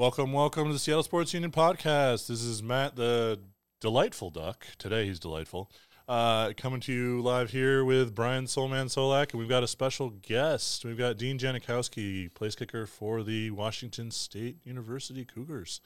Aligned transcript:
Welcome, 0.00 0.32
welcome 0.32 0.68
to 0.68 0.72
the 0.72 0.78
Seattle 0.78 1.02
Sports 1.02 1.34
Union 1.34 1.52
podcast. 1.52 2.26
This 2.26 2.42
is 2.42 2.62
Matt, 2.62 2.96
the 2.96 3.38
delightful 3.82 4.30
duck. 4.30 4.66
Today 4.78 5.04
he's 5.04 5.20
delightful. 5.20 5.70
Uh, 6.08 6.54
coming 6.56 6.80
to 6.80 6.90
you 6.90 7.20
live 7.20 7.50
here 7.50 7.84
with 7.84 8.14
Brian 8.14 8.46
Soulman 8.46 8.86
Solack, 8.86 9.32
and 9.32 9.38
we've 9.38 9.48
got 9.50 9.62
a 9.62 9.68
special 9.68 10.08
guest. 10.08 10.86
We've 10.86 10.96
got 10.96 11.18
Dean 11.18 11.38
Janikowski, 11.38 12.32
place 12.32 12.54
kicker 12.54 12.86
for 12.86 13.22
the 13.22 13.50
Washington 13.50 14.10
State 14.10 14.56
University 14.64 15.26
Cougars. 15.26 15.82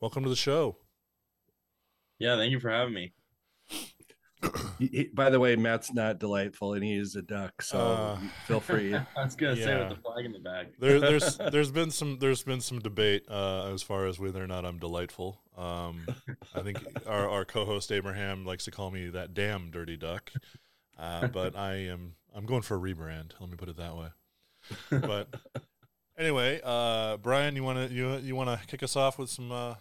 Welcome 0.00 0.24
to 0.24 0.28
the 0.28 0.34
show. 0.34 0.78
Yeah, 2.18 2.34
thank 2.34 2.50
you 2.50 2.58
for 2.58 2.68
having 2.68 2.94
me. 2.94 3.12
He- 4.78 4.86
he- 4.88 5.10
by 5.14 5.30
the 5.30 5.38
way, 5.38 5.54
Matt's 5.56 5.92
not 5.92 6.18
delightful, 6.18 6.74
and 6.74 6.82
he 6.82 6.94
is 6.96 7.14
a 7.16 7.22
duck, 7.22 7.62
so 7.62 7.78
Uh, 7.78 8.18
feel 8.46 8.58
free. 8.60 8.94
I 9.16 9.24
was 9.24 9.36
gonna 9.36 9.56
say 9.56 9.78
with 9.78 9.90
the 9.96 10.02
flag 10.02 10.24
in 10.24 10.32
the 10.32 10.38
back. 10.40 10.66
There, 10.78 10.98
there's 11.00 11.36
there's 11.52 11.70
been 11.70 11.90
some 11.90 12.18
there's 12.18 12.42
been 12.42 12.60
some 12.60 12.80
debate 12.80 13.24
uh, 13.30 13.72
as 13.72 13.82
far 13.82 14.06
as 14.06 14.18
whether 14.18 14.42
or 14.42 14.46
not 14.48 14.64
I'm 14.64 14.78
delightful. 14.78 15.40
Um, 15.56 16.06
I 16.54 16.60
think 16.62 16.78
our, 17.06 17.28
our 17.28 17.44
co-host 17.44 17.92
Abraham 17.92 18.44
likes 18.44 18.64
to 18.64 18.70
call 18.70 18.90
me 18.90 19.08
that 19.10 19.34
damn 19.34 19.70
dirty 19.70 19.96
duck, 19.96 20.32
uh, 20.98 21.28
but 21.28 21.54
I 21.56 21.74
am 21.86 22.14
I'm 22.34 22.46
going 22.46 22.62
for 22.62 22.76
a 22.76 22.80
rebrand. 22.80 23.32
Let 23.38 23.50
me 23.50 23.56
put 23.56 23.68
it 23.68 23.76
that 23.76 23.94
way. 23.96 24.08
But 24.90 25.28
anyway, 26.18 26.60
uh, 26.64 27.18
Brian, 27.18 27.54
you 27.54 27.62
want 27.62 27.88
to 27.88 27.94
you 27.94 28.16
you 28.16 28.34
want 28.34 28.48
to 28.60 28.66
kick 28.66 28.82
us 28.82 28.96
off 28.96 29.18
with 29.18 29.30
some 29.30 29.52
uh, 29.52 29.74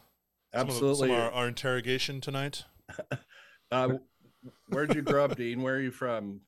some 0.53 0.62
of- 0.62 0.70
Absolutely. 0.70 1.07
some 1.09 1.17
of 1.17 1.23
our, 1.23 1.31
our 1.31 1.48
interrogation 1.48 2.21
tonight? 2.21 2.65
Uh, 3.73 3.93
where'd 4.70 4.95
you 4.95 5.01
grow 5.01 5.25
up, 5.25 5.35
Dean? 5.35 5.61
Where 5.61 5.75
are 5.75 5.81
you 5.81 5.91
from? 5.91 6.41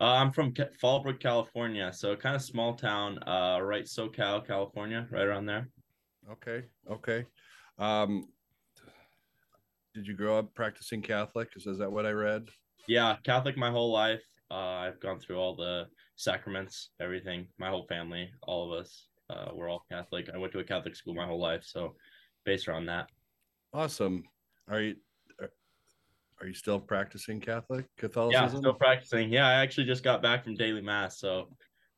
Uh, 0.00 0.14
I'm 0.14 0.32
from 0.32 0.52
Fallbrook, 0.82 1.20
California, 1.20 1.92
so 1.92 2.16
kind 2.16 2.34
of 2.34 2.42
small 2.42 2.74
town, 2.74 3.18
uh, 3.28 3.60
right 3.60 3.84
SoCal, 3.84 4.46
California, 4.46 5.06
right 5.10 5.26
around 5.26 5.46
there. 5.46 5.68
Okay, 6.30 6.64
okay. 6.90 7.26
Um, 7.78 8.28
did 9.94 10.06
you 10.06 10.14
grow 10.14 10.38
up 10.38 10.54
practicing 10.54 11.02
Catholic? 11.02 11.50
Is, 11.56 11.66
is 11.66 11.78
that 11.78 11.90
what 11.90 12.06
I 12.06 12.12
read? 12.12 12.48
Yeah, 12.86 13.16
Catholic 13.24 13.58
my 13.58 13.70
whole 13.70 13.92
life. 13.92 14.22
Uh, 14.50 14.54
I've 14.54 15.00
gone 15.00 15.20
through 15.20 15.38
all 15.38 15.54
the 15.54 15.86
sacraments, 16.16 16.90
everything. 17.00 17.46
My 17.58 17.68
whole 17.68 17.86
family, 17.86 18.30
all 18.42 18.72
of 18.72 18.80
us, 18.80 19.08
uh, 19.28 19.50
we're 19.52 19.68
all 19.68 19.84
Catholic. 19.90 20.28
I 20.32 20.38
went 20.38 20.52
to 20.54 20.60
a 20.60 20.64
Catholic 20.64 20.96
school 20.96 21.14
my 21.14 21.26
whole 21.26 21.40
life, 21.40 21.62
so 21.64 21.94
based 22.44 22.68
around 22.68 22.86
that. 22.86 23.08
Awesome. 23.72 24.24
Are 24.68 24.80
you 24.80 24.96
are, 26.40 26.46
you 26.46 26.54
still 26.54 26.80
practicing 26.80 27.40
Catholic 27.40 27.86
Catholicism? 27.96 28.48
Yeah, 28.48 28.58
still 28.60 28.74
practicing. 28.74 29.32
Yeah, 29.32 29.46
I 29.46 29.54
actually 29.54 29.86
just 29.86 30.02
got 30.02 30.22
back 30.22 30.44
from 30.44 30.54
daily 30.54 30.80
mass, 30.80 31.18
so 31.18 31.48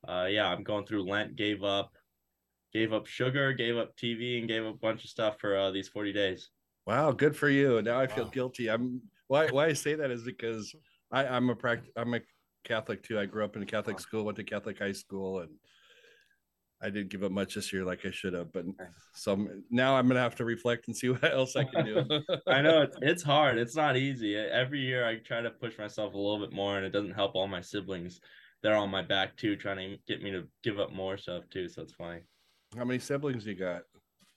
uh, 0.07 0.27
yeah, 0.29 0.49
I'm 0.49 0.63
going 0.63 0.87
through 0.87 1.09
Lent. 1.09 1.37
Gave 1.37 1.63
up, 1.63 1.93
gave 2.73 2.93
up 2.93 3.07
sugar, 3.07 3.53
gave 3.53 3.77
up 3.77 3.97
TV, 3.97 4.39
and 4.39 4.49
gave 4.49 4.65
up 4.65 4.75
a 4.75 4.79
bunch 4.79 5.05
of 5.05 5.11
stuff 5.11 5.37
for 5.41 5.57
uh, 5.57 5.71
these 5.71 5.89
40 5.89 6.13
days. 6.13 6.51
Wow, 6.87 7.13
good 7.13 7.37
for 7.37 7.49
you. 7.49 7.81
Now 7.83 8.01
I 8.01 8.07
feel 8.07 8.25
Wow. 8.25 8.31
guilty. 8.31 8.69
I'm 8.69 9.03
why 9.29 9.49
why 9.49 9.67
I 9.67 9.73
say 9.73 9.95
that 9.95 10.11
is 10.11 10.25
because 10.25 10.75
I, 11.11 11.27
I'm 11.27 11.49
a 11.51 11.55
pract 11.55 11.85
I'm 11.97 12.15
a 12.15 12.21
Catholic 12.65 13.03
too. 13.03 13.19
I 13.19 13.27
grew 13.27 13.45
up 13.45 13.57
in 13.57 13.63
a 13.63 13.67
Catholic 13.67 14.01
school, 14.01 14.25
went 14.25 14.37
to 14.37 14.45
Catholic 14.45 14.79
high 14.79 14.93
school, 14.93 15.41
and 15.41 15.51
I 16.83 16.91
didn't 16.91 17.11
give 17.11 17.23
up 17.23 17.31
much 17.33 17.55
this 17.55 17.73
year 17.73 17.85
like 17.85 18.05
I 18.05 18.11
should 18.11 18.33
have. 18.35 18.53
But 18.53 18.65
so 19.15 19.33
I'm- 19.33 19.65
now 19.71 19.97
I'm 19.97 20.09
gonna 20.09 20.21
have 20.21 20.35
to 20.37 20.45
reflect 20.45 20.89
and 20.89 20.97
see 20.97 21.09
what 21.11 21.25
else 21.25 21.55
I 21.57 21.65
can 21.65 21.85
do. 21.85 22.05
I 22.47 22.61
know 22.61 22.83
it's 22.83 22.97
it's 23.03 23.23
hard. 23.23 23.59
It's 23.59 23.77
not 23.77 23.97
easy. 23.97 24.37
Every 24.37 24.81
year 24.81 25.07
I 25.07 25.17
try 25.17 25.41
to 25.41 25.51
push 25.51 25.79
myself 25.79 26.15
a 26.15 26.19
little 26.19 26.41
bit 26.45 26.53
more, 26.55 26.77
and 26.77 26.85
it 26.85 26.91
doesn't 26.91 27.15
help 27.15 27.35
all 27.35 27.47
my 27.47 27.61
siblings. 27.61 28.21
They're 28.63 28.77
on 28.77 28.91
my 28.91 29.03
back 29.03 29.37
too, 29.37 29.57
trying 29.57 29.79
to 29.79 29.97
get 30.07 30.23
me 30.23 30.31
to 30.33 30.45
give 30.63 30.79
up 30.79 30.93
more 30.93 31.17
stuff 31.17 31.45
too. 31.51 31.69
So 31.69 31.83
it's 31.83 31.95
funny. 31.95 32.21
How 32.77 32.85
many 32.85 32.99
siblings 32.99 33.47
you 33.47 33.55
got? 33.55 33.83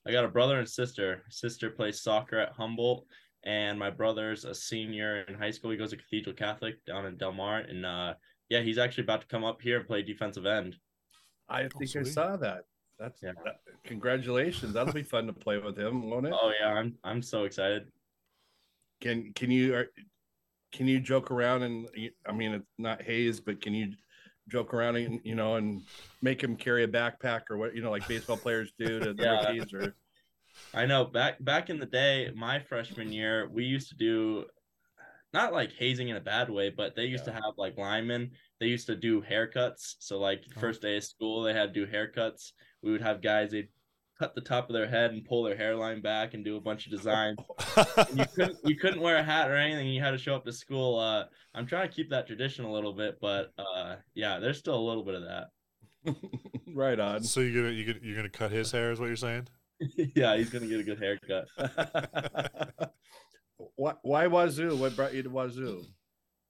I 0.07 0.11
got 0.11 0.25
a 0.25 0.29
brother 0.29 0.59
and 0.59 0.69
sister. 0.69 1.23
Sister 1.29 1.69
plays 1.69 2.01
soccer 2.01 2.39
at 2.39 2.53
Humboldt, 2.53 3.05
and 3.43 3.77
my 3.79 3.89
brother's 3.89 4.45
a 4.45 4.53
senior 4.53 5.21
in 5.27 5.33
high 5.35 5.51
school. 5.51 5.71
He 5.71 5.77
goes 5.77 5.91
to 5.91 5.97
Cathedral 5.97 6.35
Catholic 6.35 6.83
down 6.85 7.05
in 7.05 7.17
Del 7.17 7.31
Mar, 7.33 7.59
and 7.59 7.85
uh, 7.85 8.13
yeah, 8.49 8.61
he's 8.61 8.77
actually 8.77 9.03
about 9.05 9.21
to 9.21 9.27
come 9.27 9.43
up 9.43 9.61
here 9.61 9.77
and 9.77 9.87
play 9.87 10.01
defensive 10.03 10.45
end. 10.45 10.75
I 11.49 11.63
oh, 11.63 11.69
think 11.77 11.95
I 11.95 12.03
saw 12.03 12.35
that. 12.37 12.65
That's 12.99 13.21
Yeah. 13.21 13.33
that- 13.43 13.61
congratulations. 13.83 14.73
That'll 14.73 14.93
be 14.93 15.03
fun 15.03 15.27
to 15.27 15.33
play 15.33 15.57
with 15.57 15.77
him, 15.77 16.09
won't 16.09 16.25
it? 16.25 16.33
Oh 16.35 16.51
yeah, 16.59 16.69
I'm 16.69 16.97
I'm 17.03 17.21
so 17.21 17.43
excited. 17.43 17.91
Can 19.01 19.33
can 19.33 19.51
you 19.51 19.75
are, 19.75 19.87
can 20.71 20.87
you 20.87 20.99
joke 20.99 21.31
around 21.31 21.63
and 21.63 21.87
I 22.27 22.31
mean 22.31 22.53
it's 22.53 22.65
not 22.77 23.01
haze, 23.01 23.39
but 23.39 23.61
can 23.61 23.73
you 23.73 23.93
joke 24.47 24.73
around 24.73 24.95
and 24.95 25.19
you 25.23 25.35
know 25.35 25.55
and 25.55 25.81
make 26.21 26.41
him 26.41 26.55
carry 26.55 26.83
a 26.83 26.87
backpack 26.87 27.41
or 27.49 27.57
what 27.57 27.75
you 27.75 27.81
know 27.81 27.91
like 27.91 28.07
baseball 28.07 28.37
players 28.37 28.71
do 28.77 28.99
to 28.99 29.13
the 29.13 29.23
Yeah. 29.23 29.47
rookies 29.47 29.73
or 29.73 29.95
I 30.73 30.85
know 30.85 31.05
back 31.05 31.43
back 31.43 31.69
in 31.69 31.79
the 31.79 31.85
day, 31.85 32.31
my 32.35 32.59
freshman 32.59 33.11
year, 33.11 33.49
we 33.49 33.65
used 33.65 33.89
to 33.89 33.95
do 33.95 34.45
not 35.35 35.53
like 35.53 35.71
hazing 35.73 36.09
in 36.09 36.15
a 36.15 36.21
bad 36.21 36.49
way, 36.49 36.69
but 36.69 36.95
they 36.95 37.05
used 37.05 37.25
to 37.25 37.31
have 37.31 37.53
like 37.57 37.77
linemen. 37.77 38.31
They 38.59 38.67
used 38.67 38.87
to 38.87 38.95
do 38.95 39.21
haircuts. 39.21 39.95
So 39.99 40.17
like 40.19 40.41
Oh. 40.57 40.59
first 40.61 40.81
day 40.81 40.97
of 40.97 41.03
school, 41.03 41.43
they 41.43 41.53
had 41.53 41.73
to 41.73 41.85
do 41.85 41.91
haircuts. 41.91 42.53
We 42.81 42.91
would 42.91 43.01
have 43.01 43.21
guys 43.21 43.51
they'd 43.51 43.67
cut 44.17 44.33
the 44.33 44.39
top 44.41 44.69
of 44.69 44.73
their 44.73 44.87
head 44.87 45.11
and 45.11 45.25
pull 45.25 45.43
their 45.43 45.57
hairline 45.57 46.01
back 46.01 46.33
and 46.33 46.45
do 46.45 46.55
a 46.55 46.61
bunch 46.61 46.85
of 46.85 46.91
designs. 46.91 47.37
You 48.15 48.25
couldn't 48.35 48.57
you 48.63 48.75
couldn't 48.77 49.01
wear 49.01 49.17
a 49.17 49.23
hat 49.23 49.49
or 49.51 49.55
anything. 49.57 49.87
You 49.89 50.01
had 50.01 50.11
to 50.11 50.17
show 50.17 50.35
up 50.35 50.45
to 50.45 50.53
school. 50.53 50.97
Uh, 50.97 51.25
I'm 51.53 51.65
trying 51.67 51.89
to 51.89 51.93
keep 51.95 52.09
that 52.11 52.27
tradition 52.27 52.63
a 52.65 52.71
little 52.71 52.93
bit, 52.93 53.17
but 53.21 53.51
uh, 53.57 53.95
yeah, 54.13 54.39
there's 54.39 54.57
still 54.57 54.77
a 54.79 54.87
little 54.89 55.03
bit 55.03 55.15
of 55.15 55.23
that. 55.23 55.47
right 56.73 56.99
on. 56.99 57.23
so 57.23 57.39
you're 57.41 57.63
gonna 57.63 57.99
you're 58.01 58.15
gonna 58.15 58.29
cut 58.29 58.51
his 58.51 58.71
hair? 58.71 58.91
Is 58.91 58.99
what 58.99 59.07
you're 59.07 59.15
saying? 59.17 59.47
yeah, 60.15 60.37
he's 60.37 60.49
gonna 60.49 60.67
get 60.67 60.79
a 60.79 60.83
good 60.83 60.99
haircut. 60.99 62.93
Why, 63.75 63.93
why 64.03 64.27
Wazoo? 64.27 64.75
What 64.75 64.95
brought 64.95 65.13
you 65.13 65.23
to 65.23 65.29
Wazoo? 65.29 65.83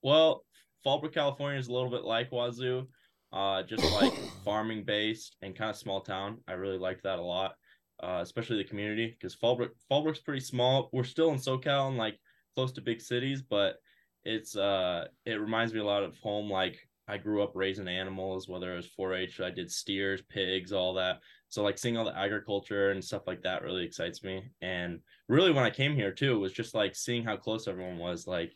Well, 0.01 0.43
Fallbrook, 0.85 1.13
California 1.13 1.59
is 1.59 1.67
a 1.67 1.73
little 1.73 1.89
bit 1.89 2.03
like 2.03 2.31
Wazoo, 2.31 2.87
uh, 3.33 3.63
just 3.63 3.83
like 3.93 4.13
farming 4.45 4.83
based 4.83 5.35
and 5.41 5.55
kind 5.55 5.69
of 5.69 5.75
small 5.75 6.01
town. 6.01 6.37
I 6.47 6.53
really 6.53 6.77
liked 6.77 7.03
that 7.03 7.19
a 7.19 7.23
lot, 7.23 7.55
uh, 8.03 8.19
especially 8.21 8.57
the 8.57 8.69
community 8.69 9.07
because 9.07 9.35
Fallbrook 9.35 9.69
Fallbrook's 9.91 10.19
pretty 10.19 10.41
small. 10.41 10.89
We're 10.93 11.03
still 11.03 11.31
in 11.31 11.37
SoCal 11.37 11.87
and 11.87 11.97
like 11.97 12.19
close 12.53 12.71
to 12.73 12.81
big 12.81 13.01
cities, 13.01 13.41
but 13.41 13.77
it's 14.23 14.55
uh 14.55 15.05
it 15.25 15.39
reminds 15.39 15.73
me 15.73 15.79
a 15.79 15.85
lot 15.85 16.03
of 16.03 16.17
home. 16.19 16.49
Like 16.49 16.77
I 17.07 17.17
grew 17.17 17.43
up 17.43 17.51
raising 17.55 17.87
animals, 17.87 18.47
whether 18.47 18.73
it 18.73 18.77
was 18.77 18.89
4-H, 18.99 19.39
I 19.39 19.51
did 19.51 19.71
steers, 19.71 20.21
pigs, 20.29 20.73
all 20.73 20.95
that. 20.95 21.19
So 21.55 21.63
like 21.63 21.77
seeing 21.77 21.95
all 21.95 22.03
the 22.03 22.17
agriculture 22.17 22.91
and 22.91 23.01
stuff 23.01 23.27
like 23.27 23.41
that 23.43 23.63
really 23.63 23.85
excites 23.85 24.25
me. 24.25 24.43
And 24.61 24.99
really, 25.29 25.53
when 25.53 25.63
I 25.63 25.69
came 25.69 25.95
here 25.95 26.11
too, 26.11 26.37
was 26.37 26.51
just 26.51 26.75
like 26.75 26.97
seeing 26.97 27.23
how 27.23 27.37
close 27.37 27.69
everyone 27.69 27.97
was. 27.97 28.27
Like 28.27 28.51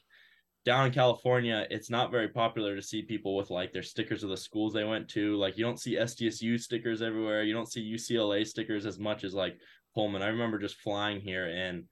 down 0.66 0.88
in 0.88 0.92
California, 0.92 1.66
it's 1.70 1.90
not 1.90 2.12
very 2.12 2.28
popular 2.28 2.76
to 2.76 2.82
see 2.82 3.02
people 3.02 3.38
with 3.38 3.52
like 3.52 3.72
their 3.72 3.84
stickers 3.84 4.22
of 4.22 4.32
the 4.32 4.36
schools 4.36 4.74
they 4.74 4.84
went 4.84 5.08
to. 5.12 5.38
Like 5.38 5.58
you 5.58 5.64
don't 5.64 5.80
see 5.80 5.96
SDSU 5.96 6.60
stickers 6.60 7.02
everywhere. 7.02 7.44
You 7.44 7.54
don't 7.54 7.72
see 7.72 7.90
UCLA 7.90 8.46
stickers 8.46 8.86
as 8.86 9.00
much 9.00 9.24
as 9.24 9.34
like 9.34 9.58
Pullman. 9.96 10.22
I 10.22 10.28
remember 10.28 10.60
just 10.60 10.82
flying 10.82 11.22
here 11.22 11.48
and 11.48 11.86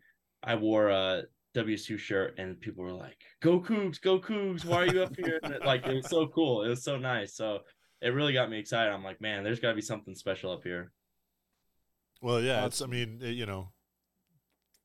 I 0.44 0.56
wore 0.56 0.90
a 0.90 1.24
WSU 1.56 1.98
shirt 1.98 2.38
and 2.38 2.60
people 2.60 2.84
were 2.84 2.92
like, 2.92 3.22
"Go 3.42 3.62
Cougs, 3.62 4.02
go 4.02 4.20
Cougs! 4.20 4.66
Why 4.66 4.80
are 4.80 4.94
you 4.94 5.04
up 5.04 5.16
here?" 5.16 5.40
It, 5.42 5.66
like 5.66 5.88
it 5.88 5.96
was 5.96 6.10
so 6.10 6.28
cool. 6.28 6.64
It 6.64 6.68
was 6.68 6.84
so 6.84 6.98
nice. 6.98 7.34
So 7.34 7.60
it 8.02 8.10
really 8.10 8.34
got 8.34 8.50
me 8.50 8.60
excited. 8.60 8.92
I'm 8.92 9.06
like, 9.06 9.22
man, 9.22 9.46
there's 9.46 9.62
got 9.62 9.70
to 9.70 9.76
be 9.76 9.82
something 9.82 10.14
special 10.14 10.52
up 10.52 10.64
here. 10.64 10.92
Well, 12.22 12.42
yeah, 12.42 12.66
it's. 12.66 12.82
I 12.82 12.88
mean, 12.88 13.20
it- 13.22 13.32
you 13.32 13.46
know, 13.46 13.70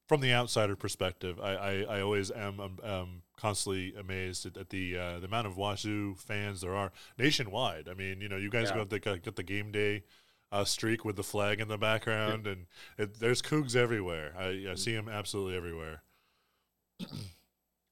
from 0.09 0.21
the 0.21 0.33
outsider 0.33 0.77
perspective, 0.77 1.41
I, 1.41 1.55
I, 1.55 1.73
I 1.83 2.01
always 2.03 2.31
am 2.31 2.61
um, 2.61 2.79
um, 2.83 3.23
constantly 3.37 3.95
amazed 3.95 4.45
at, 4.47 4.57
at 4.57 4.69
the 4.71 4.97
uh, 4.99 5.19
the 5.21 5.27
amount 5.27 5.47
of 5.47 5.57
Wazoo 5.57 6.15
fans 6.17 6.61
there 6.61 6.75
are 6.75 6.93
nationwide. 7.19 7.89
I 7.89 7.95
mean, 7.95 8.21
you 8.21 8.29
know, 8.29 8.37
you 8.37 8.51
guys 8.51 8.69
Yeah. 8.71 8.77
got 8.79 8.91
the 8.91 8.99
got 9.01 9.37
the 9.37 9.43
game 9.43 9.73
day 9.73 10.03
uh, 10.51 10.65
streak 10.65 11.05
with 11.05 11.17
the 11.17 11.23
flag 11.23 11.61
in 11.61 11.69
the 11.69 11.79
background, 11.79 12.47
and 12.47 12.67
it, 12.99 13.19
there's 13.21 13.41
Cougs 13.41 13.75
everywhere. 13.75 14.35
I, 14.39 14.67
I 14.71 14.75
see 14.75 14.95
them 14.95 15.09
absolutely 15.09 15.57
everywhere. 15.57 16.03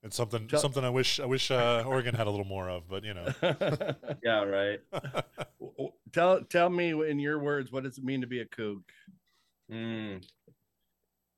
It's 0.03 0.17
something 0.17 0.49
something 0.57 0.83
I 0.85 0.89
wish 0.91 1.21
I 1.21 1.27
wish 1.27 1.51
uh, 1.51 1.85
Oregon 1.87 2.15
had 2.15 2.27
a 2.27 2.31
little 2.31 2.47
more 2.47 2.71
of, 2.71 2.89
but 2.89 3.05
you 3.05 3.15
know. 3.15 3.27
Yeah, 4.23 4.45
right. 4.45 4.81
tell 6.13 6.43
tell 6.45 6.69
me 6.71 6.91
in 7.09 7.19
your 7.19 7.39
words 7.39 7.71
what 7.73 7.85
does 7.85 7.99
it 7.99 8.05
mean 8.05 8.21
to 8.23 8.27
be 8.27 8.41
a 8.41 8.45
Coug? 8.47 8.83
Mm. 9.71 10.25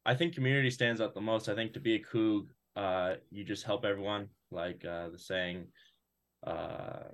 I 0.04 0.14
think 0.14 0.34
community 0.34 0.70
stands 0.70 1.00
out 1.00 1.14
the 1.14 1.20
most. 1.20 1.48
I 1.48 1.54
think 1.54 1.74
to 1.74 1.80
be 1.80 1.94
a 1.94 2.02
Coug, 2.02 2.46
uh, 2.74 3.14
you 3.30 3.44
just 3.44 3.64
help 3.64 3.84
everyone, 3.84 4.28
like 4.50 4.84
uh, 4.84 5.10
the 5.10 5.18
saying. 5.18 5.66
Uh, 6.44 7.04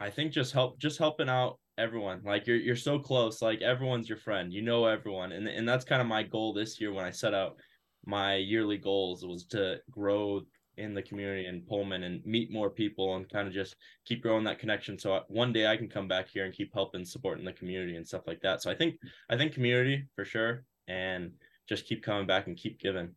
I 0.00 0.10
think 0.10 0.32
just 0.32 0.52
help, 0.52 0.78
just 0.78 0.98
helping 0.98 1.28
out 1.28 1.58
everyone. 1.78 2.22
Like 2.24 2.46
you're 2.46 2.56
you're 2.56 2.76
so 2.76 2.98
close. 2.98 3.40
Like 3.40 3.62
everyone's 3.62 4.08
your 4.08 4.18
friend. 4.18 4.52
You 4.52 4.62
know 4.62 4.86
everyone, 4.86 5.32
and 5.32 5.48
and 5.48 5.68
that's 5.68 5.84
kind 5.84 6.02
of 6.02 6.08
my 6.08 6.22
goal 6.22 6.52
this 6.52 6.80
year 6.80 6.92
when 6.92 7.04
I 7.04 7.10
set 7.10 7.34
out 7.34 7.58
my 8.04 8.36
yearly 8.36 8.78
goals 8.78 9.24
was 9.24 9.44
to 9.46 9.78
grow 9.90 10.42
in 10.78 10.94
the 10.94 11.02
community 11.02 11.46
in 11.46 11.60
Pullman 11.62 12.04
and 12.04 12.24
meet 12.24 12.52
more 12.52 12.70
people 12.70 13.16
and 13.16 13.28
kind 13.28 13.48
of 13.48 13.52
just 13.52 13.76
keep 14.04 14.22
growing 14.22 14.44
that 14.44 14.58
connection. 14.58 14.98
So 14.98 15.14
uh, 15.14 15.22
one 15.28 15.52
day 15.52 15.66
I 15.66 15.76
can 15.76 15.88
come 15.88 16.06
back 16.06 16.28
here 16.28 16.44
and 16.44 16.54
keep 16.54 16.72
helping, 16.72 17.04
supporting 17.04 17.44
the 17.44 17.52
community 17.52 17.96
and 17.96 18.06
stuff 18.06 18.22
like 18.26 18.40
that. 18.42 18.62
So 18.62 18.70
I 18.70 18.74
think 18.74 18.94
I 19.28 19.36
think 19.36 19.52
community 19.52 20.04
for 20.14 20.24
sure, 20.24 20.64
and 20.86 21.32
just 21.68 21.86
keep 21.86 22.02
coming 22.02 22.26
back 22.26 22.46
and 22.46 22.56
keep 22.56 22.80
giving. 22.80 23.10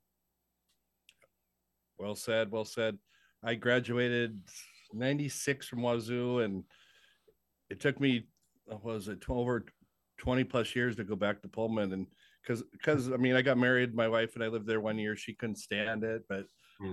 Well 1.98 2.16
said. 2.16 2.52
Well 2.52 2.66
said. 2.66 2.98
I 3.44 3.56
graduated 3.56 4.40
96 4.94 5.68
from 5.68 5.84
Wazoo 5.84 6.40
and 6.40 6.64
it 7.70 7.80
took 7.80 8.00
me, 8.00 8.28
was 8.68 9.08
it, 9.08 9.22
12 9.22 9.48
or 9.48 9.66
20 10.18 10.44
plus 10.44 10.76
years 10.76 10.96
to 10.96 11.04
go 11.04 11.16
back 11.16 11.42
to 11.42 11.48
Pullman. 11.48 11.94
And 11.94 12.08
because, 12.42 12.64
because 12.72 13.12
I 13.12 13.18
mean, 13.18 13.36
I 13.36 13.42
got 13.42 13.58
married, 13.58 13.96
my 13.96 14.08
wife 14.08 14.36
and 14.36 14.44
I 14.44 14.48
lived 14.48 14.68
there 14.68 14.82
one 14.82 14.98
year. 14.98 15.16
She 15.16 15.34
couldn't 15.34 15.58
stand 15.58 16.04
it, 16.04 16.24
but. 16.28 16.46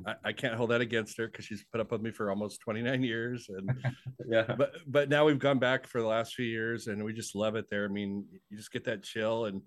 I, 0.06 0.14
I 0.24 0.32
can't 0.32 0.54
hold 0.54 0.70
that 0.70 0.80
against 0.80 1.16
her 1.18 1.26
because 1.26 1.44
she's 1.44 1.64
put 1.70 1.80
up 1.80 1.92
with 1.92 2.02
me 2.02 2.10
for 2.10 2.30
almost 2.30 2.60
29 2.60 3.02
years. 3.02 3.48
And, 3.48 3.70
Yeah. 4.28 4.54
but, 4.56 4.72
but 4.86 5.08
now 5.08 5.24
we've 5.24 5.38
gone 5.38 5.58
back 5.58 5.86
for 5.86 6.00
the 6.00 6.06
last 6.06 6.34
few 6.34 6.44
years 6.44 6.86
and 6.88 7.04
we 7.04 7.12
just 7.12 7.34
love 7.34 7.54
it 7.56 7.66
there. 7.70 7.84
I 7.84 7.88
mean, 7.88 8.26
you 8.50 8.56
just 8.56 8.72
get 8.72 8.84
that 8.84 9.02
chill 9.02 9.46
and 9.46 9.62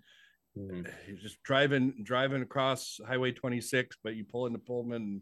Mhm. 0.57 0.85
you're 1.07 1.17
just 1.17 1.41
driving 1.43 2.03
driving 2.03 2.41
across 2.41 2.99
highway 3.07 3.31
26 3.31 3.95
but 4.03 4.15
you 4.15 4.25
pull 4.25 4.47
into 4.47 4.59
pullman 4.59 5.01
and 5.01 5.21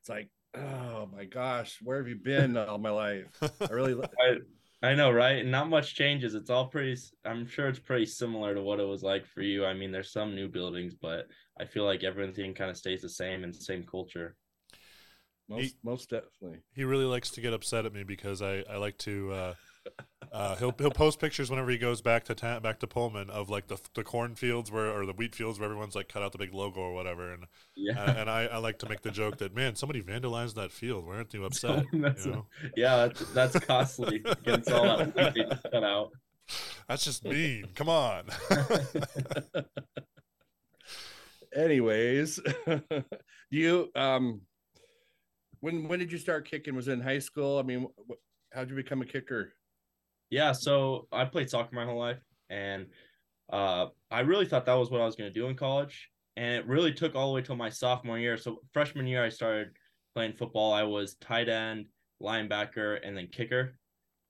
it's 0.00 0.08
like 0.08 0.30
oh 0.54 1.06
my 1.12 1.26
gosh 1.26 1.76
where 1.82 1.98
have 1.98 2.08
you 2.08 2.16
been 2.16 2.56
all 2.56 2.78
my 2.78 2.88
life 2.88 3.26
i 3.60 3.72
really 3.72 3.92
I, 4.18 4.36
I 4.82 4.94
know, 4.94 5.10
right? 5.10 5.38
And 5.38 5.50
not 5.50 5.68
much 5.68 5.94
changes. 5.94 6.34
It's 6.34 6.48
all 6.48 6.66
pretty. 6.68 6.98
I'm 7.24 7.46
sure 7.46 7.68
it's 7.68 7.78
pretty 7.78 8.06
similar 8.06 8.54
to 8.54 8.62
what 8.62 8.80
it 8.80 8.86
was 8.86 9.02
like 9.02 9.26
for 9.26 9.42
you. 9.42 9.66
I 9.66 9.74
mean, 9.74 9.92
there's 9.92 10.12
some 10.12 10.34
new 10.34 10.48
buildings, 10.48 10.94
but 10.94 11.26
I 11.58 11.66
feel 11.66 11.84
like 11.84 12.02
everything 12.02 12.54
kind 12.54 12.70
of 12.70 12.78
stays 12.78 13.02
the 13.02 13.08
same 13.08 13.44
and 13.44 13.54
same 13.54 13.84
culture. 13.84 14.36
most 15.48 15.76
most 15.82 16.08
definitely 16.08 16.60
he 16.74 16.84
really 16.84 17.04
likes 17.04 17.30
to 17.30 17.40
get 17.42 17.52
upset 17.52 17.84
at 17.84 17.92
me 17.92 18.04
because 18.04 18.40
I, 18.40 18.64
I 18.70 18.76
like 18.76 18.96
to 18.98 19.32
uh, 19.32 19.54
uh, 20.32 20.56
he'll 20.56 20.74
he'll 20.78 20.90
post 20.90 21.18
pictures 21.18 21.50
whenever 21.50 21.70
he 21.70 21.78
goes 21.78 22.00
back 22.00 22.24
to 22.24 22.34
ta- 22.34 22.60
back 22.60 22.78
to 22.80 22.86
Pullman 22.86 23.30
of 23.30 23.50
like 23.50 23.66
the 23.66 23.78
the 23.94 24.04
cornfields 24.04 24.70
where 24.70 24.90
or 24.90 25.04
the 25.06 25.12
wheat 25.12 25.34
fields 25.34 25.58
where 25.58 25.66
everyone's 25.66 25.94
like 25.96 26.08
cut 26.08 26.22
out 26.22 26.32
the 26.32 26.38
big 26.38 26.54
logo 26.54 26.80
or 26.80 26.92
whatever. 26.94 27.32
And 27.32 27.44
Yeah. 27.76 28.00
and, 28.08 28.18
and 28.18 28.30
I, 28.30 28.46
I 28.46 28.56
like 28.58 28.78
to 28.80 28.88
make 28.88 29.02
the 29.02 29.10
joke 29.10 29.38
that 29.38 29.54
man 29.54 29.74
somebody 29.76 30.02
vandalized 30.02 30.54
that 30.54 30.72
field. 30.72 31.06
Why 31.06 31.16
aren't 31.16 31.34
you 31.34 31.44
upset? 31.44 31.84
That's- 31.92 32.26
you 32.26 32.32
know? 32.32 32.46
Yeah, 32.76 33.06
that's, 33.08 33.32
that's 33.32 33.58
costly. 33.64 34.16
Against 34.24 34.70
all 34.70 34.98
that 34.98 35.14
wheat 35.34 35.48
they 35.48 35.70
cut 35.70 35.84
out. 35.84 36.10
that's 36.88 37.04
just 37.04 37.24
mean. 37.24 37.66
Come 37.74 37.88
on. 37.88 38.24
Anyways 41.56 42.38
you 43.50 43.90
um 43.96 44.42
when 45.58 45.88
when 45.88 45.98
did 45.98 46.12
you 46.12 46.18
start 46.18 46.48
kicking? 46.48 46.76
Was 46.76 46.86
it 46.86 46.92
in 46.92 47.00
high 47.00 47.18
school? 47.18 47.58
I 47.58 47.62
mean 47.62 47.88
wh- 48.08 48.14
how'd 48.54 48.70
you 48.70 48.76
become 48.76 49.02
a 49.02 49.06
kicker 49.06 49.52
Yeah, 50.30 50.52
so 50.52 51.08
I 51.12 51.24
played 51.24 51.50
soccer 51.50 51.74
my 51.74 51.84
whole 51.84 51.98
life, 51.98 52.20
and 52.48 52.86
uh, 53.52 53.86
I 54.10 54.20
really 54.20 54.46
thought 54.46 54.64
that 54.66 54.74
was 54.74 54.90
what 54.90 55.00
I 55.00 55.04
was 55.04 55.16
going 55.16 55.32
to 55.32 55.38
do 55.38 55.46
in 55.46 55.56
college. 55.56 56.08
And 56.36 56.54
it 56.54 56.66
really 56.66 56.92
took 56.92 57.14
all 57.14 57.28
the 57.28 57.34
way 57.34 57.42
till 57.42 57.56
my 57.56 57.68
sophomore 57.68 58.18
year. 58.18 58.36
So 58.36 58.60
freshman 58.72 59.06
year, 59.06 59.24
I 59.24 59.28
started 59.28 59.70
playing 60.14 60.34
football. 60.34 60.72
I 60.72 60.84
was 60.84 61.16
tight 61.16 61.48
end, 61.48 61.86
linebacker, 62.22 63.00
and 63.02 63.16
then 63.16 63.26
kicker. 63.26 63.76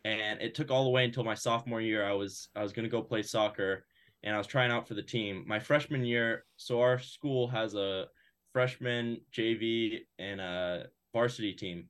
And 0.04 0.40
it 0.40 0.54
took 0.54 0.70
all 0.70 0.84
the 0.84 0.90
way 0.90 1.04
until 1.04 1.24
my 1.24 1.34
sophomore 1.34 1.82
year. 1.82 2.08
I 2.08 2.14
was 2.14 2.48
I 2.56 2.62
was 2.62 2.72
going 2.72 2.84
to 2.84 2.90
go 2.90 3.02
play 3.02 3.22
soccer, 3.22 3.84
and 4.22 4.34
I 4.34 4.38
was 4.38 4.46
trying 4.46 4.70
out 4.70 4.88
for 4.88 4.94
the 4.94 5.02
team. 5.02 5.44
My 5.46 5.58
freshman 5.58 6.04
year, 6.04 6.46
so 6.56 6.80
our 6.80 6.98
school 6.98 7.46
has 7.48 7.74
a 7.74 8.06
freshman 8.54 9.20
JV 9.32 9.98
and 10.18 10.40
a 10.40 10.86
varsity 11.12 11.52
team 11.52 11.88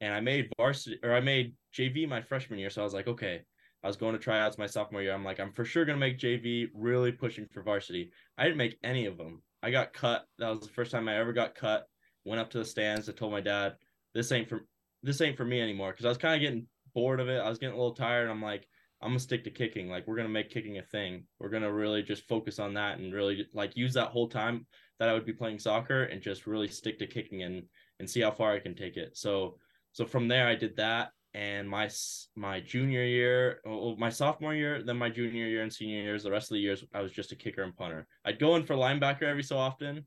and 0.00 0.12
I 0.12 0.20
made 0.20 0.50
varsity 0.56 0.98
or 1.02 1.14
I 1.14 1.20
made 1.20 1.54
JV 1.74 2.08
my 2.08 2.22
freshman 2.22 2.58
year. 2.58 2.70
So 2.70 2.80
I 2.80 2.84
was 2.84 2.94
like, 2.94 3.08
okay, 3.08 3.42
I 3.82 3.86
was 3.86 3.96
going 3.96 4.14
to 4.14 4.18
tryouts 4.18 4.56
my 4.56 4.66
sophomore 4.66 5.02
year. 5.02 5.12
I'm 5.12 5.24
like, 5.24 5.38
I'm 5.38 5.52
for 5.52 5.64
sure 5.64 5.84
gonna 5.84 5.98
make 5.98 6.18
JV, 6.18 6.68
really 6.74 7.12
pushing 7.12 7.46
for 7.46 7.62
varsity. 7.62 8.10
I 8.38 8.44
didn't 8.44 8.56
make 8.56 8.78
any 8.82 9.04
of 9.06 9.18
them. 9.18 9.42
I 9.62 9.70
got 9.70 9.92
cut. 9.92 10.26
That 10.38 10.48
was 10.48 10.60
the 10.60 10.72
first 10.72 10.90
time 10.90 11.08
I 11.08 11.18
ever 11.18 11.32
got 11.34 11.54
cut. 11.54 11.86
Went 12.24 12.40
up 12.40 12.50
to 12.50 12.58
the 12.58 12.64
stands. 12.64 13.08
I 13.08 13.12
told 13.12 13.32
my 13.32 13.42
dad, 13.42 13.74
this 14.14 14.32
ain't 14.32 14.48
for 14.48 14.66
this 15.02 15.20
ain't 15.20 15.36
for 15.36 15.44
me 15.44 15.60
anymore 15.60 15.90
because 15.90 16.06
I 16.06 16.08
was 16.08 16.18
kind 16.18 16.34
of 16.34 16.40
getting 16.40 16.66
bored 16.94 17.20
of 17.20 17.28
it. 17.28 17.40
I 17.40 17.48
was 17.48 17.58
getting 17.58 17.74
a 17.74 17.78
little 17.78 17.94
tired. 17.94 18.30
I'm 18.30 18.40
like, 18.40 18.66
I'm 19.02 19.10
gonna 19.10 19.18
stick 19.18 19.44
to 19.44 19.50
kicking. 19.50 19.90
Like 19.90 20.06
we're 20.06 20.16
gonna 20.16 20.30
make 20.30 20.50
kicking 20.50 20.78
a 20.78 20.82
thing. 20.82 21.24
We're 21.38 21.50
gonna 21.50 21.70
really 21.70 22.02
just 22.02 22.26
focus 22.26 22.58
on 22.58 22.72
that 22.74 22.98
and 22.98 23.12
really 23.12 23.46
like 23.52 23.76
use 23.76 23.92
that 23.94 24.08
whole 24.08 24.28
time 24.28 24.66
that 24.98 25.10
I 25.10 25.12
would 25.12 25.26
be 25.26 25.34
playing 25.34 25.58
soccer 25.58 26.04
and 26.04 26.22
just 26.22 26.46
really 26.46 26.68
stick 26.68 26.98
to 27.00 27.06
kicking 27.06 27.42
and 27.42 27.64
and 28.00 28.08
see 28.08 28.20
how 28.20 28.30
far 28.30 28.52
I 28.52 28.60
can 28.60 28.74
take 28.74 28.96
it. 28.96 29.18
So 29.18 29.58
so 29.92 30.06
from 30.06 30.26
there 30.26 30.46
I 30.46 30.54
did 30.54 30.76
that 30.76 31.10
and 31.34 31.68
my 31.68 31.90
my 32.36 32.60
junior 32.60 33.02
year 33.02 33.60
well, 33.64 33.96
my 33.98 34.08
sophomore 34.08 34.54
year 34.54 34.82
then 34.82 34.96
my 34.96 35.08
junior 35.10 35.46
year 35.46 35.62
and 35.62 35.72
senior 35.72 36.00
years 36.00 36.22
the 36.22 36.30
rest 36.30 36.50
of 36.50 36.54
the 36.54 36.60
years 36.60 36.84
I 36.94 37.02
was 37.02 37.12
just 37.12 37.32
a 37.32 37.36
kicker 37.36 37.62
and 37.62 37.76
punter. 37.76 38.06
I'd 38.24 38.38
go 38.38 38.54
in 38.56 38.64
for 38.64 38.76
linebacker 38.76 39.24
every 39.24 39.42
so 39.42 39.58
often 39.58 40.06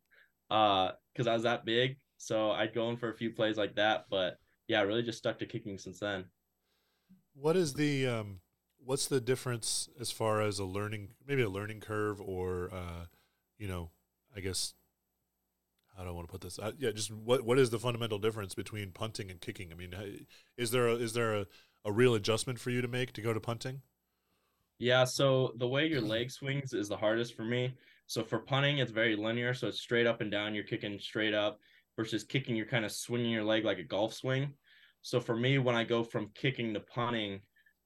uh 0.50 0.92
because 1.14 1.28
I 1.28 1.34
was 1.34 1.44
that 1.44 1.66
big 1.66 1.98
so 2.18 2.52
I'd 2.52 2.74
go 2.74 2.90
in 2.90 2.98
for 2.98 3.12
a 3.12 3.18
few 3.18 3.32
plays 3.32 3.58
like 3.58 3.76
that 3.76 4.06
but 4.10 4.38
yeah 4.68 4.80
I 4.80 4.84
really 4.84 5.04
just 5.04 5.18
stuck 5.18 5.38
to 5.40 5.46
kicking 5.46 5.78
since 5.78 6.00
then. 6.00 6.26
What 7.34 7.58
is 7.58 7.74
the 7.74 8.08
um 8.08 8.40
what's 8.78 9.08
the 9.08 9.20
difference 9.20 9.90
as 10.00 10.12
far 10.12 10.42
as 10.42 10.60
a 10.60 10.66
learning 10.66 11.10
maybe 11.28 11.42
a 11.42 11.50
learning 11.50 11.82
curve 11.82 12.22
or 12.22 12.70
uh 12.74 13.06
you 13.58 13.68
know 13.68 13.92
I 14.34 14.40
guess 14.40 14.76
how 15.98 16.04
don't 16.04 16.16
want 16.16 16.28
to 16.28 16.32
put 16.32 16.42
this? 16.42 16.60
Uh, 16.60 16.74
yeah, 16.78 16.92
just 16.92 17.12
what 17.12 17.44
what 17.44 17.58
is 17.58 17.72
the 17.72 17.80
fundamental 17.80 18.20
difference 18.20 18.54
between 18.54 18.92
punting 18.92 19.32
and 19.32 19.42
kicking? 19.42 19.72
I 19.72 19.76
mean, 19.76 19.96
is 20.56 20.72
there 20.72 20.88
a, 20.88 20.94
is 20.94 21.14
there 21.14 21.36
a, 21.36 21.46
a 21.86 21.92
real 21.92 22.14
adjustment 22.14 22.60
for 22.60 22.70
you 22.70 22.82
to 22.82 22.88
make 22.88 23.14
to 23.14 23.22
go 23.22 23.34
to 23.34 23.40
punting? 23.40 23.82
Yeah, 24.80 25.06
so 25.06 25.54
the 25.58 25.68
way 25.68 25.88
your 25.88 26.02
leg 26.02 26.30
swings 26.30 26.74
is 26.74 26.88
the 26.88 26.98
hardest 26.98 27.36
for 27.36 27.44
me. 27.44 27.74
So 28.06 28.24
for 28.24 28.40
punting, 28.40 28.78
it's 28.78 28.92
very 28.92 29.16
linear. 29.16 29.56
So 29.56 29.68
it's 29.68 29.82
straight 29.82 30.06
up 30.06 30.22
and 30.22 30.30
down. 30.30 30.54
You're 30.54 30.64
kicking 30.66 31.00
straight 31.00 31.34
up 31.34 31.60
versus 31.98 32.24
kicking, 32.24 32.56
you're 32.56 32.68
kind 32.68 32.86
of 32.86 32.92
swinging 32.92 33.32
your 33.32 33.44
leg 33.44 33.66
like 33.66 33.80
a 33.80 33.84
golf 33.84 34.14
swing. 34.14 34.54
So 35.02 35.20
for 35.20 35.36
me, 35.36 35.58
when 35.58 35.76
I 35.76 35.84
go 35.84 36.04
from 36.04 36.30
kicking 36.36 36.74
to 36.76 36.80
punting, 36.80 37.42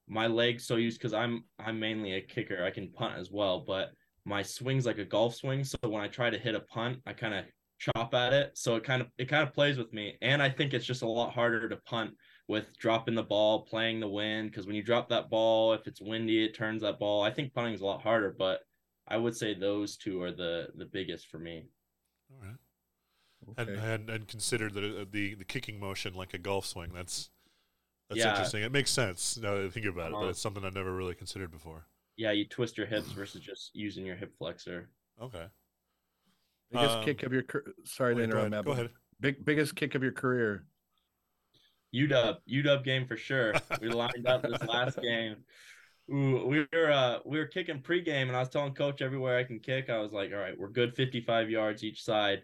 my 0.06 0.26
legs 0.26 0.66
so 0.66 0.76
used 0.76 0.98
because 0.98 1.14
I'm 1.14 1.44
I'm 1.58 1.80
mainly 1.80 2.14
a 2.14 2.20
kicker. 2.20 2.64
I 2.64 2.70
can 2.70 2.92
punt 2.92 3.14
as 3.18 3.30
well, 3.30 3.64
but 3.66 3.92
my 4.24 4.42
swing's 4.42 4.84
like 4.84 4.98
a 4.98 5.04
golf 5.04 5.34
swing. 5.36 5.64
So 5.64 5.78
when 5.86 6.02
I 6.02 6.08
try 6.08 6.28
to 6.28 6.38
hit 6.38 6.54
a 6.54 6.60
punt, 6.60 6.98
I 7.06 7.12
kind 7.12 7.34
of 7.34 7.44
chop 7.82 8.14
at 8.14 8.32
it. 8.32 8.56
So 8.56 8.76
it 8.76 8.84
kind 8.84 9.02
of 9.02 9.08
it 9.18 9.26
kind 9.28 9.46
of 9.46 9.54
plays 9.54 9.78
with 9.78 9.92
me. 9.92 10.16
And 10.22 10.42
I 10.42 10.50
think 10.50 10.74
it's 10.74 10.86
just 10.86 11.02
a 11.02 11.08
lot 11.08 11.32
harder 11.34 11.68
to 11.68 11.76
punt 11.78 12.14
with 12.48 12.76
dropping 12.78 13.14
the 13.14 13.22
ball, 13.22 13.64
playing 13.66 14.00
the 14.00 14.08
wind. 14.08 14.50
Because 14.50 14.66
when 14.66 14.76
you 14.76 14.82
drop 14.82 15.08
that 15.08 15.30
ball, 15.30 15.72
if 15.74 15.86
it's 15.86 16.00
windy, 16.00 16.44
it 16.44 16.54
turns 16.54 16.82
that 16.82 16.98
ball. 16.98 17.22
I 17.22 17.30
think 17.30 17.52
punting 17.54 17.74
is 17.74 17.80
a 17.80 17.86
lot 17.86 18.02
harder, 18.02 18.34
but 18.36 18.60
I 19.06 19.16
would 19.16 19.36
say 19.36 19.54
those 19.54 19.96
two 19.96 20.22
are 20.22 20.32
the 20.32 20.68
the 20.76 20.86
biggest 20.86 21.28
for 21.28 21.38
me. 21.38 21.66
All 22.30 22.38
right. 22.46 22.56
And, 23.56 23.58
okay 23.68 23.76
and 23.76 24.10
and 24.10 24.28
consider 24.28 24.70
the 24.70 25.06
the 25.10 25.34
the 25.34 25.44
kicking 25.44 25.78
motion 25.80 26.14
like 26.14 26.34
a 26.34 26.38
golf 26.38 26.66
swing. 26.66 26.92
That's 26.92 27.30
that's 28.08 28.20
Yeah. 28.20 28.30
interesting. 28.30 28.62
It 28.62 28.72
makes 28.72 28.90
sense 28.90 29.38
now 29.38 29.56
that 29.56 29.64
I 29.66 29.70
think 29.70 29.86
about 29.86 30.12
it, 30.12 30.20
but 30.20 30.26
Uh-huh. 30.26 30.30
it's 30.30 30.40
something 30.40 30.64
I've 30.64 30.74
never 30.74 30.94
really 30.94 31.14
considered 31.16 31.50
before. 31.52 31.86
Yeah, 32.16 32.30
you 32.32 32.46
twist 32.46 32.78
your 32.78 32.86
hips 32.86 33.12
versus 33.12 33.40
just 33.42 33.74
using 33.74 34.06
your 34.06 34.16
hip 34.16 34.34
flexor. 34.38 34.90
Okay. 35.20 35.48
Biggest 36.72 36.96
um, 36.98 37.04
kick 37.04 37.22
of 37.22 37.32
your 37.32 37.42
car- 37.42 37.64
sorry 37.84 38.14
to 38.14 38.20
Wait, 38.20 38.30
go 38.30 38.38
interrupt 38.38 38.52
ahead. 38.52 38.64
Matt, 38.64 38.64
Go 38.64 38.72
ahead. 38.72 38.90
big 39.20 39.44
biggest 39.44 39.76
kick 39.76 39.94
of 39.94 40.02
your 40.02 40.12
career 40.12 40.64
UW, 41.94 42.36
UW 42.50 42.84
game 42.84 43.06
for 43.06 43.16
sure. 43.16 43.52
We 43.80 43.88
lined 43.88 44.26
up 44.26 44.42
this 44.42 44.62
last 44.68 45.00
game. 45.00 45.36
Ooh, 46.12 46.46
we 46.46 46.66
were 46.72 46.90
uh 46.90 47.18
we 47.24 47.38
were 47.38 47.46
kicking 47.46 47.80
pregame, 47.80 48.28
and 48.28 48.36
I 48.36 48.40
was 48.40 48.48
telling 48.48 48.74
coach 48.74 49.02
everywhere 49.02 49.38
I 49.38 49.44
can 49.44 49.60
kick. 49.60 49.90
I 49.90 49.98
was 49.98 50.12
like, 50.12 50.32
all 50.32 50.38
right, 50.38 50.58
we're 50.58 50.68
good, 50.70 50.94
fifty-five 50.96 51.50
yards 51.50 51.84
each 51.84 52.02
side. 52.02 52.42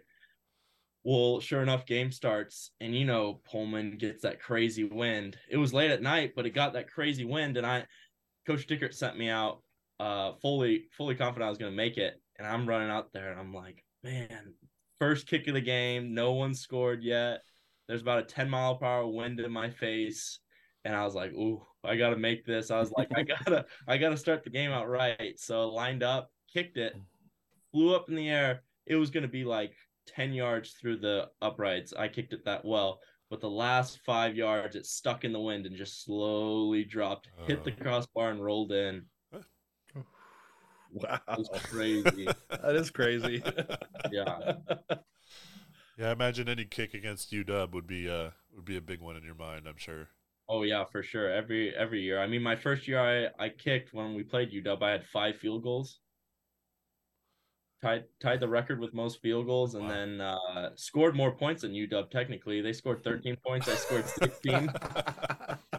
Well, 1.03 1.39
sure 1.39 1.61
enough, 1.61 1.85
game 1.85 2.11
starts, 2.11 2.71
and 2.79 2.95
you 2.95 3.05
know 3.05 3.41
Pullman 3.49 3.97
gets 3.97 4.21
that 4.23 4.41
crazy 4.41 4.83
wind. 4.83 5.37
It 5.49 5.57
was 5.57 5.73
late 5.73 5.91
at 5.91 6.01
night, 6.01 6.33
but 6.35 6.45
it 6.45 6.51
got 6.51 6.73
that 6.73 6.91
crazy 6.91 7.25
wind, 7.25 7.57
and 7.57 7.65
I, 7.65 7.85
Coach 8.45 8.67
Dickert 8.67 8.93
sent 8.93 9.17
me 9.17 9.29
out, 9.29 9.61
uh, 9.99 10.33
fully 10.41 10.85
fully 10.91 11.15
confident 11.15 11.47
I 11.47 11.49
was 11.49 11.57
gonna 11.57 11.71
make 11.71 11.97
it, 11.97 12.21
and 12.37 12.47
I'm 12.47 12.67
running 12.67 12.89
out 12.89 13.11
there, 13.13 13.31
and 13.31 13.39
I'm 13.39 13.53
like, 13.53 13.83
man, 14.03 14.53
first 14.97 15.27
kick 15.27 15.47
of 15.47 15.53
the 15.53 15.61
game, 15.61 16.13
no 16.13 16.33
one 16.33 16.53
scored 16.53 17.03
yet. 17.03 17.41
There's 17.87 18.01
about 18.01 18.19
a 18.19 18.23
10 18.23 18.49
mile 18.49 18.75
per 18.75 18.85
hour 18.85 19.07
wind 19.07 19.39
in 19.39 19.51
my 19.51 19.69
face. 19.69 20.39
And 20.85 20.95
I 20.95 21.03
was 21.03 21.15
like, 21.15 21.31
ooh, 21.33 21.61
I 21.83 21.95
gotta 21.97 22.15
make 22.17 22.45
this. 22.45 22.71
I 22.71 22.79
was 22.79 22.91
like, 22.91 23.09
I 23.15 23.23
gotta, 23.23 23.65
I 23.87 23.97
gotta 23.97 24.17
start 24.17 24.43
the 24.43 24.49
game 24.49 24.71
out 24.71 24.87
right. 24.89 25.33
So 25.37 25.69
lined 25.69 26.03
up, 26.03 26.31
kicked 26.53 26.77
it, 26.77 26.93
flew 27.71 27.95
up 27.95 28.09
in 28.09 28.15
the 28.15 28.29
air. 28.29 28.63
It 28.85 28.95
was 28.95 29.09
gonna 29.09 29.27
be 29.27 29.43
like 29.43 29.73
10 30.07 30.33
yards 30.33 30.71
through 30.73 30.97
the 30.97 31.29
uprights. 31.41 31.93
I 31.97 32.07
kicked 32.07 32.33
it 32.33 32.45
that 32.45 32.63
well. 32.63 32.99
But 33.29 33.41
the 33.41 33.49
last 33.49 33.99
five 34.05 34.35
yards, 34.35 34.75
it 34.75 34.87
stuck 34.87 35.23
in 35.23 35.31
the 35.33 35.39
wind 35.39 35.67
and 35.67 35.75
just 35.75 36.03
slowly 36.03 36.83
dropped, 36.83 37.29
hit 37.45 37.63
the 37.63 37.71
Oh. 37.71 37.83
crossbar 37.83 38.31
and 38.31 38.43
rolled 38.43 38.71
in. 38.71 39.05
Wow 40.91 41.19
It 41.29 41.37
was 41.39 41.49
crazy. 41.63 42.25
that 42.49 42.75
is 42.75 42.89
crazy 42.91 43.43
Yeah. 44.11 44.53
Yeah, 45.97 46.09
I 46.09 46.11
imagine 46.11 46.47
any 46.47 46.65
kick 46.65 46.93
against 46.93 47.31
UW 47.31 47.71
would 47.73 47.87
be 47.87 48.09
uh 48.09 48.29
would 48.55 48.65
be 48.65 48.77
a 48.77 48.81
big 48.81 49.01
one 49.01 49.15
in 49.17 49.23
your 49.23 49.35
mind. 49.35 49.67
I'm 49.67 49.77
sure. 49.77 50.07
Oh 50.47 50.63
yeah, 50.63 50.83
for 50.85 51.03
sure. 51.03 51.29
Every 51.31 51.75
every 51.75 52.01
year. 52.01 52.19
I 52.21 52.27
mean, 52.27 52.41
my 52.41 52.55
first 52.55 52.87
year 52.87 52.99
I 52.99 53.43
I 53.43 53.49
kicked 53.49 53.93
when 53.93 54.15
we 54.15 54.23
played 54.23 54.51
UW, 54.51 54.81
I 54.81 54.91
had 54.91 55.05
five 55.05 55.35
field 55.37 55.61
goals. 55.63 55.99
tied 57.81 58.05
tied 58.21 58.39
the 58.39 58.47
record 58.47 58.79
with 58.79 58.93
most 58.93 59.21
field 59.21 59.45
goals, 59.45 59.75
and 59.75 59.83
Wow. 59.83 59.89
then 59.89 60.21
uh, 60.21 60.69
scored 60.75 61.15
more 61.15 61.35
points 61.35 61.61
than 61.63 61.73
UW. 61.73 62.09
Technically, 62.09 62.61
they 62.61 62.73
scored 62.73 63.03
13 63.03 63.35
points. 63.45 63.67
I 63.67 63.75
scored 63.75 64.05
16. 64.07 64.69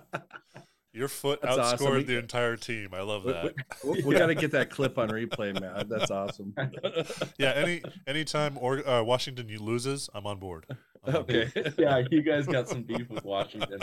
Your 1.01 1.09
foot 1.09 1.41
That's 1.41 1.57
outscored 1.57 1.73
awesome. 1.97 2.05
The 2.07 2.19
entire 2.19 2.57
team. 2.57 2.91
I 2.93 3.01
love 3.01 3.25
We, 3.25 3.33
that. 3.33 3.55
we, 3.83 4.03
we 4.03 4.15
got 4.15 4.27
to 4.27 4.35
get 4.35 4.51
that 4.53 4.69
clip 4.69 4.99
on 4.99 5.09
replay, 5.09 5.59
man. 5.59 5.89
That's 5.89 6.11
awesome. 6.11 6.55
Yeah, 7.39 7.53
any 7.53 7.81
anytime 8.07 8.59
or 8.61 8.87
uh, 8.87 9.03
Washington 9.03 9.49
you 9.49 9.61
loses, 9.61 10.11
I'm 10.15 10.27
on 10.27 10.39
board. 10.39 10.67
I'm 11.07 11.17
on 11.17 11.23
board. 11.25 11.53
okay. 11.57 11.73
yeah, 11.79 12.03
you 12.11 12.21
guys 12.23 12.47
got 12.47 12.69
some 12.69 12.83
beef 12.83 13.09
with 13.09 13.25
Washington. 13.25 13.79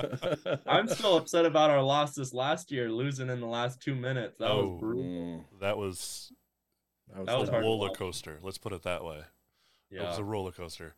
I'm 0.66 0.86
still 0.86 1.16
upset 1.16 1.44
about 1.44 1.70
our 1.70 1.82
loss 1.82 2.14
this 2.14 2.32
last 2.32 2.70
year, 2.70 2.88
losing 2.88 3.30
in 3.30 3.40
the 3.40 3.48
last 3.48 3.82
two 3.82 3.96
minutes. 3.96 4.38
That 4.38 4.48
Oh. 4.52 4.68
was 4.68 4.80
brutal. 4.80 5.44
That 5.60 5.76
was 5.76 6.32
that 7.08 7.18
was, 7.18 7.26
That 7.26 7.38
was 7.40 7.48
a 7.48 7.58
roller 7.60 7.90
coaster. 7.90 8.38
Let's 8.44 8.58
put 8.58 8.72
it 8.72 8.84
that 8.84 9.04
way. 9.04 9.22
Yeah. 9.90 10.02
It 10.04 10.06
was 10.10 10.18
a 10.18 10.24
roller 10.24 10.52
coaster. 10.52 10.94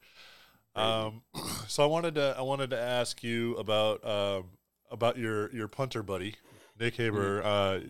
Um, 0.76 1.22
so 1.66 1.82
I 1.82 1.86
wanted 1.86 2.16
to 2.16 2.34
I 2.36 2.42
wanted 2.42 2.68
to 2.70 2.78
ask 2.78 3.22
you 3.24 3.56
about 3.56 4.04
um, 4.06 4.44
about 4.92 5.16
your 5.18 5.50
your 5.54 5.66
punter 5.68 6.02
buddy 6.02 6.36
Nick 6.78 6.96
Haberer. 6.96 7.42
Mm-hmm. 7.42 7.46
Uh, 7.46 7.88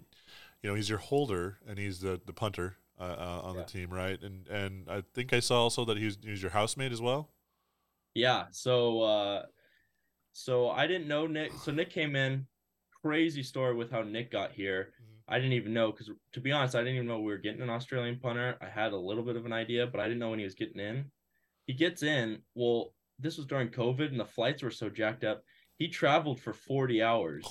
you 0.62 0.70
know 0.70 0.74
he's 0.76 0.88
your 0.88 0.98
holder 0.98 1.58
and 1.68 1.78
he's 1.78 2.00
the 2.00 2.20
the 2.24 2.32
punter 2.32 2.76
uh, 3.00 3.02
uh, 3.02 3.40
on 3.44 3.54
Yeah. 3.56 3.62
the 3.62 3.66
team, 3.66 3.90
right? 3.90 4.20
And 4.22 4.46
and 4.48 4.88
I 4.88 5.02
think 5.12 5.32
I 5.32 5.40
saw 5.40 5.62
also 5.62 5.84
that 5.86 5.98
he's 5.98 6.16
he's 6.22 6.40
your 6.42 6.52
housemate 6.52 6.92
as 6.92 7.00
well. 7.02 7.30
yeah. 8.14 8.46
So, 8.50 9.00
uh, 9.02 9.42
so 10.32 10.70
I 10.70 10.86
didn't 10.86 11.08
know 11.08 11.26
Nick. 11.26 11.52
So 11.64 11.72
Nick 11.72 11.90
came 11.90 12.14
in. 12.16 12.46
Crazy 13.02 13.42
story 13.42 13.74
with 13.74 13.90
how 13.90 14.02
Nick 14.02 14.30
got 14.30 14.52
here. 14.52 14.92
Mhm. 15.02 15.16
I 15.28 15.38
didn't 15.38 15.54
even 15.54 15.72
know 15.74 15.90
because, 15.90 16.10
to 16.34 16.40
be 16.40 16.52
honest, 16.52 16.76
I 16.76 16.80
didn't 16.80 16.94
even 16.96 17.08
know 17.08 17.18
we 17.18 17.32
were 17.32 17.38
getting 17.38 17.62
an 17.62 17.70
Australian 17.70 18.20
punter. 18.20 18.56
I 18.60 18.68
had 18.68 18.92
a 18.92 18.96
little 18.96 19.24
bit 19.24 19.34
of 19.36 19.44
an 19.46 19.52
idea, 19.52 19.86
but 19.88 20.00
I 20.00 20.04
didn't 20.04 20.20
know 20.20 20.30
when 20.30 20.38
he 20.38 20.44
was 20.44 20.54
getting 20.54 20.78
in. 20.80 21.10
He 21.66 21.72
gets 21.72 22.02
in. 22.04 22.42
Well, 22.54 22.94
this 23.18 23.36
was 23.38 23.46
during 23.46 23.70
COVID, 23.70 24.08
and 24.08 24.20
the 24.20 24.24
flights 24.24 24.62
were 24.62 24.70
so 24.70 24.88
jacked 24.88 25.24
up. 25.24 25.42
He 25.82 25.88
traveled 25.88 26.38
for 26.40 26.52
forty 26.52 27.02
hours. 27.02 27.44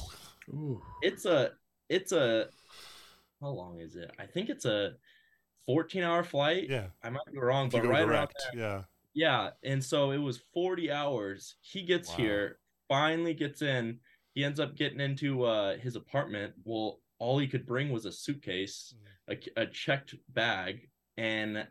Ooh. 0.54 0.82
it's 1.02 1.26
a 1.26 1.52
it's 1.90 2.14
a 2.14 2.48
how 3.42 3.50
long 3.50 3.82
is 3.82 3.98
it? 3.98 4.10
I 4.18 4.26
think 4.26 4.48
it's 4.48 4.64
a 4.64 4.94
14 5.66 6.02
hour 6.02 6.24
flight. 6.24 6.70
Yeah, 6.70 6.88
I 7.04 7.10
might 7.10 7.26
be 7.30 7.40
wrong, 7.40 7.66
if 7.66 7.74
but 7.74 7.86
right 7.86 8.04
around 8.04 8.08
direct. 8.30 8.44
there. 8.54 8.62
Yeah, 8.62 8.82
Yeah. 9.14 9.50
And 9.64 9.84
so 9.84 10.12
it 10.12 10.18
was 10.18 10.38
40 10.54 10.92
hours. 10.92 11.56
He 11.60 11.84
gets 11.84 12.10
Wow. 12.12 12.16
here, 12.18 12.60
finally 12.88 13.34
gets 13.34 13.62
in. 13.62 14.00
He 14.34 14.46
ends 14.46 14.60
up 14.62 14.78
getting 14.78 15.02
into 15.02 15.44
uh, 15.44 15.76
his 15.78 15.98
apartment. 15.98 16.54
Well, 16.64 17.02
all 17.20 17.38
he 17.38 17.48
could 17.48 17.66
bring 17.66 17.92
was 17.92 18.06
a 18.06 18.12
suitcase, 18.14 18.94
Mm. 19.30 19.50
a, 19.58 19.62
a 19.64 19.66
checked 19.68 20.16
bag. 20.30 20.88
And 21.18 21.68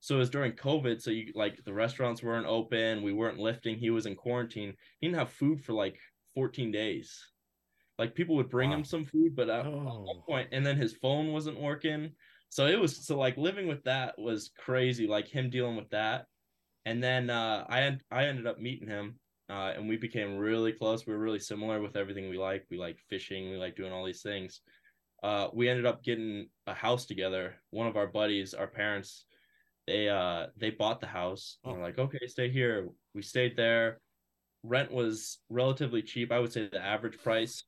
so 0.00 0.16
it 0.16 0.18
was 0.18 0.30
during 0.30 0.52
COVID. 0.52 1.00
So 1.00 1.10
you 1.10 1.32
like 1.34 1.62
the 1.64 1.72
restaurants 1.74 2.22
weren't 2.22 2.46
open. 2.46 3.02
We 3.02 3.12
weren't 3.12 3.38
lifting. 3.38 3.78
He 3.78 3.90
was 3.90 4.06
in 4.06 4.16
quarantine. 4.16 4.74
He 5.00 5.06
didn't 5.06 5.18
have 5.18 5.30
food 5.30 5.62
for 5.62 5.74
like 5.74 5.98
14 6.34 6.72
days. 6.72 7.22
Like 7.98 8.14
people 8.14 8.36
would 8.36 8.48
bring 8.48 8.70
Wow. 8.70 8.76
him 8.76 8.84
some 8.84 9.04
food, 9.04 9.36
but 9.36 9.50
at 9.50 9.66
Oh. 9.66 10.02
one 10.02 10.22
point, 10.26 10.48
and 10.52 10.64
then 10.64 10.76
his 10.76 10.96
phone 10.96 11.32
wasn't 11.32 11.60
working. 11.60 12.14
So 12.48 12.66
it 12.66 12.80
was 12.80 13.06
so 13.06 13.16
like 13.18 13.36
living 13.36 13.68
with 13.68 13.84
that 13.84 14.18
was 14.18 14.50
crazy. 14.56 15.06
Like 15.06 15.28
him 15.28 15.50
dealing 15.50 15.76
with 15.76 15.90
that, 15.90 16.26
and 16.86 17.02
then 17.02 17.28
uh, 17.30 17.66
I 17.68 17.98
I 18.10 18.24
ended 18.24 18.46
up 18.46 18.58
meeting 18.58 18.88
him, 18.88 19.20
uh, 19.50 19.74
and 19.76 19.86
we 19.86 19.98
became 19.98 20.38
really 20.38 20.72
close. 20.72 21.06
We 21.06 21.12
were 21.12 21.18
really 21.20 21.38
similar 21.38 21.80
with 21.80 21.96
everything 21.96 22.30
we 22.30 22.38
like. 22.38 22.66
We 22.70 22.78
like 22.78 22.98
fishing. 23.10 23.50
We 23.50 23.56
like 23.58 23.76
doing 23.76 23.92
all 23.92 24.04
these 24.06 24.22
things. 24.22 24.62
Uh, 25.22 25.48
we 25.52 25.68
ended 25.68 25.84
up 25.84 26.02
getting 26.02 26.48
a 26.66 26.72
house 26.72 27.04
together. 27.04 27.60
One 27.68 27.86
of 27.86 27.96
our 27.98 28.06
buddies, 28.06 28.54
our 28.54 28.66
parents, 28.66 29.26
they 29.90 30.08
uh 30.08 30.46
they 30.56 30.70
bought 30.70 31.00
the 31.00 31.06
house. 31.08 31.58
Oh. 31.64 31.72
we're 31.72 31.82
like, 31.82 31.98
okay, 31.98 32.26
stay 32.26 32.48
here. 32.48 32.88
We 33.14 33.22
stayed 33.22 33.56
there. 33.56 34.00
Rent 34.62 34.92
was 34.92 35.38
relatively 35.48 36.02
cheap. 36.02 36.30
I 36.30 36.38
would 36.38 36.52
say 36.52 36.68
the 36.68 36.84
average 36.84 37.18
price. 37.18 37.64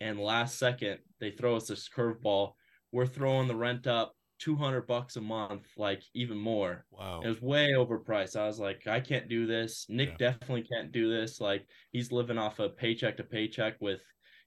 And 0.00 0.18
last 0.18 0.58
second, 0.58 0.98
they 1.20 1.30
throw 1.30 1.56
us 1.56 1.68
this 1.68 1.88
curveball. 1.88 2.52
We're 2.90 3.06
throwing 3.06 3.46
the 3.48 3.54
rent 3.56 3.86
up 3.86 4.12
200 4.40 4.86
bucks 4.88 5.14
a 5.16 5.20
month, 5.20 5.68
like 5.76 6.02
even 6.14 6.36
more. 6.36 6.84
wow. 6.90 7.22
It 7.24 7.28
was 7.28 7.40
way 7.40 7.70
overpriced. 7.70 8.36
I 8.36 8.46
was 8.46 8.58
like, 8.58 8.86
I 8.86 9.00
can't 9.00 9.28
do 9.28 9.46
this. 9.46 9.86
Nick 9.88 10.10
Yeah. 10.10 10.30
definitely 10.30 10.64
can't 10.64 10.92
do 10.92 11.08
this. 11.08 11.40
Like 11.40 11.64
he's 11.92 12.12
living 12.12 12.38
off 12.38 12.58
a 12.58 12.68
paycheck 12.68 13.16
to 13.16 13.24
paycheck 13.24 13.80
with 13.80 14.00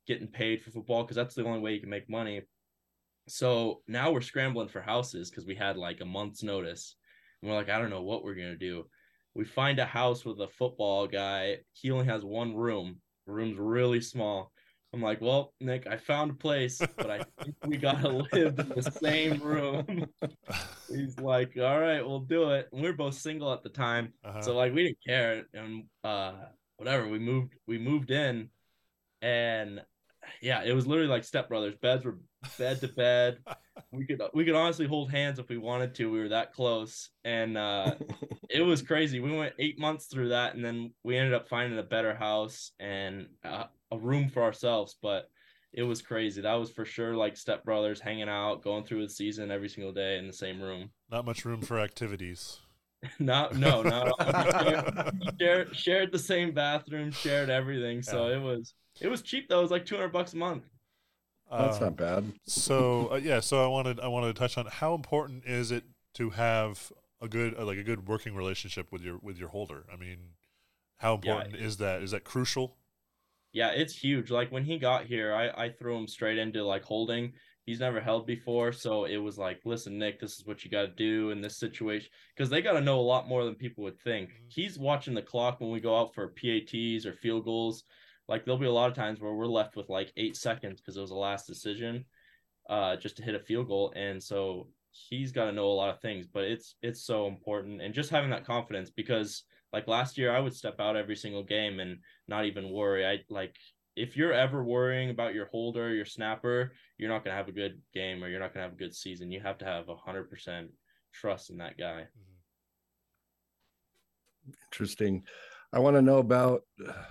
getting 0.05 0.27
paid 0.27 0.61
for 0.61 0.69
football 0.71 1.03
because 1.03 1.15
that's 1.15 1.33
the 1.33 1.45
only 1.45 1.61
way 1.61 1.73
you 1.73 1.79
can 1.79 1.89
make 1.89 2.09
money. 2.09 2.41
So 3.27 3.81
now 3.87 4.11
we're 4.11 4.21
scrambling 4.21 4.67
for 4.67 4.81
houses 4.81 5.29
because 5.31 5.45
we 5.47 5.55
had 5.55 5.77
like 5.77 6.01
a 6.01 6.05
month's 6.05 6.43
notice. 6.43 6.95
And 7.45 7.51
we're 7.51 7.59
like, 7.59 7.69
I 7.69 7.77
don't 7.77 7.91
know 7.91 8.01
what 8.01 8.23
we're 8.23 8.33
gonna 8.33 8.55
do. 8.55 8.87
We 9.35 9.45
find 9.45 9.77
a 9.77 9.85
house 9.85 10.25
with 10.25 10.41
a 10.41 10.47
football 10.47 11.05
guy. 11.05 11.57
He 11.73 11.91
only 11.91 12.07
has 12.07 12.25
one 12.25 12.55
room. 12.55 12.95
The 13.27 13.33
room's 13.33 13.59
really 13.59 14.01
small. 14.01 14.51
I'm 14.91 15.01
like, 15.03 15.21
well, 15.21 15.53
Nick, 15.61 15.85
I 15.85 15.97
found 15.97 16.31
a 16.31 16.33
place, 16.33 16.81
but 16.97 17.11
I 17.11 17.19
think 17.43 17.55
we 17.63 17.77
gotta 17.77 18.09
live 18.09 18.57
in 18.57 18.69
the 18.69 18.91
same 18.99 19.39
room. 19.43 20.07
He's 20.89 21.19
like, 21.19 21.55
all 21.55 21.79
right, 21.79 22.03
we'll 22.03 22.21
do 22.21 22.49
it. 22.49 22.67
And 22.73 22.81
we 22.81 22.87
are 22.87 22.93
both 22.93 23.13
single 23.13 23.53
at 23.53 23.61
the 23.61 23.69
time. 23.69 24.13
Uh-huh. 24.23 24.41
So 24.41 24.55
like 24.55 24.73
we 24.73 24.85
didn't 24.85 25.03
care. 25.05 25.43
And 25.53 25.83
uh 26.03 26.31
whatever, 26.77 27.07
we 27.07 27.19
moved 27.19 27.53
we 27.67 27.77
moved 27.77 28.09
in 28.09 28.49
and 29.21 29.81
yeah, 30.41 30.63
it 30.63 30.73
was 30.73 30.87
literally 30.87 31.11
like 31.11 31.21
stepbrothers. 31.21 31.79
Beds 31.79 32.05
were 32.05 32.17
bed 32.57 32.81
to 32.81 32.87
bed. 32.87 33.37
We 33.91 34.05
could 34.05 34.21
we 34.33 34.45
could 34.45 34.55
honestly 34.55 34.87
hold 34.87 35.11
hands 35.11 35.39
if 35.39 35.49
we 35.49 35.57
wanted 35.57 35.95
to. 35.95 36.11
We 36.11 36.19
were 36.19 36.29
that 36.29 36.53
close. 36.53 37.09
And 37.23 37.57
uh 37.57 37.95
it 38.49 38.61
was 38.61 38.81
crazy. 38.81 39.19
We 39.19 39.35
went 39.35 39.53
eight 39.59 39.79
months 39.79 40.05
through 40.07 40.29
that, 40.29 40.55
and 40.55 40.63
then 40.63 40.93
we 41.03 41.17
ended 41.17 41.33
up 41.33 41.47
finding 41.47 41.79
a 41.79 41.83
better 41.83 42.13
house 42.15 42.71
and 42.79 43.27
uh, 43.43 43.65
a 43.91 43.97
room 43.97 44.29
for 44.29 44.43
ourselves. 44.43 44.95
But 45.01 45.29
it 45.73 45.83
was 45.83 46.01
crazy. 46.01 46.41
That 46.41 46.53
was 46.53 46.71
for 46.71 46.85
sure 46.85 47.15
like 47.15 47.35
stepbrothers 47.35 47.99
hanging 47.99 48.29
out, 48.29 48.63
going 48.63 48.85
through 48.85 49.03
the 49.03 49.09
season 49.13 49.51
every 49.51 49.69
single 49.69 49.91
day 49.91 50.17
in 50.17 50.27
the 50.27 50.33
same 50.33 50.61
room. 50.61 50.89
Not 51.11 51.25
much 51.25 51.43
room 51.43 51.61
for 51.61 51.79
activities. 51.79 52.59
no, 53.19 53.49
no, 53.53 53.83
not 53.83 54.07
at 54.07 54.13
all. 54.35 55.11
We 55.19 55.31
shared, 55.37 55.37
shared, 55.39 55.75
shared 55.75 56.11
the 56.11 56.19
same 56.19 56.53
bathroom, 56.53 57.11
shared 57.11 57.49
everything. 57.49 58.01
So 58.01 58.27
Yeah. 58.29 58.37
it 58.37 58.41
was 58.41 58.73
it 59.01 59.07
was 59.09 59.21
cheap 59.21 59.49
though. 59.49 59.59
It 59.59 59.63
was 59.63 59.71
like 59.71 59.85
two 59.85 59.95
hundred 59.95 60.13
bucks 60.13 60.33
a 60.33 60.37
month. 60.37 60.63
That's 61.57 61.77
Um, 61.77 61.85
not 61.85 61.95
bad. 61.97 62.33
so 62.45 63.11
uh, 63.11 63.15
yeah, 63.15 63.39
so 63.39 63.63
I 63.63 63.67
wanted 63.67 63.99
I 63.99 64.07
wanted 64.07 64.35
to 64.35 64.39
touch 64.39 64.57
on 64.57 64.65
how 64.67 64.93
important 64.93 65.45
is 65.45 65.71
it 65.71 65.83
to 66.15 66.31
have 66.31 66.91
a 67.21 67.27
good 67.27 67.57
uh, 67.57 67.65
like 67.65 67.77
a 67.77 67.83
good 67.83 68.07
working 68.07 68.35
relationship 68.35 68.91
with 68.91 69.01
your 69.01 69.17
with 69.19 69.37
your 69.37 69.49
holder. 69.49 69.85
I 69.91 69.95
mean, 69.95 70.35
how 70.97 71.15
Yeah. 71.21 71.45
important 71.45 71.55
is 71.55 71.77
that? 71.77 72.01
Is 72.03 72.11
that 72.11 72.23
crucial? 72.23 72.77
Yeah, 73.53 73.69
it's 73.71 73.95
huge. 73.95 74.31
Like 74.31 74.51
when 74.51 74.65
he 74.65 74.77
got 74.77 75.05
here, 75.05 75.33
I 75.33 75.49
I 75.65 75.69
threw 75.69 75.97
him 75.97 76.07
straight 76.07 76.37
into 76.37 76.63
like 76.65 76.83
holding. 76.83 77.33
He's 77.65 77.79
never 77.79 77.99
held 77.99 78.27
before, 78.27 78.71
so 78.71 79.05
it 79.05 79.17
was 79.17 79.39
like, 79.39 79.61
listen, 79.65 79.97
Nick, 79.97 80.19
this 80.19 80.37
is 80.37 80.45
what 80.45 80.63
you 80.63 80.69
got 80.69 80.83
to 80.83 80.87
do 80.89 81.31
in 81.31 81.41
this 81.41 81.57
situation 81.57 82.09
because 82.35 82.49
they 82.49 82.61
got 82.61 82.73
to 82.73 82.81
know 82.81 82.99
a 82.99 83.01
lot 83.01 83.27
more 83.27 83.43
than 83.43 83.55
people 83.55 83.83
would 83.85 83.99
think. 84.01 84.29
Mhm. 84.29 84.53
He's 84.53 84.77
watching 84.77 85.15
the 85.15 85.23
clock 85.23 85.59
when 85.59 85.71
we 85.71 85.79
go 85.79 85.97
out 85.99 86.13
for 86.13 86.27
PATs 86.27 87.05
or 87.07 87.13
field 87.13 87.45
goals. 87.45 87.83
Like 88.27 88.45
there'll 88.45 88.59
be 88.59 88.65
a 88.65 88.71
lot 88.71 88.89
of 88.89 88.95
times 88.95 89.19
where 89.19 89.33
we're 89.33 89.45
left 89.45 89.75
with 89.75 89.89
like 89.89 90.11
eight 90.17 90.35
seconds 90.35 90.81
because 90.81 90.97
it 90.97 91.01
was 91.01 91.11
the 91.11 91.15
last 91.15 91.47
decision, 91.47 92.05
uh, 92.69 92.95
just 92.95 93.17
to 93.17 93.23
hit 93.23 93.35
a 93.35 93.39
field 93.39 93.67
goal, 93.67 93.93
and 93.95 94.21
so 94.21 94.67
he's 94.91 95.31
got 95.31 95.45
to 95.45 95.51
know 95.51 95.67
a 95.67 95.73
lot 95.73 95.89
of 95.89 96.01
things. 96.01 96.25
But 96.25 96.45
it's 96.45 96.75
it's 96.81 97.03
so 97.03 97.27
important, 97.27 97.81
and 97.81 97.93
just 97.93 98.09
having 98.09 98.31
that 98.31 98.45
confidence 98.45 98.89
because 98.89 99.43
like 99.73 99.87
last 99.87 100.17
year, 100.17 100.35
I 100.35 100.39
would 100.39 100.53
step 100.53 100.79
out 100.79 100.95
every 100.95 101.15
single 101.15 101.43
game 101.43 101.79
and 101.79 101.99
not 102.27 102.45
even 102.45 102.71
worry. 102.71 103.05
I 103.05 103.19
like 103.29 103.55
if 103.95 104.17
you're 104.17 104.33
ever 104.33 104.63
worrying 104.63 105.09
about 105.09 105.33
your 105.33 105.47
holder, 105.47 105.93
your 105.93 106.05
snapper, 106.05 106.73
you're 106.97 107.09
not 107.09 107.23
gonna 107.23 107.35
have 107.35 107.47
a 107.47 107.53
good 107.53 107.81
game 107.93 108.23
or 108.23 108.27
you're 108.27 108.39
not 108.39 108.53
gonna 108.53 108.65
have 108.65 108.73
a 108.73 108.77
good 108.77 108.95
season. 108.95 109.31
You 109.31 109.41
have 109.41 109.57
to 109.59 109.65
have 109.65 109.89
a 109.89 109.95
hundred 109.95 110.29
percent 110.29 110.69
trust 111.13 111.49
in 111.49 111.57
that 111.57 111.77
guy. 111.77 112.07
Interesting. 114.71 115.23
I 115.73 115.79
want 115.79 115.95
to 115.95 116.01
know 116.01 116.19
about. 116.19 116.61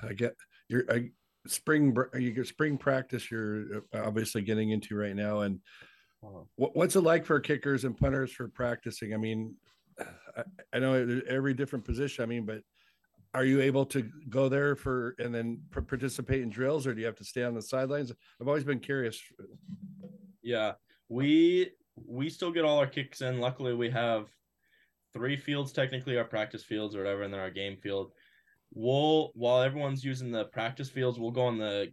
I 0.03 0.13
get 0.13 0.35
your 0.69 0.85
I, 0.91 0.95
uh, 0.95 1.01
spring. 1.47 1.97
Uh, 1.97 2.19
your 2.19 2.45
spring 2.45 2.77
practice. 2.79 3.31
You're 3.31 3.79
uh, 3.95 4.03
obviously 4.05 4.43
getting 4.43 4.71
into 4.71 4.97
right 4.97 5.17
now, 5.17 5.41
and 5.41 5.61
uh-huh. 6.23 6.45
what, 6.57 6.77
what's 6.77 6.97
it 6.97 7.03
like 7.03 7.25
for 7.25 7.41
kickers 7.41 7.85
and 7.85 7.97
punters 7.97 8.33
for 8.33 8.49
practicing? 8.49 9.15
I 9.15 9.17
mean, 9.17 9.55
I, 9.99 10.43
I 10.73 10.79
know 10.79 11.21
every 11.29 11.55
different 11.55 11.85
position. 11.85 12.23
I 12.23 12.27
mean, 12.27 12.45
but 12.45 12.63
are 13.35 13.45
you 13.45 13.61
able 13.61 13.85
to 13.87 14.09
go 14.29 14.49
there 14.49 14.77
for 14.77 15.17
and 15.19 15.35
then 15.35 15.61
participate 15.71 16.43
in 16.43 16.51
drills, 16.51 16.87
or 16.87 16.95
do 16.95 17.01
you 17.01 17.07
have 17.07 17.17
to 17.17 17.25
stay 17.25 17.43
on 17.43 17.55
the 17.55 17.63
sidelines? 17.63 18.13
I've 18.41 18.49
always 18.49 18.65
been 18.65 18.81
curious. 18.81 19.21
Yeah, 20.43 20.73
we 21.09 21.71
we 22.07 22.31
still 22.31 22.53
get 22.53 22.65
all 22.65 22.79
our 22.79 22.87
kicks 22.87 23.21
in. 23.23 23.41
Luckily, 23.41 23.75
we 23.75 23.91
have 23.91 24.29
three 25.13 25.37
fields 25.37 25.73
technically, 25.73 26.17
our 26.17 26.25
practice 26.25 26.65
fields 26.65 26.95
or 26.95 26.99
whatever, 26.99 27.23
and 27.23 27.33
then 27.33 27.41
our 27.41 27.51
game 27.51 27.77
field. 27.77 28.13
We'll 28.75 29.31
while 29.35 29.63
everyone's 29.63 30.05
using 30.05 30.31
the 30.31 30.47
practice 30.47 30.91
fields, 30.91 31.19
we'll 31.19 31.31
go 31.31 31.47
on 31.47 31.59
the 31.59 31.93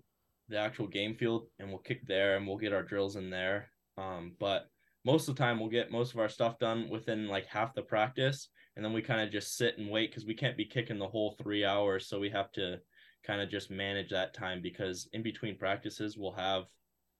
the 0.50 0.58
actual 0.58 0.88
game 0.88 1.16
field 1.16 1.48
and 1.60 1.70
we'll 1.70 1.80
kick 1.80 2.06
there 2.06 2.36
and 2.36 2.46
we'll 2.46 2.58
get 2.58 2.74
our 2.74 2.84
drills 2.84 3.16
in 3.16 3.30
there. 3.30 3.72
Um, 3.98 4.34
but 4.40 4.68
most 5.06 5.28
of 5.28 5.36
the 5.36 5.42
time 5.42 5.60
we'll 5.60 5.70
get 5.70 5.92
most 5.92 6.14
of 6.14 6.20
our 6.20 6.30
stuff 6.30 6.60
done 6.60 6.90
within 6.90 7.28
like 7.28 7.46
half 7.48 7.74
the 7.74 7.82
practice. 7.82 8.50
And 8.76 8.86
then 8.86 8.94
we 8.94 9.02
kind 9.02 9.22
of 9.22 9.32
just 9.32 9.58
sit 9.58 9.78
and 9.78 9.90
wait 9.90 10.12
because 10.12 10.26
we 10.26 10.34
can't 10.34 10.58
be 10.58 10.66
kicking 10.66 11.00
the 11.00 11.08
whole 11.08 11.36
three 11.42 11.66
hours. 11.66 12.08
So 12.08 12.20
we 12.20 12.30
have 12.30 12.52
to 12.54 12.80
kind 13.26 13.42
of 13.42 13.50
just 13.50 13.72
manage 13.72 14.10
that 14.10 14.34
time 14.34 14.62
because 14.62 15.08
in 15.14 15.24
between 15.24 15.58
practices 15.58 16.18
we'll 16.18 16.34
have 16.34 16.64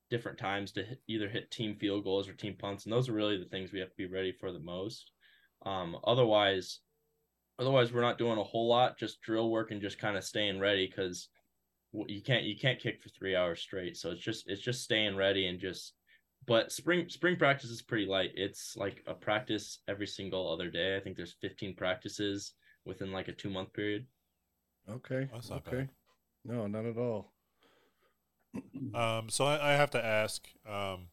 different 0.10 0.38
times 0.38 0.72
to 0.74 0.84
hit, 0.84 1.02
either 1.08 1.30
hit 1.30 1.52
team 1.52 1.76
field 1.76 2.04
goals 2.04 2.28
or 2.28 2.34
team 2.34 2.56
punts. 2.60 2.86
And 2.86 2.94
those 2.94 3.10
are 3.10 3.14
really 3.14 3.38
the 3.38 3.50
things 3.50 3.72
we 3.72 3.80
have 3.80 3.90
to 3.90 3.98
be 3.98 4.08
ready 4.08 4.32
for 4.32 4.52
the 4.52 4.60
most. 4.60 5.12
Um, 5.66 5.98
otherwise 6.04 6.80
otherwise 7.62 7.94
we're 7.94 8.02
not 8.02 8.18
doing 8.18 8.38
a 8.38 8.44
whole 8.44 8.68
lot 8.68 8.98
just 8.98 9.22
drill 9.22 9.50
work 9.50 9.72
and 9.72 9.82
just 9.82 10.00
kind 10.00 10.18
of 10.18 10.24
staying 10.24 10.60
ready 10.60 10.88
because 10.88 11.30
you 12.08 12.22
can't 12.22 12.44
you 12.44 12.58
can't 12.58 12.80
kick 12.80 13.02
for 13.02 13.10
three 13.10 13.36
hours 13.36 13.62
straight 13.62 13.96
so 13.96 14.12
it's 14.12 14.22
just 14.22 14.50
it's 14.50 14.62
just 14.62 14.84
staying 14.84 15.16
ready 15.16 15.48
and 15.48 15.60
just 15.60 15.94
but 16.48 16.72
spring 16.72 17.08
spring 17.08 17.38
practice 17.38 17.70
is 17.70 17.82
pretty 17.82 18.06
light 18.06 18.32
it's 18.36 18.76
like 18.76 19.04
a 19.08 19.14
practice 19.14 19.80
every 19.88 20.08
single 20.08 20.52
other 20.52 20.70
day 20.70 20.98
i 20.98 21.00
think 21.00 21.16
there's 21.16 21.36
15 21.42 21.76
practices 21.76 22.54
within 22.86 23.12
like 23.12 23.28
a 23.28 23.34
two 23.34 23.50
month 23.50 23.72
period 23.74 24.06
Okay. 24.90 25.30
That's 25.32 25.50
not 25.50 25.68
okay. 25.68 25.78
bad. 25.78 25.90
No, 26.46 26.68
not 26.68 26.86
at 26.86 26.98
all. 26.98 27.32
Um, 28.94 29.30
so 29.30 29.46
I, 29.46 29.72
I 29.72 29.74
have 29.76 29.92
to 29.92 30.04
ask, 30.04 30.50
um, 30.70 31.08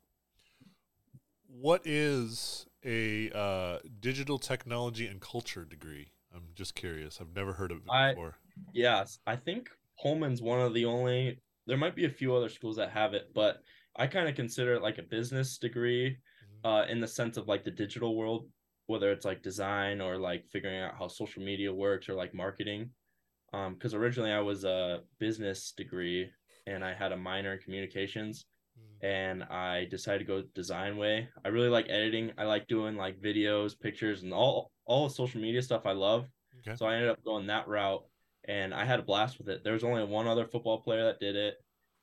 what 1.46 1.86
is 1.86 2.66
a 2.84 3.30
uh, 3.30 3.78
digital 4.00 4.40
technology 4.40 5.06
and 5.06 5.20
culture 5.20 5.64
degree? 5.64 6.08
I'm 6.38 6.54
just 6.54 6.74
curious. 6.74 7.20
I've 7.20 7.34
never 7.34 7.52
heard 7.52 7.72
of 7.72 7.78
it 7.78 7.90
I- 7.90 8.10
before. 8.12 8.36
Yes, 8.72 9.18
I 9.26 9.36
think 9.36 9.68
Pullman's 10.02 10.42
one 10.42 10.60
of 10.60 10.74
the 10.74 10.84
only. 10.84 11.40
There 11.66 11.76
might 11.76 11.94
be 11.96 12.06
a 12.06 12.10
few 12.10 12.34
other 12.34 12.48
schools 12.48 12.76
that 12.76 12.90
have 12.90 13.14
it, 13.14 13.30
but 13.34 13.62
I 13.96 14.06
kind 14.06 14.28
of 14.28 14.34
consider 14.34 14.74
it 14.74 14.82
like 14.82 14.98
a 14.98 15.02
business 15.02 15.58
degree, 15.58 16.16
uh, 16.64 16.84
in 16.88 17.00
the 17.00 17.06
sense 17.08 17.36
of 17.36 17.46
like 17.48 17.64
the 17.64 17.70
digital 17.70 18.16
world, 18.16 18.48
whether 18.86 19.10
it's 19.12 19.24
like 19.24 19.42
design 19.42 20.00
or 20.00 20.16
like 20.16 20.46
figuring 20.48 20.80
out 20.80 20.94
how 20.98 21.08
social 21.08 21.42
media 21.42 21.72
works 21.72 22.08
or 22.08 22.14
like 22.14 22.32
marketing. 22.34 22.90
Um, 23.52 23.74
because 23.74 23.94
originally 23.94 24.32
I 24.32 24.40
was 24.40 24.64
a 24.64 25.02
business 25.18 25.72
degree 25.72 26.30
and 26.66 26.84
I 26.84 26.94
had 26.94 27.12
a 27.12 27.16
minor 27.16 27.52
in 27.54 27.58
communications, 27.60 28.44
Mm. 28.44 28.46
Mm. 29.02 29.06
and 29.08 29.42
I 29.44 29.86
decided 29.90 30.20
to 30.20 30.24
go 30.24 30.42
design 30.54 30.96
way. 30.96 31.28
I 31.44 31.48
really 31.48 31.68
like 31.68 31.86
editing. 31.88 32.32
I 32.38 32.44
like 32.44 32.66
doing 32.68 32.96
like 32.96 33.20
videos, 33.20 33.78
pictures, 33.78 34.22
and 34.22 34.32
all 34.32 34.70
all 34.84 35.08
the 35.08 35.14
social 35.14 35.40
media 35.40 35.62
stuff. 35.62 35.86
I 35.86 35.92
love. 35.92 36.26
Okay. 36.60 36.76
So 36.76 36.86
I 36.86 36.94
ended 36.94 37.10
up 37.10 37.22
going 37.24 37.46
that 37.48 37.68
route 37.68 38.04
and 38.46 38.72
I 38.74 38.84
had 38.84 38.98
a 38.98 39.02
blast 39.02 39.38
with 39.38 39.48
it. 39.48 39.62
There 39.62 39.74
was 39.74 39.84
only 39.84 40.02
one 40.04 40.26
other 40.26 40.46
football 40.46 40.80
player 40.80 41.04
that 41.04 41.20
did 41.20 41.36
it, 41.36 41.56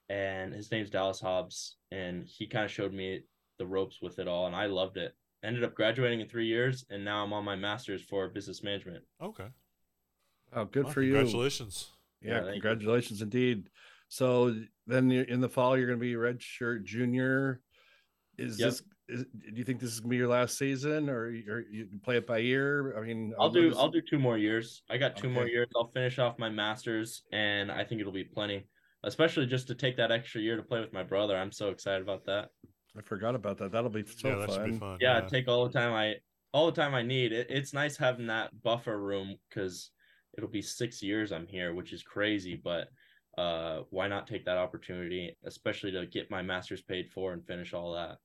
and 0.09 0.53
his 0.53 0.69
name's 0.71 0.89
Dallas 0.91 1.19
Hobbs, 1.19 1.77
and 1.91 2.25
he 2.27 2.45
kind 2.47 2.65
of 2.65 2.71
showed 2.71 2.93
me 2.93 3.21
the 3.57 3.65
ropes 3.65 4.01
with 4.01 4.19
it 4.19 4.27
all, 4.27 4.45
and 4.45 4.55
I 4.55 4.67
loved 4.67 4.97
it. 4.97 5.15
Ended 5.43 5.63
up 5.63 5.73
graduating 5.75 6.19
in 6.21 6.27
three 6.27 6.45
years, 6.47 6.85
and 6.89 7.03
now 7.03 7.23
I'm 7.23 7.33
on 7.33 7.43
my 7.45 7.55
master's 7.55 8.01
for 8.03 8.27
business 8.29 8.63
management. 8.63 9.03
Okay. 9.21 9.47
Oh, 10.53 10.65
good 10.65 10.85
Well, 10.85 10.93
for 10.93 11.01
you. 11.01 11.13
Congratulations. 11.13 11.91
Yeah, 12.21 12.29
Yeah, 12.29 12.35
thank 12.43 12.47
you. 12.47 12.61
congratulations 12.61 13.21
indeed. 13.21 13.69
So 14.07 14.55
then 14.87 15.09
you're, 15.09 15.23
in 15.23 15.41
the 15.41 15.49
fall, 15.49 15.77
you're 15.77 15.87
going 15.87 15.99
to 15.99 16.03
be 16.03 16.15
red 16.15 16.41
shirt 16.41 16.85
junior. 16.85 17.61
Is 18.37 18.59
Yep. 18.59 18.69
this? 18.69 18.83
Is, 19.07 19.23
do 19.23 19.51
you 19.53 19.63
think 19.63 19.79
this 19.79 19.91
is 19.91 19.99
going 19.99 20.09
to 20.09 20.13
be 20.13 20.17
your 20.17 20.27
last 20.27 20.57
season, 20.57 21.09
or, 21.09 21.25
or 21.25 21.63
you 21.69 21.85
can 21.85 21.99
play 21.99 22.17
it 22.17 22.25
by 22.25 22.39
ear? 22.39 22.95
I 22.97 23.01
mean, 23.01 23.33
uh, 23.37 23.43
I'll 23.43 23.49
do 23.51 23.65
love 23.65 23.73
to 23.73 23.79
I'll 23.79 23.89
do 23.89 24.01
two 24.01 24.17
more 24.17 24.37
years. 24.37 24.81
I 24.89 24.97
got 24.97 25.15
two 25.15 25.29
more 25.29 25.47
years. 25.47 25.67
I'll 25.75 25.91
finish 25.91 26.17
off 26.17 26.39
my 26.39 26.49
masters, 26.49 27.21
and 27.31 27.71
I 27.71 27.83
think 27.83 28.01
it'll 28.01 28.11
be 28.11 28.23
plenty. 28.23 28.67
Especially 29.03 29.45
just 29.45 29.67
to 29.67 29.75
take 29.75 29.95
that 29.97 30.11
extra 30.11 30.41
year 30.41 30.57
to 30.57 30.63
play 30.63 30.79
with 30.79 30.91
my 30.91 31.03
brother. 31.03 31.37
I'm 31.37 31.51
so 31.51 31.69
excited 31.69 32.01
about 32.01 32.25
that. 32.25 32.49
I 32.97 33.01
forgot 33.01 33.35
about 33.35 33.59
that. 33.59 33.71
That'll 33.71 33.91
be 33.91 34.03
so 34.05 34.29
yeah, 34.29 34.35
that 34.37 34.51
should 34.51 34.65
be 34.65 34.71
fun. 34.71 34.79
fun. 34.79 34.97
yeah, 34.99 35.21
take 35.21 35.47
all 35.47 35.67
the 35.67 35.73
time 35.73 35.93
I 35.93 36.15
all 36.51 36.65
the 36.65 36.81
time 36.81 36.95
I 36.95 37.03
need. 37.03 37.31
It, 37.31 37.47
it's 37.49 37.73
nice 37.73 37.97
having 37.97 38.27
that 38.27 38.49
buffer 38.63 38.99
room 38.99 39.35
because 39.49 39.91
it'll 40.35 40.49
be 40.49 40.61
six 40.63 41.03
years 41.03 41.31
I'm 41.31 41.45
here, 41.45 41.75
which 41.75 41.93
is 41.93 42.01
crazy. 42.01 42.59
But 42.61 42.87
uh, 43.37 43.81
why 43.89 44.07
not 44.07 44.27
take 44.27 44.45
that 44.45 44.57
opportunity, 44.57 45.35
especially 45.45 45.91
to 45.91 46.05
get 46.05 46.29
my 46.31 46.41
master's 46.41 46.81
paid 46.81 47.09
for 47.13 47.33
and 47.33 47.45
finish 47.45 47.73
all 47.73 47.93
that? 47.93 48.17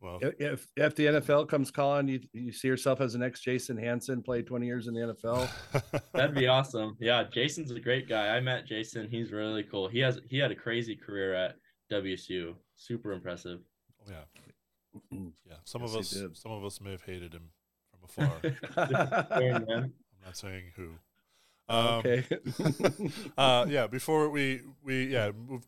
Well, 0.00 0.18
If- 0.20 0.34
If 0.40 0.66
if 0.76 0.94
the 0.94 1.06
NFL 1.06 1.48
comes 1.48 1.70
calling, 1.70 2.06
you 2.08 2.20
you 2.34 2.52
see 2.52 2.68
yourself 2.68 3.00
as 3.00 3.14
the 3.14 3.18
next 3.18 3.40
Jason 3.40 3.78
Hanson, 3.78 4.22
played 4.22 4.46
20 4.46 4.66
years 4.66 4.86
in 4.88 4.94
the 4.94 5.00
NFL. 5.14 5.48
That'd 6.12 6.34
be 6.36 6.46
awesome. 6.48 6.96
Yeah, 7.00 7.24
Jason's 7.24 7.70
a 7.70 7.80
great 7.80 8.06
guy. 8.08 8.36
I 8.36 8.40
met 8.40 8.66
Jason. 8.66 9.08
He's 9.10 9.32
really 9.32 9.62
cool. 9.62 9.88
He 9.88 9.98
has 10.00 10.20
he 10.28 10.36
had 10.38 10.50
a 10.50 10.54
crazy 10.54 10.94
career 10.96 11.32
at 11.34 11.56
WSU. 11.90 12.54
Super 12.74 13.12
impressive. 13.12 13.60
Oh, 14.06 14.10
yeah. 14.10 14.24
Yeah. 15.46 15.56
Some 15.64 15.82
Yes, 15.82 15.94
of 15.94 15.96
us, 16.00 16.40
some 16.40 16.52
of 16.52 16.64
us 16.64 16.80
may 16.80 16.90
have 16.90 17.02
hated 17.02 17.32
him 17.32 17.50
from 17.90 18.00
afar. 18.04 18.40
I'm 19.30 19.92
not 20.24 20.36
saying 20.36 20.64
who. 20.76 20.90
Um, 21.68 21.78
okay. 22.04 22.24
uh, 23.38 23.66
yeah. 23.68 23.86
Before 23.86 24.28
we 24.30 24.62
we 24.84 25.06
yeah 25.06 25.32
move 25.32 25.66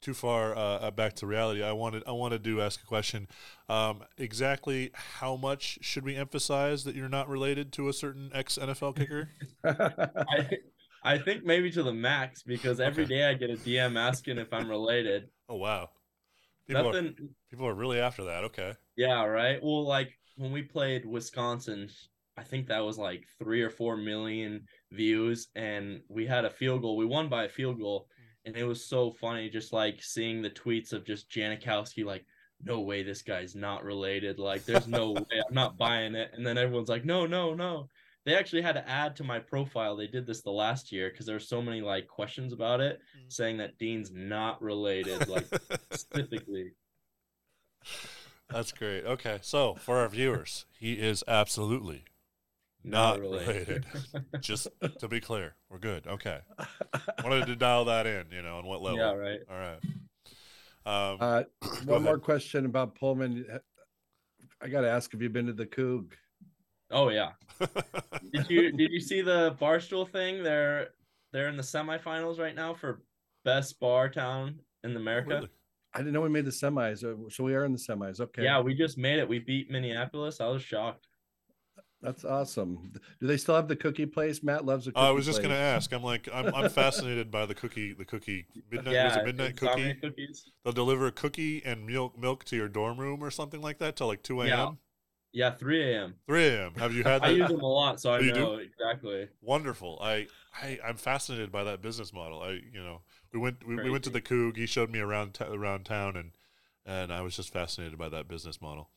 too 0.00 0.14
far 0.14 0.56
uh, 0.56 0.90
back 0.90 1.14
to 1.14 1.26
reality, 1.26 1.62
I 1.62 1.72
wanted 1.72 2.02
I 2.06 2.12
wanted 2.12 2.44
to 2.44 2.62
ask 2.62 2.82
a 2.82 2.86
question. 2.86 3.28
Um, 3.68 4.02
exactly 4.18 4.90
how 4.94 5.36
much 5.36 5.78
should 5.82 6.04
we 6.04 6.14
emphasize 6.16 6.84
that 6.84 6.94
you're 6.94 7.08
not 7.08 7.28
related 7.28 7.72
to 7.74 7.88
a 7.88 7.92
certain 7.92 8.30
ex 8.34 8.58
NFL 8.60 8.96
kicker? 8.96 9.30
I 9.64 10.58
I 11.02 11.18
think 11.18 11.44
maybe 11.44 11.70
to 11.72 11.82
the 11.82 11.92
max 11.92 12.42
because 12.42 12.80
every 12.80 13.04
Okay. 13.04 13.14
day 13.16 13.24
I 13.24 13.34
get 13.34 13.50
a 13.50 13.56
DM 13.56 13.98
asking 13.98 14.38
if 14.38 14.52
I'm 14.52 14.68
related. 14.68 15.28
Oh 15.48 15.56
wow, 15.56 15.90
people 16.66 16.88
are, 16.88 16.92
Nothing. 17.02 17.34
people 17.50 17.66
are 17.66 17.74
really 17.74 18.00
after 18.00 18.24
that. 18.24 18.44
Okay. 18.44 18.74
Yeah, 18.96 19.24
right. 19.24 19.62
Well, 19.62 19.84
like 19.86 20.18
when 20.36 20.52
we 20.52 20.62
played 20.62 21.04
Wisconsin, 21.04 21.88
I 22.36 22.42
think 22.42 22.66
that 22.66 22.84
was 22.84 22.98
like 22.98 23.24
three 23.38 23.62
or 23.62 23.70
four 23.70 23.96
million 23.96 24.66
views, 24.90 25.48
and 25.54 26.00
we 26.08 26.26
had 26.26 26.44
a 26.44 26.50
field 26.50 26.82
goal. 26.82 26.96
We 26.96 27.06
won 27.06 27.28
by 27.28 27.44
a 27.44 27.48
field 27.48 27.78
goal, 27.78 28.08
and 28.44 28.56
it 28.56 28.64
was 28.64 28.84
so 28.84 29.12
funny 29.12 29.48
just 29.48 29.72
like 29.72 30.02
seeing 30.02 30.42
the 30.42 30.50
tweets 30.50 30.92
of 30.92 31.04
just 31.06 31.30
Janikowski 31.30 32.04
like. 32.04 32.24
No 32.62 32.80
way, 32.80 33.02
this 33.02 33.20
guy's 33.20 33.54
not 33.54 33.84
related. 33.84 34.38
Like, 34.38 34.64
there's 34.64 34.86
no 34.86 35.10
way. 35.12 35.22
I'm 35.46 35.52
not 35.54 35.76
buying 35.76 36.14
it. 36.14 36.30
And 36.32 36.46
then 36.46 36.56
everyone's 36.56 36.88
like, 36.88 37.04
no, 37.04 37.26
no, 37.26 37.52
no. 37.52 37.88
They 38.24 38.36
actually 38.36 38.62
had 38.62 38.76
to 38.76 38.88
add 38.88 39.16
to 39.16 39.24
my 39.24 39.38
profile. 39.38 39.96
They 39.96 40.06
did 40.06 40.24
this 40.24 40.40
the 40.40 40.50
last 40.52 40.90
year 40.90 41.10
because 41.10 41.26
there 41.26 41.34
were 41.34 41.40
so 41.40 41.60
many 41.60 41.82
like 41.82 42.06
questions 42.06 42.52
about 42.54 42.80
it, 42.80 43.00
Mm. 43.18 43.30
saying 43.30 43.56
that 43.58 43.76
Dean's 43.76 44.12
not 44.12 44.62
related, 44.62 45.28
like 45.28 45.46
specifically. 45.92 46.70
That's 48.48 48.72
great. 48.72 49.04
Okay, 49.04 49.40
so 49.42 49.74
for 49.74 49.98
our 49.98 50.08
viewers, 50.08 50.64
he 50.78 50.94
is 50.94 51.24
absolutely 51.26 52.04
not, 52.84 53.18
related. 53.20 53.86
Just 54.40 54.68
to 55.00 55.08
be 55.08 55.20
clear, 55.20 55.56
we're 55.70 55.78
good. 55.78 56.06
Okay, 56.06 56.38
wanted 57.22 57.46
to 57.46 57.56
dial 57.56 57.86
that 57.86 58.06
in, 58.06 58.26
you 58.30 58.42
know, 58.42 58.58
on 58.58 58.66
what 58.66 58.82
level. 58.82 58.98
Yeah, 58.98 59.12
right. 59.12 59.40
All 59.50 59.56
right. 59.56 59.78
Um, 60.86 61.18
Uh, 61.20 61.42
Go 61.86 61.92
one 61.94 62.02
more 62.02 62.12
ahead. 62.14 62.22
question 62.24 62.66
about 62.66 62.94
Pullman. 62.94 63.46
I 64.60 64.68
got 64.68 64.82
to 64.82 64.90
ask: 64.90 65.10
Have 65.12 65.22
you 65.22 65.30
been 65.30 65.46
to 65.46 65.52
the 65.52 65.66
Coug? 65.66 66.12
Oh 66.90 67.08
yeah. 67.08 67.30
Did 68.32 68.48
you 68.50 68.70
did 68.72 68.92
you 68.92 69.00
see 69.00 69.22
the 69.22 69.56
Barstool 69.60 70.08
thing? 70.10 70.42
They're 70.42 70.90
they're 71.32 71.48
in 71.48 71.56
the 71.56 71.62
semifinals 71.62 72.38
right 72.38 72.54
now 72.54 72.74
for 72.74 73.02
best 73.44 73.80
bar 73.80 74.08
town 74.10 74.60
in 74.84 74.94
America. 74.94 75.28
really? 75.30 75.48
I 75.94 75.98
didn't 75.98 76.12
know 76.12 76.20
we 76.20 76.28
made 76.28 76.44
the 76.44 76.50
semis, 76.50 77.02
uh, 77.04 77.28
so 77.30 77.42
we 77.44 77.54
are 77.54 77.64
in 77.64 77.72
the 77.72 77.78
semis. 77.78 78.20
Okay, 78.20 78.42
Yeah, 78.42 78.60
we 78.60 78.74
just 78.74 78.98
made 78.98 79.18
it. 79.18 79.28
We 79.28 79.38
beat 79.38 79.70
Minneapolis. 79.70 80.40
I 80.40 80.46
was 80.48 80.62
shocked. 80.62 81.06
That's 82.04 82.24
awesome. 82.24 82.92
Do 83.20 83.26
they 83.26 83.36
still 83.36 83.54
have 83.56 83.66
the 83.68 83.76
cookie 83.76 84.06
place? 84.06 84.42
Matt 84.42 84.64
loves 84.64 84.86
a 84.86 84.92
cookie 84.92 85.00
I 85.06 85.10
was 85.10 85.24
just 85.26 85.40
gonna 85.42 85.54
ask. 85.54 85.92
I'm 85.92 86.02
like, 86.02 86.28
I'm, 86.32 86.54
I'm 86.54 86.68
fascinated 86.68 87.30
by 87.30 87.46
the 87.46 87.54
cookie. 87.54 87.92
The 87.94 88.04
cookie 88.04 88.46
midnight. 88.70 89.02
was 89.02 89.16
yeah, 89.16 89.18
it 89.20 89.24
midnight 89.24 89.56
cookie? 89.56 89.94
cookies. 89.94 90.50
They'll 90.62 90.72
deliver 90.72 91.06
a 91.06 91.12
cookie 91.12 91.62
and 91.64 91.86
milk 91.86 92.18
milk 92.18 92.44
to 92.44 92.56
your 92.56 92.68
dorm 92.68 92.98
room 92.98 93.22
or 93.24 93.30
something 93.30 93.60
like 93.62 93.78
that 93.78 93.96
till 93.96 94.06
like 94.06 94.22
two 94.22 94.42
a.m. 94.42 94.48
Yeah. 94.48 94.70
Yeah, 95.32 95.50
3 95.50 95.82
a.m. 95.82 96.14
three 96.28 96.46
a.m. 96.46 96.74
Have 96.76 96.94
you 96.94 97.02
had 97.02 97.22
That? 97.24 97.28
I 97.28 97.30
use 97.30 97.48
them 97.48 97.60
a 97.62 97.66
lot, 97.66 98.00
so 98.00 98.12
I 98.12 98.18
Oh, 98.18 98.20
you 98.20 98.32
do? 98.32 98.40
know 98.40 98.54
exactly. 98.56 99.28
Wonderful. 99.40 99.98
I, 100.02 100.28
I 100.62 100.78
I'm 100.86 100.96
fascinated 100.96 101.50
by 101.50 101.64
that 101.64 101.82
business 101.82 102.12
model. 102.12 102.40
I 102.42 102.50
you 102.72 102.82
know 102.82 103.02
we 103.32 103.40
went 103.40 103.66
we, 103.66 103.76
we 103.76 103.90
went 103.90 104.04
to 104.04 104.10
the 104.10 104.20
Crazy. 104.20 104.52
Coug. 104.52 104.56
He 104.56 104.66
showed 104.66 104.90
me 104.90 105.00
around 105.00 105.34
t- 105.34 105.44
around 105.44 105.84
town 105.84 106.16
and 106.16 106.32
and 106.86 107.12
I 107.12 107.20
was 107.22 107.34
just 107.36 107.52
fascinated 107.52 107.98
by 107.98 108.08
that 108.10 108.28
business 108.28 108.60
model. 108.60 108.90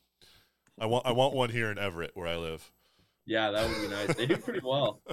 I 0.78 0.86
want 0.86 1.06
I 1.06 1.12
want 1.12 1.34
one 1.34 1.50
here 1.50 1.70
in 1.70 1.78
Everett 1.78 2.12
where 2.14 2.28
I 2.28 2.36
live. 2.36 2.70
Yeah, 3.28 3.50
that 3.50 3.68
would 3.68 3.82
be 3.82 3.88
nice. 3.88 4.16
They 4.16 4.26
do 4.26 4.38
pretty 4.38 4.60
well. 4.64 5.02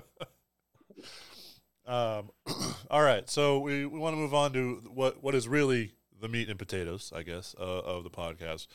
Um, 1.87 2.31
all 2.89 3.03
right, 3.03 3.29
so 3.29 3.59
we, 3.59 3.85
we 3.85 3.99
want 3.99 4.15
to 4.15 4.17
move 4.17 4.33
on 4.33 4.53
to 4.53 4.81
what 4.91 5.21
what 5.21 5.35
is 5.35 5.47
really 5.47 5.93
the 6.19 6.27
meat 6.27 6.49
and 6.49 6.57
potatoes, 6.57 7.13
I 7.15 7.21
guess, 7.21 7.53
uh, 7.59 7.61
of 7.61 8.03
the 8.03 8.09
podcast. 8.09 8.65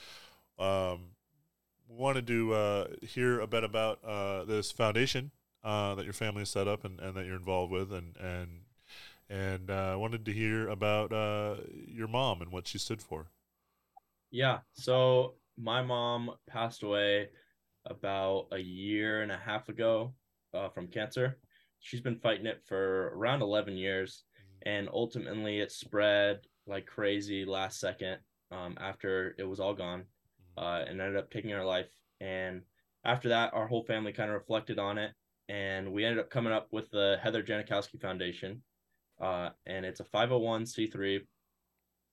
Um, 0.61 1.07
we 1.89 1.97
wanted 1.97 2.29
to 2.29 2.55
uh, 2.55 2.87
hear 3.03 3.41
a 3.41 3.49
bit 3.49 3.65
about 3.65 3.99
uh, 4.05 4.45
this 4.45 4.71
foundation 4.71 5.33
uh, 5.65 5.97
that 5.97 6.05
your 6.05 6.13
family 6.13 6.43
has 6.43 6.51
set 6.51 6.69
up 6.69 6.85
and, 6.85 7.01
and 7.01 7.17
that 7.17 7.27
you're 7.27 7.35
involved 7.35 7.73
with, 7.73 7.93
and 7.93 8.17
and 8.17 8.49
and 9.29 9.71
uh, 9.73 9.97
wanted 9.99 10.25
to 10.27 10.33
hear 10.33 10.69
about 10.69 11.13
uh, 11.13 11.57
your 11.89 12.07
mom 12.07 12.43
and 12.43 12.53
what 12.53 12.69
she 12.69 12.79
stood 12.79 13.03
for. 13.03 13.27
Yeah. 14.31 14.59
So 14.75 15.35
my 15.57 15.83
mom 15.83 16.31
passed 16.47 16.85
away 16.85 17.31
about 17.87 18.47
a 18.53 18.59
year 18.59 19.23
and 19.23 19.33
a 19.33 19.37
half 19.37 19.69
ago 19.69 20.15
uh, 20.55 20.69
from 20.69 20.89
cancer. 20.89 21.39
She's 21.81 22.01
been 22.01 22.19
fighting 22.19 22.47
it 22.47 22.63
for 22.67 23.13
around 23.17 23.43
11 23.43 23.77
years, 23.77 24.25
and 24.67 24.89
ultimately 24.93 25.61
it 25.61 25.73
spread 25.73 26.41
like 26.67 26.87
crazy 26.87 27.45
last 27.45 27.81
second 27.81 28.19
um, 28.53 28.77
after 28.81 29.35
it 29.39 29.45
was 29.45 29.61
all 29.61 29.75
gone, 29.75 30.05
uh, 30.59 30.85
and 30.87 31.01
ended 31.01 31.17
up 31.17 31.31
taking 31.31 31.51
her 31.51 31.65
life. 31.65 31.89
And 32.21 32.63
after 33.05 33.31
that, 33.31 33.55
our 33.55 33.67
whole 33.67 33.85
family 33.85 34.13
kind 34.13 34.31
of 34.31 34.35
reflected 34.35 34.79
on 34.79 34.99
it, 34.99 35.13
and 35.49 35.93
we 35.93 36.05
ended 36.05 36.21
up 36.21 36.31
coming 36.31 36.53
up 36.53 36.69
with 36.71 36.91
the 36.91 37.19
Heather 37.23 37.43
Janikowski 37.43 38.01
Foundation, 38.01 38.63
uh, 39.21 39.51
and 39.67 39.87
it's 39.87 40.01
a 40.01 40.05
501c3 40.05 41.21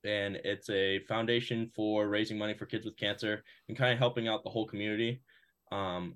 and 0.04 0.36
it's 0.44 0.70
a 0.70 1.00
foundation 1.00 1.70
for 1.74 2.08
raising 2.08 2.38
money 2.38 2.54
for 2.54 2.66
kids 2.66 2.84
with 2.84 2.96
cancer 2.96 3.42
and 3.68 3.76
kind 3.76 3.92
of 3.92 3.98
helping 3.98 4.28
out 4.28 4.44
the 4.44 4.50
whole 4.50 4.66
community 4.66 5.20
um, 5.72 6.14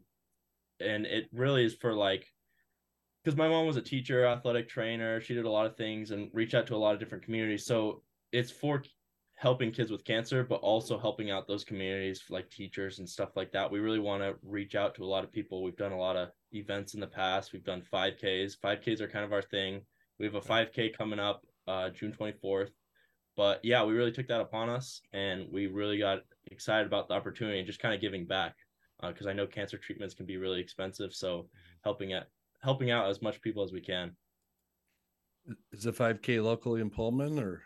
and 0.81 1.07
it 1.07 1.29
really 1.33 1.65
is 1.65 1.75
for 1.75 1.95
like 1.95 2.27
because 3.23 3.37
my 3.37 3.49
mom 3.49 3.67
was 3.67 3.77
a 3.77 3.83
teacher 3.83 4.27
athletic 4.27 4.69
trainer. 4.69 5.21
She 5.21 5.35
did 5.35 5.45
a 5.45 5.51
lot 5.51 5.67
of 5.67 5.77
things 5.77 6.11
and 6.11 6.29
reached 6.33 6.55
out 6.55 6.67
to 6.69 6.75
a 6.75 6.77
lot 6.77 6.95
of 6.95 7.01
different 7.01 7.25
communities. 7.25 7.65
So 7.65 8.03
it's 8.33 8.51
for 8.51 8.83
helping 9.37 9.73
kids 9.73 9.91
with 9.91 10.05
cancer 10.05 10.45
but 10.45 10.61
also 10.61 10.97
helping 10.99 11.31
out 11.31 11.49
those 11.49 11.65
communities 11.65 12.23
like 12.31 12.49
teachers 12.51 12.99
and 12.99 13.09
stuff 13.09 13.37
like 13.37 13.53
that. 13.53 13.71
We 13.71 13.81
really 13.81 13.99
want 13.99 14.23
to 14.23 14.35
reach 14.43 14.75
out 14.75 14.95
to 14.97 15.05
a 15.05 15.07
lot 15.07 15.25
of 15.25 15.33
people. 15.33 15.63
We've 15.63 15.77
done 15.77 15.93
a 15.93 15.99
lot 15.99 16.17
of 16.17 16.31
events 16.53 16.95
in 16.95 17.01
the 17.01 17.07
past. 17.07 17.53
We've 17.53 17.65
done 17.65 17.83
5ks 17.93 18.57
5ks 18.59 19.01
are 19.01 19.09
kind 19.09 19.25
of 19.25 19.33
our 19.33 19.43
thing. 19.43 19.83
We 20.19 20.27
have 20.27 20.35
a 20.35 20.41
5k 20.41 20.97
coming 20.97 21.19
up 21.19 21.45
uh, 21.69 21.91
june 21.91 22.13
24th 22.13 22.71
but 23.37 23.65
yeah 23.65 23.85
we 23.85 23.93
really 23.93 24.13
took 24.13 24.27
that 24.29 24.41
upon 24.41 24.69
us 24.69 25.01
and 25.13 25.47
we 25.51 25.67
really 25.67 25.99
got 25.99 26.21
excited 26.51 26.87
about 26.87 27.09
the 27.09 27.15
opportunity 27.15 27.59
and 27.59 27.67
just 27.67 27.81
kind 27.81 27.95
of 27.95 28.01
giving 28.01 28.27
back 28.27 28.55
because 29.09 29.27
uh, 29.27 29.31
I 29.31 29.33
know 29.33 29.47
cancer 29.47 29.79
treatments 29.79 30.15
can 30.15 30.27
be 30.27 30.37
really 30.37 30.61
expensive. 30.61 31.15
So 31.15 31.49
helping 31.83 32.13
at 32.13 32.29
helping 32.63 32.91
out 32.91 33.09
as 33.09 33.23
much 33.23 33.41
people 33.41 33.63
as 33.63 33.73
we 33.73 33.81
can. 33.81 34.13
Is 35.73 35.83
the 35.83 35.93
5K 35.93 36.43
locally 36.43 36.81
in 36.81 36.91
Pullman 36.91 37.39
or? 37.39 37.63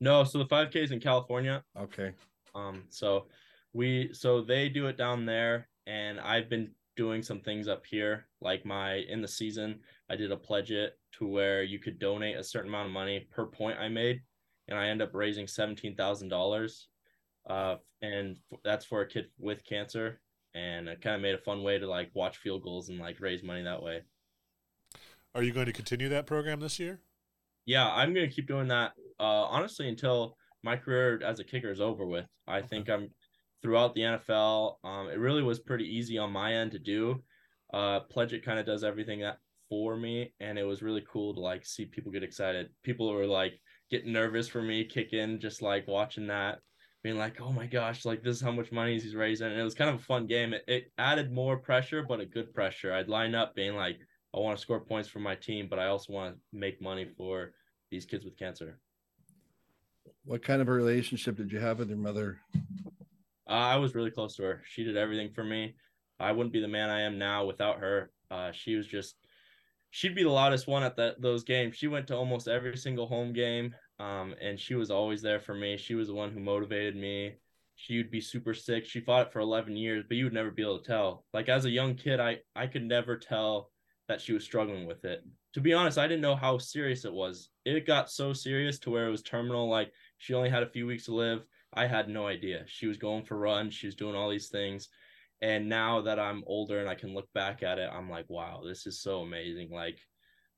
No, 0.00 0.22
so 0.24 0.38
the 0.38 0.46
5K 0.46 0.76
is 0.76 0.92
in 0.92 1.00
California. 1.00 1.64
Okay. 1.78 2.12
Um, 2.54 2.84
so 2.88 3.26
we 3.72 4.10
so 4.12 4.40
they 4.40 4.68
do 4.68 4.86
it 4.86 4.96
down 4.96 5.26
there, 5.26 5.68
and 5.86 6.20
I've 6.20 6.48
been 6.48 6.70
doing 6.96 7.22
some 7.22 7.40
things 7.40 7.68
up 7.68 7.84
here. 7.84 8.26
Like 8.40 8.64
my 8.64 9.04
in 9.08 9.20
the 9.20 9.28
season, 9.28 9.80
I 10.08 10.16
did 10.16 10.32
a 10.32 10.36
pledge 10.36 10.70
it 10.70 10.98
to 11.18 11.26
where 11.26 11.62
you 11.62 11.78
could 11.78 11.98
donate 11.98 12.36
a 12.36 12.44
certain 12.44 12.68
amount 12.68 12.86
of 12.86 12.92
money 12.92 13.26
per 13.30 13.46
point 13.46 13.78
I 13.78 13.88
made, 13.88 14.22
and 14.68 14.78
I 14.78 14.88
end 14.88 15.02
up 15.02 15.14
raising 15.14 15.46
seventeen 15.46 15.96
thousand 15.96 16.28
dollars. 16.28 16.88
Uh, 17.48 17.76
and 18.02 18.36
that's 18.64 18.84
for 18.84 19.02
a 19.02 19.08
kid 19.08 19.26
with 19.38 19.64
cancer 19.64 20.20
and 20.56 20.88
it 20.88 21.02
kind 21.02 21.14
of 21.14 21.22
made 21.22 21.34
a 21.34 21.38
fun 21.38 21.62
way 21.62 21.78
to 21.78 21.86
like 21.86 22.10
watch 22.14 22.38
field 22.38 22.62
goals 22.62 22.88
and 22.88 22.98
like 22.98 23.20
raise 23.20 23.42
money 23.42 23.62
that 23.62 23.82
way. 23.82 24.00
Are 25.34 25.42
you 25.42 25.52
going 25.52 25.66
to 25.66 25.72
continue 25.72 26.08
that 26.08 26.26
program 26.26 26.60
this 26.60 26.78
year? 26.78 27.00
Yeah, 27.66 27.88
I'm 27.92 28.14
going 28.14 28.28
to 28.28 28.34
keep 28.34 28.48
doing 28.48 28.68
that. 28.68 28.92
Uh, 29.20 29.44
honestly, 29.44 29.88
until 29.88 30.36
my 30.62 30.76
career 30.76 31.20
as 31.22 31.40
a 31.40 31.44
kicker 31.44 31.70
is 31.70 31.80
over 31.80 32.06
with. 32.06 32.26
I 32.46 32.58
okay. 32.58 32.68
think 32.68 32.88
I'm 32.88 33.10
throughout 33.62 33.94
the 33.94 34.00
NFL. 34.02 34.76
Um, 34.82 35.08
it 35.08 35.18
really 35.18 35.42
was 35.42 35.58
pretty 35.58 35.84
easy 35.84 36.16
on 36.16 36.32
my 36.32 36.54
end 36.54 36.72
to 36.72 36.78
do. 36.78 37.22
Uh, 37.74 38.00
Pledge 38.00 38.32
it 38.32 38.44
kind 38.44 38.58
of 38.58 38.64
does 38.64 38.82
everything 38.82 39.20
that 39.20 39.38
for 39.68 39.96
me, 39.96 40.32
and 40.40 40.58
it 40.58 40.64
was 40.64 40.82
really 40.82 41.04
cool 41.10 41.34
to 41.34 41.40
like 41.40 41.66
see 41.66 41.84
people 41.84 42.12
get 42.12 42.22
excited. 42.22 42.70
People 42.82 43.12
were 43.12 43.26
like 43.26 43.60
getting 43.90 44.12
nervous 44.12 44.48
for 44.48 44.62
me 44.62 44.84
kicking, 44.84 45.38
just 45.38 45.60
like 45.60 45.86
watching 45.86 46.28
that 46.28 46.60
being 47.06 47.16
like, 47.16 47.40
oh 47.40 47.52
my 47.52 47.66
gosh, 47.66 48.04
like 48.04 48.24
this 48.24 48.34
is 48.34 48.42
how 48.42 48.50
much 48.50 48.72
money 48.72 48.98
he's 48.98 49.14
raising. 49.14 49.46
And 49.46 49.60
it 49.60 49.62
was 49.62 49.76
kind 49.76 49.90
of 49.90 50.00
a 50.00 50.02
fun 50.02 50.26
game. 50.26 50.52
It, 50.52 50.64
it 50.66 50.92
added 50.98 51.30
more 51.30 51.56
pressure, 51.56 52.02
but 52.02 52.18
a 52.18 52.26
good 52.26 52.52
pressure. 52.52 52.92
I'd 52.92 53.08
line 53.08 53.32
up 53.32 53.54
being 53.54 53.76
like, 53.76 53.98
I 54.34 54.40
want 54.40 54.58
to 54.58 54.60
score 54.60 54.80
points 54.80 55.08
for 55.08 55.20
my 55.20 55.36
team, 55.36 55.68
but 55.70 55.78
I 55.78 55.86
also 55.86 56.12
want 56.12 56.34
to 56.34 56.40
make 56.52 56.82
money 56.82 57.06
for 57.16 57.52
these 57.92 58.06
kids 58.06 58.24
with 58.24 58.36
cancer. 58.36 58.80
What 60.24 60.42
kind 60.42 60.60
of 60.60 60.66
a 60.66 60.72
relationship 60.72 61.36
did 61.36 61.52
you 61.52 61.60
have 61.60 61.78
with 61.78 61.90
your 61.90 61.98
mother? 61.98 62.40
Uh, 63.48 63.52
I 63.52 63.76
was 63.76 63.94
really 63.94 64.10
close 64.10 64.34
to 64.34 64.42
her. 64.42 64.62
She 64.68 64.82
did 64.82 64.96
everything 64.96 65.30
for 65.32 65.44
me. 65.44 65.76
I 66.18 66.32
wouldn't 66.32 66.52
be 66.52 66.60
the 66.60 66.66
man 66.66 66.90
I 66.90 67.02
am 67.02 67.18
now 67.18 67.44
without 67.44 67.78
her. 67.78 68.10
Uh, 68.32 68.50
she 68.50 68.74
was 68.74 68.88
just, 68.88 69.14
she'd 69.90 70.16
be 70.16 70.24
the 70.24 70.30
loudest 70.30 70.66
one 70.66 70.82
at 70.82 70.96
that 70.96 71.22
those 71.22 71.44
games. 71.44 71.76
She 71.76 71.86
went 71.86 72.08
to 72.08 72.16
almost 72.16 72.48
every 72.48 72.76
single 72.76 73.06
home 73.06 73.32
game. 73.32 73.76
Um, 73.98 74.34
and 74.40 74.58
she 74.60 74.74
was 74.74 74.90
always 74.90 75.22
there 75.22 75.40
for 75.40 75.54
me. 75.54 75.76
She 75.76 75.94
was 75.94 76.08
the 76.08 76.14
one 76.14 76.30
who 76.30 76.40
motivated 76.40 76.96
me. 76.96 77.36
She 77.76 77.98
would 77.98 78.10
be 78.10 78.20
super 78.20 78.54
sick. 78.54 78.86
She 78.86 79.00
fought 79.00 79.26
it 79.28 79.32
for 79.32 79.40
11 79.40 79.76
years, 79.76 80.04
but 80.06 80.16
you 80.16 80.24
would 80.24 80.32
never 80.32 80.50
be 80.50 80.62
able 80.62 80.78
to 80.78 80.86
tell. 80.86 81.24
Like 81.32 81.48
as 81.48 81.64
a 81.64 81.70
young 81.70 81.94
kid, 81.94 82.20
I 82.20 82.38
I 82.54 82.66
could 82.66 82.84
never 82.84 83.16
tell 83.16 83.70
that 84.08 84.20
she 84.20 84.32
was 84.32 84.44
struggling 84.44 84.86
with 84.86 85.04
it. 85.04 85.24
To 85.54 85.60
be 85.60 85.72
honest, 85.72 85.98
I 85.98 86.06
didn't 86.06 86.22
know 86.22 86.36
how 86.36 86.58
serious 86.58 87.04
it 87.04 87.12
was. 87.12 87.50
It 87.64 87.86
got 87.86 88.10
so 88.10 88.32
serious 88.32 88.78
to 88.80 88.90
where 88.90 89.08
it 89.08 89.10
was 89.10 89.22
terminal. 89.22 89.68
Like 89.68 89.92
she 90.18 90.34
only 90.34 90.50
had 90.50 90.62
a 90.62 90.70
few 90.70 90.86
weeks 90.86 91.06
to 91.06 91.14
live. 91.14 91.44
I 91.72 91.86
had 91.86 92.08
no 92.08 92.26
idea. 92.26 92.64
She 92.66 92.86
was 92.86 92.96
going 92.96 93.24
for 93.24 93.36
runs. 93.36 93.74
She 93.74 93.86
was 93.86 93.96
doing 93.96 94.14
all 94.14 94.30
these 94.30 94.48
things. 94.48 94.88
And 95.42 95.68
now 95.68 96.00
that 96.02 96.18
I'm 96.18 96.44
older 96.46 96.80
and 96.80 96.88
I 96.88 96.94
can 96.94 97.14
look 97.14 97.30
back 97.34 97.62
at 97.62 97.78
it, 97.78 97.90
I'm 97.92 98.08
like, 98.08 98.30
wow, 98.30 98.62
this 98.66 98.86
is 98.86 99.02
so 99.02 99.20
amazing. 99.20 99.70
Like 99.70 99.98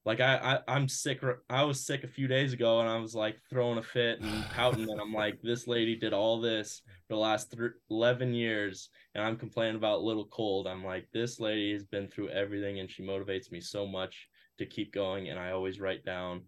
like 0.04 0.20
I, 0.20 0.36
I 0.36 0.74
I'm 0.74 0.88
sick. 0.88 1.20
I 1.50 1.64
was 1.64 1.84
sick 1.84 2.04
a 2.04 2.08
few 2.08 2.28
days 2.28 2.52
ago, 2.52 2.80
and 2.80 2.88
I 2.88 2.98
was 2.98 3.14
like 3.14 3.36
throwing 3.50 3.78
a 3.78 3.82
fit 3.82 4.20
and 4.20 4.44
pouting, 4.50 4.88
and 4.88 5.00
I'm 5.00 5.12
like, 5.12 5.40
this 5.42 5.66
lady 5.66 5.96
did 5.96 6.12
all 6.12 6.40
this 6.40 6.82
for 7.06 7.14
the 7.14 7.20
last 7.20 7.52
th- 7.52 7.72
eleven 7.90 8.32
years, 8.32 8.88
and 9.14 9.22
I'm 9.22 9.36
complaining 9.36 9.76
about 9.76 10.02
little 10.02 10.26
cold. 10.26 10.66
I'm 10.66 10.84
like, 10.84 11.08
this 11.12 11.40
lady 11.40 11.72
has 11.72 11.84
been 11.84 12.08
through 12.08 12.30
everything, 12.30 12.80
and 12.80 12.90
she 12.90 13.02
motivates 13.02 13.52
me 13.52 13.60
so 13.60 13.86
much 13.86 14.28
to 14.58 14.66
keep 14.66 14.92
going. 14.92 15.28
And 15.28 15.38
I 15.38 15.50
always 15.50 15.80
write 15.80 16.04
down 16.04 16.42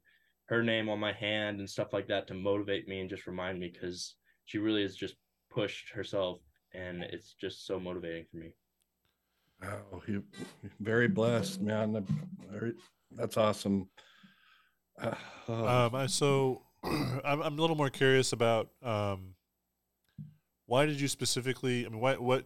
her 0.46 0.62
name 0.62 0.88
on 0.88 0.98
my 0.98 1.12
hand 1.12 1.58
and 1.58 1.68
stuff 1.68 1.92
like 1.92 2.08
that 2.08 2.26
to 2.28 2.34
motivate 2.34 2.88
me 2.88 3.00
and 3.00 3.10
just 3.10 3.26
remind 3.26 3.60
me 3.60 3.70
because 3.72 4.16
she 4.46 4.58
really 4.58 4.82
has 4.82 4.96
just 4.96 5.14
pushed 5.50 5.90
herself, 5.90 6.40
and 6.72 7.02
it's 7.02 7.34
just 7.34 7.66
so 7.66 7.78
motivating 7.78 8.24
for 8.30 8.38
me. 8.38 8.52
Oh, 9.62 10.02
you 10.06 10.24
very 10.80 11.08
blessed, 11.08 11.60
man. 11.60 12.06
Very 12.50 12.72
that's 13.12 13.36
awesome. 13.36 13.88
Uh, 15.00 15.14
oh. 15.48 15.88
um, 15.94 16.08
so 16.08 16.62
I'm, 16.84 17.40
I'm 17.42 17.58
a 17.58 17.60
little 17.60 17.76
more 17.76 17.90
curious 17.90 18.32
about 18.32 18.68
um, 18.82 19.34
why 20.66 20.86
did 20.86 21.00
you 21.00 21.08
specifically? 21.08 21.84
I 21.84 21.88
mean, 21.88 22.00
why, 22.00 22.14
what 22.14 22.44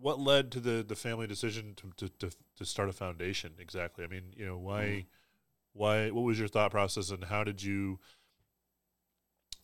what 0.00 0.20
led 0.20 0.50
to 0.52 0.60
the 0.60 0.84
the 0.86 0.96
family 0.96 1.26
decision 1.26 1.74
to, 1.76 1.90
to, 1.96 2.08
to, 2.18 2.36
to 2.56 2.64
start 2.64 2.88
a 2.88 2.92
foundation 2.92 3.52
exactly? 3.58 4.04
I 4.04 4.08
mean, 4.08 4.34
you 4.36 4.44
know, 4.44 4.58
why 4.58 4.82
mm. 4.82 5.06
why 5.72 6.10
what 6.10 6.22
was 6.22 6.38
your 6.38 6.48
thought 6.48 6.70
process, 6.70 7.10
and 7.10 7.24
how 7.24 7.44
did 7.44 7.62
you 7.62 7.98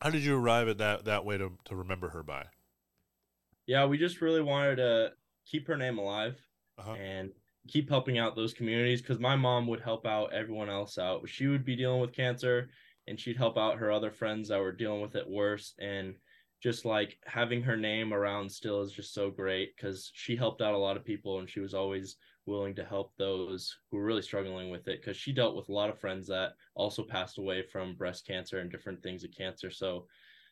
how 0.01 0.11
did 0.11 0.23
you 0.23 0.37
arrive 0.37 0.69
at 0.69 0.79
that 0.79 1.05
that 1.05 1.25
way 1.25 1.39
to 1.39 1.53
to 1.67 1.77
remember 1.77 2.11
her 2.11 2.23
by? 2.23 2.47
Yeah, 3.67 3.85
we 3.85 3.99
just 3.99 4.23
really 4.23 4.41
wanted 4.41 4.77
to 4.77 5.13
keep 5.45 5.67
her 5.67 5.77
name 5.77 5.99
alive, 5.99 6.41
uh-huh. 6.79 6.95
and 6.95 7.33
keep 7.69 7.89
helping 7.89 8.19
out 8.19 8.37
those 8.37 8.55
communities 8.55 9.01
because 9.01 9.19
my 9.19 9.37
mom 9.37 9.67
would 9.67 9.81
help 9.81 10.07
out 10.07 10.33
everyone 10.33 10.71
else 10.71 10.99
out. 10.99 11.29
She 11.29 11.47
would 11.47 11.65
be 11.65 11.77
dealing 11.77 12.01
with 12.01 12.13
cancer 12.13 12.71
and 13.07 13.19
she'd 13.19 13.37
help 13.37 13.57
out 13.57 13.79
her 13.79 13.91
other 13.91 14.11
friends 14.11 14.49
that 14.49 14.61
were 14.61 14.73
dealing 14.73 15.01
with 15.01 15.17
it 15.17 15.29
worse. 15.29 15.75
And 15.79 16.15
just 16.63 16.85
like 16.85 17.19
having 17.25 17.63
her 17.63 17.77
name 17.77 18.13
around 18.13 18.51
still 18.51 18.83
is 18.83 18.93
just 18.93 19.15
so 19.15 19.31
great 19.31 19.77
because 19.77 20.11
she 20.15 20.37
helped 20.37 20.61
out 20.61 20.75
a 20.75 20.79
lot 20.79 20.97
of 20.97 21.05
people 21.05 21.39
and 21.39 21.49
she 21.49 21.61
was 21.61 21.75
always 21.75 22.17
willing 22.47 22.75
to 22.75 22.85
help 22.85 23.13
those 23.17 23.77
who 23.91 23.99
were 23.99 24.05
really 24.05 24.23
struggling 24.23 24.71
with 24.71 24.89
it 24.89 25.01
because 25.01 25.17
she 25.17 25.33
dealt 25.33 25.55
with 25.55 25.69
a 25.69 25.73
lot 25.73 25.91
of 25.91 26.01
friends 26.01 26.27
that 26.27 26.53
also 26.75 27.03
passed 27.03 27.39
away 27.39 27.63
from 27.63 27.95
breast 27.95 28.27
cancer 28.27 28.59
and 28.59 28.73
different 28.73 29.03
things 29.03 29.23
of 29.23 29.31
cancer. 29.37 29.71
So, 29.71 30.07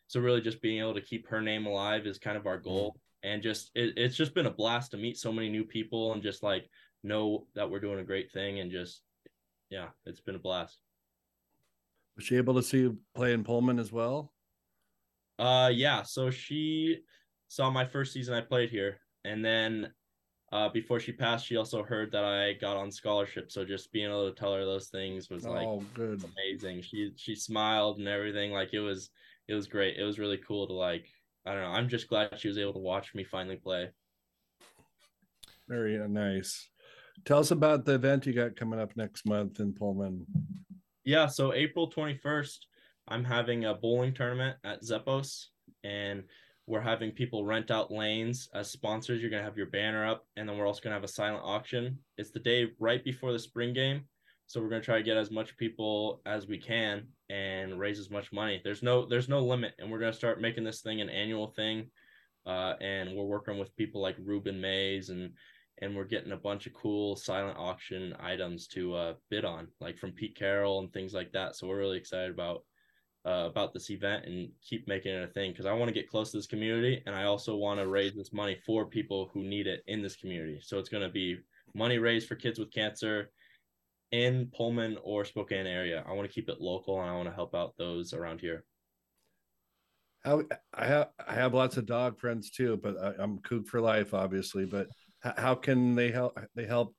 so 0.07 0.21
really 0.21 0.41
just 0.41 0.61
being 0.61 0.79
able 0.79 0.93
to 0.93 1.01
keep 1.01 1.27
her 1.27 1.41
name 1.41 1.65
alive 1.65 2.05
is 2.05 2.19
kind 2.19 2.37
of 2.37 2.47
our 2.47 2.57
goal. 2.57 2.91
Mm-hmm. 2.91 2.99
And 3.23 3.43
just 3.43 3.71
it, 3.75 3.93
it's 3.97 4.15
just 4.15 4.35
been 4.35 4.45
a 4.45 4.51
blast 4.51 4.91
to 4.91 4.97
meet 4.97 5.17
so 5.17 5.33
many 5.33 5.49
new 5.49 5.65
people 5.65 6.13
and 6.13 6.21
just 6.21 6.43
like 6.43 6.69
know 7.03 7.45
that 7.55 7.69
we're 7.69 7.79
doing 7.79 7.99
a 7.99 8.03
great 8.03 8.31
thing 8.31 8.59
and 8.59 8.71
just 8.71 9.01
yeah, 9.69 9.87
it's 10.05 10.21
been 10.21 10.35
a 10.35 10.39
blast. 10.39 10.77
Was 12.15 12.25
she 12.25 12.37
able 12.37 12.55
to 12.55 12.63
see 12.63 12.79
you 12.79 12.97
play 13.13 13.33
in 13.33 13.43
Pullman 13.43 13.79
as 13.79 13.91
well? 13.91 14.33
Uh 15.37 15.71
yeah, 15.73 16.03
so 16.03 16.29
she 16.31 16.99
saw 17.47 17.69
my 17.69 17.85
first 17.85 18.13
season 18.13 18.33
I 18.33 18.41
played 18.41 18.69
here 18.69 18.99
and 19.23 19.43
then 19.43 19.91
uh 20.51 20.69
before 20.69 20.99
she 20.99 21.11
passed 21.11 21.45
she 21.45 21.57
also 21.57 21.83
heard 21.83 22.11
that 22.11 22.23
I 22.23 22.53
got 22.53 22.77
on 22.77 22.89
scholarship 22.89 23.51
so 23.51 23.65
just 23.65 23.91
being 23.91 24.09
able 24.09 24.29
to 24.29 24.35
tell 24.35 24.53
her 24.53 24.63
those 24.63 24.87
things 24.87 25.29
was 25.29 25.45
like 25.45 25.67
oh, 25.67 25.83
good. 25.93 26.23
amazing. 26.23 26.81
She 26.81 27.11
she 27.15 27.35
smiled 27.35 27.99
and 27.99 28.07
everything 28.07 28.51
like 28.51 28.73
it 28.73 28.79
was 28.79 29.09
it 29.47 29.53
was 29.53 29.67
great. 29.67 29.97
It 29.97 30.03
was 30.03 30.19
really 30.19 30.37
cool 30.37 30.67
to 30.67 30.73
like 30.73 31.07
I 31.45 31.53
don't 31.53 31.61
know. 31.61 31.69
I'm 31.69 31.87
just 31.87 32.09
glad 32.09 32.37
she 32.37 32.49
was 32.49 32.57
able 32.57 32.73
to 32.73 32.79
watch 32.79 33.15
me 33.15 33.23
finally 33.23 33.55
play. 33.55 33.89
Very 35.69 35.97
nice. 36.09 36.69
Tell 37.25 37.39
us 37.39 37.51
about 37.51 37.85
the 37.85 37.95
event 37.95 38.25
you 38.25 38.33
got 38.33 38.55
coming 38.55 38.79
up 38.79 38.95
next 38.95 39.25
month 39.25 39.59
in 39.59 39.73
Pullman. 39.73 40.25
Yeah, 41.03 41.27
so 41.27 41.53
April 41.53 41.89
21st, 41.89 42.57
I'm 43.07 43.23
having 43.23 43.65
a 43.65 43.73
bowling 43.73 44.13
tournament 44.13 44.57
at 44.63 44.83
Zeppoz, 44.83 45.45
and 45.83 46.23
we're 46.65 46.81
having 46.81 47.11
people 47.11 47.45
rent 47.45 47.71
out 47.71 47.91
lanes 47.91 48.49
as 48.53 48.69
sponsors. 48.69 49.21
You're 49.21 49.31
gonna 49.31 49.43
have 49.43 49.57
your 49.57 49.67
banner 49.67 50.05
up, 50.05 50.25
and 50.35 50.47
then 50.47 50.57
we're 50.57 50.67
also 50.67 50.81
gonna 50.81 50.95
have 50.95 51.05
a 51.05 51.07
silent 51.07 51.43
auction. 51.45 51.97
It's 52.17 52.31
the 52.31 52.39
day 52.39 52.71
right 52.79 53.03
before 53.03 53.31
the 53.31 53.39
spring 53.39 53.73
game, 53.73 54.03
so 54.47 54.61
we're 54.61 54.69
gonna 54.69 54.81
try 54.81 54.97
to 54.97 55.03
get 55.03 55.15
as 55.15 55.31
much 55.31 55.55
people 55.55 56.21
as 56.25 56.45
we 56.47 56.57
can 56.57 57.07
and 57.29 57.79
raise 57.79 57.99
as 57.99 58.09
much 58.09 58.33
money. 58.33 58.59
There's 58.63 58.83
no 58.83 59.05
there's 59.05 59.29
no 59.29 59.39
limit, 59.39 59.75
and 59.79 59.89
we're 59.89 59.99
gonna 59.99 60.11
start 60.11 60.41
making 60.41 60.65
this 60.65 60.81
thing 60.81 60.99
an 60.99 61.09
annual 61.09 61.47
thing. 61.47 61.89
Uh, 62.45 62.75
and 62.79 63.13
we're 63.15 63.25
working 63.25 63.57
with 63.57 63.75
people 63.75 64.01
like 64.01 64.15
Ruben 64.23 64.59
Mays 64.59 65.09
and 65.09 65.33
and 65.79 65.95
we're 65.95 66.03
getting 66.03 66.31
a 66.31 66.37
bunch 66.37 66.65
of 66.65 66.73
cool 66.73 67.15
silent 67.15 67.57
auction 67.57 68.15
items 68.19 68.67
to 68.67 68.95
uh, 68.95 69.13
bid 69.29 69.45
on, 69.45 69.67
like 69.79 69.97
from 69.97 70.11
Pete 70.11 70.35
Carroll 70.35 70.79
and 70.79 70.91
things 70.91 71.13
like 71.13 71.31
that. 71.33 71.55
So 71.55 71.67
we're 71.67 71.77
really 71.77 71.97
excited 71.97 72.31
about 72.31 72.63
uh, 73.25 73.45
about 73.45 73.73
this 73.73 73.89
event 73.89 74.25
and 74.25 74.49
keep 74.61 74.87
making 74.87 75.13
it 75.13 75.23
a 75.23 75.33
thing 75.33 75.51
because 75.51 75.65
I 75.65 75.73
want 75.73 75.89
to 75.89 75.93
get 75.93 76.09
close 76.09 76.31
to 76.31 76.37
this 76.37 76.47
community 76.47 77.03
and 77.05 77.13
I 77.13 77.23
also 77.23 77.57
want 77.57 77.79
to 77.79 77.87
raise 77.87 78.13
this 78.13 78.31
money 78.31 78.57
for 78.65 78.85
people 78.85 79.29
who 79.33 79.43
need 79.43 79.67
it 79.67 79.83
in 79.87 80.01
this 80.01 80.15
community. 80.15 80.59
So 80.63 80.79
it's 80.79 80.87
going 80.87 81.03
to 81.03 81.09
be 81.09 81.37
money 81.73 81.97
raised 81.97 82.27
for 82.27 82.35
kids 82.35 82.57
with 82.57 82.71
cancer 82.71 83.31
in 84.13 84.49
Pullman 84.55 84.97
or 85.03 85.25
Spokane 85.25 85.67
area. 85.67 86.05
I 86.07 86.13
want 86.13 86.29
to 86.29 86.33
keep 86.33 86.47
it 86.47 86.61
local 86.61 87.01
and 87.01 87.09
I 87.09 87.15
want 87.15 87.27
to 87.27 87.35
help 87.35 87.53
out 87.53 87.73
those 87.77 88.13
around 88.13 88.39
here. 88.39 88.63
I 90.73 90.85
have 90.85 91.09
I 91.25 91.33
have 91.33 91.53
lots 91.53 91.77
of 91.77 91.85
dog 91.85 92.19
friends 92.19 92.49
too, 92.49 92.79
but 92.81 92.97
I, 93.01 93.13
I'm 93.21 93.39
Coug 93.39 93.67
for 93.67 93.79
life, 93.79 94.13
obviously. 94.13 94.65
But 94.65 94.87
how 95.37 95.55
can 95.55 95.95
they 95.95 96.11
help? 96.11 96.39
They 96.55 96.65
help. 96.65 96.95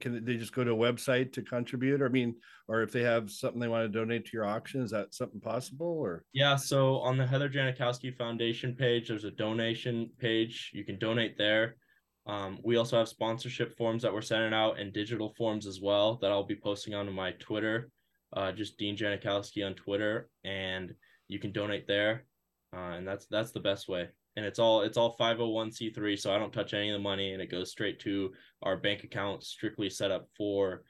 Can 0.00 0.24
they 0.24 0.36
just 0.36 0.54
go 0.54 0.62
to 0.62 0.70
a 0.70 0.76
website 0.76 1.32
to 1.32 1.42
contribute? 1.42 2.00
Or 2.00 2.06
I 2.06 2.10
mean, 2.10 2.36
or 2.68 2.82
if 2.82 2.92
they 2.92 3.02
have 3.02 3.30
something 3.30 3.60
they 3.60 3.68
want 3.68 3.84
to 3.90 3.98
donate 3.98 4.24
to 4.26 4.30
your 4.32 4.44
auction, 4.44 4.82
is 4.82 4.90
that 4.92 5.14
something 5.14 5.40
possible? 5.40 5.86
Or 5.86 6.24
yeah, 6.32 6.56
so 6.56 6.98
on 6.98 7.18
the 7.18 7.26
Heather 7.26 7.48
Janikowski 7.48 8.16
Foundation 8.16 8.74
page, 8.74 9.08
there's 9.08 9.24
a 9.24 9.32
donation 9.32 10.10
page. 10.18 10.70
You 10.72 10.84
can 10.84 10.98
donate 10.98 11.36
there. 11.36 11.76
Um, 12.26 12.58
we 12.62 12.76
also 12.76 12.96
have 12.98 13.08
sponsorship 13.08 13.76
forms 13.76 14.02
that 14.02 14.12
we're 14.12 14.22
sending 14.22 14.54
out 14.54 14.78
and 14.78 14.92
digital 14.92 15.34
forms 15.36 15.66
as 15.66 15.80
well 15.82 16.18
that 16.22 16.30
I'll 16.30 16.46
be 16.46 16.56
posting 16.56 16.94
onto 16.94 17.12
my 17.12 17.32
Twitter, 17.32 17.90
uh, 18.32 18.52
just 18.52 18.78
Dean 18.78 18.96
Janikowski 18.96 19.66
on 19.66 19.74
Twitter, 19.74 20.30
and 20.42 20.94
you 21.28 21.38
can 21.38 21.52
donate 21.52 21.86
there, 21.86 22.24
uh, 22.74 22.92
and 22.92 23.06
that's 23.06 23.26
that's 23.26 23.50
the 23.50 23.60
best 23.60 23.88
way 23.88 24.08
and 24.36 24.44
it's 24.44 24.58
all 24.58 24.82
it's 24.82 24.96
all 24.96 25.16
501c3 25.16 26.18
so 26.18 26.34
i 26.34 26.38
don't 26.38 26.52
touch 26.52 26.74
any 26.74 26.90
of 26.90 26.94
the 26.94 27.02
money 27.02 27.32
and 27.32 27.42
it 27.42 27.50
goes 27.50 27.70
straight 27.70 28.00
to 28.00 28.32
our 28.62 28.76
bank 28.76 29.04
account 29.04 29.44
strictly 29.44 29.90
set 29.90 30.10
up 30.10 30.28
for 30.36 30.82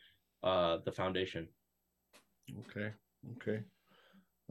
uh 0.43 0.79
the 0.85 0.93
foundation. 0.93 1.49
Okay 2.61 2.93
okay. 3.37 3.63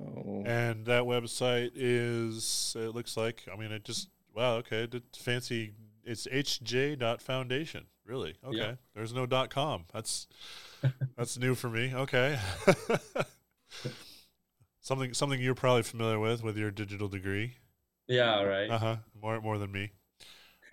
Oh. 0.01 0.43
and 0.45 0.85
that 0.87 1.03
website 1.03 1.71
is 1.75 2.75
it 2.77 2.95
looks 2.95 3.15
like 3.15 3.43
i 3.51 3.55
mean 3.55 3.71
it 3.71 3.83
just 3.83 4.09
wow 4.35 4.55
okay 4.55 4.87
it's 4.91 5.17
fancy 5.17 5.73
it's 6.03 6.25
hj.foundation 6.25 7.85
really 8.05 8.35
okay. 8.43 8.57
Yeah. 8.57 8.73
there's 8.95 9.13
no 9.13 9.27
dot 9.27 9.51
com 9.51 9.85
that's 9.93 10.27
that's 11.17 11.37
new 11.37 11.55
for 11.55 11.69
me 11.69 11.93
okay. 11.93 12.39
Something 14.81 15.13
something 15.13 15.39
you're 15.39 15.55
probably 15.55 15.83
familiar 15.83 16.19
with 16.19 16.43
with 16.43 16.57
your 16.57 16.69
digital 16.69 17.07
degree 17.07 17.53
yeah, 18.07 18.41
right. 18.43 18.69
Uh 18.69 18.77
huh. 18.77 18.95
More 19.21 19.41
more 19.41 19.57
than 19.57 19.71
me. 19.71 19.91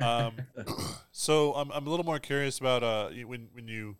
Um, 0.00 0.36
so 1.12 1.52
I'm 1.52 1.70
I'm 1.72 1.86
a 1.86 1.90
little 1.90 2.06
more 2.06 2.18
curious 2.18 2.58
about 2.58 2.82
uh 2.82 3.10
when 3.26 3.48
when 3.52 3.68
you 3.68 3.96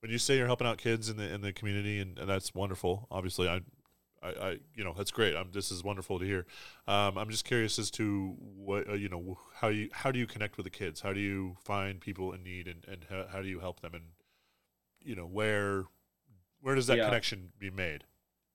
when 0.00 0.10
you 0.10 0.18
say 0.18 0.36
you're 0.36 0.48
helping 0.48 0.66
out 0.66 0.78
kids 0.78 1.08
in 1.08 1.16
the 1.16 1.32
in 1.32 1.42
the 1.42 1.52
community 1.52 2.00
and, 2.00 2.18
and 2.18 2.28
that's 2.28 2.54
wonderful. 2.54 3.06
Obviously, 3.10 3.48
I, 3.48 3.60
I, 4.20 4.28
I 4.28 4.58
you 4.74 4.82
know 4.82 4.94
that's 4.96 5.12
great. 5.12 5.36
I'm, 5.36 5.52
this 5.52 5.70
is 5.70 5.84
wonderful 5.84 6.18
to 6.18 6.24
hear. 6.24 6.44
Um, 6.88 7.16
I'm 7.16 7.30
just 7.30 7.44
curious 7.44 7.78
as 7.78 7.90
to 7.92 8.34
what 8.38 8.88
uh, 8.88 8.94
you 8.94 9.08
know 9.08 9.38
how 9.54 9.68
you 9.68 9.90
how 9.92 10.10
do 10.10 10.18
you 10.18 10.26
connect 10.26 10.56
with 10.56 10.64
the 10.64 10.70
kids? 10.70 11.00
How 11.02 11.12
do 11.12 11.20
you 11.20 11.56
find 11.64 12.00
people 12.00 12.32
in 12.32 12.42
need 12.42 12.66
and 12.66 12.84
and 12.86 13.06
how, 13.08 13.26
how 13.32 13.40
do 13.40 13.48
you 13.48 13.60
help 13.60 13.80
them 13.80 13.94
and 13.94 14.04
you 15.00 15.14
know 15.14 15.24
where 15.26 15.84
where 16.60 16.74
does 16.74 16.88
that 16.88 16.98
yeah. 16.98 17.04
connection 17.04 17.52
be 17.58 17.70
made? 17.70 18.04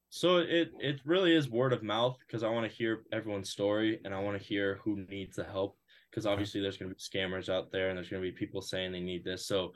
So 0.09 0.37
it 0.37 0.71
it 0.79 0.99
really 1.05 1.35
is 1.35 1.49
word 1.49 1.73
of 1.73 1.83
mouth 1.83 2.17
because 2.25 2.43
I 2.43 2.49
want 2.49 2.69
to 2.69 2.75
hear 2.75 3.03
everyone's 3.11 3.51
story 3.51 3.99
and 4.03 4.13
I 4.13 4.19
want 4.19 4.39
to 4.39 4.43
hear 4.43 4.79
who 4.83 5.05
needs 5.09 5.35
the 5.35 5.43
help 5.43 5.77
because 6.09 6.25
obviously 6.25 6.61
there's 6.61 6.77
going 6.77 6.89
to 6.89 6.95
be 6.95 7.01
scammers 7.01 7.47
out 7.47 7.71
there 7.71 7.89
and 7.89 7.97
there's 7.97 8.09
going 8.09 8.23
to 8.23 8.27
be 8.27 8.35
people 8.35 8.61
saying 8.61 8.91
they 8.91 9.01
need 9.01 9.23
this. 9.23 9.45
So 9.45 9.73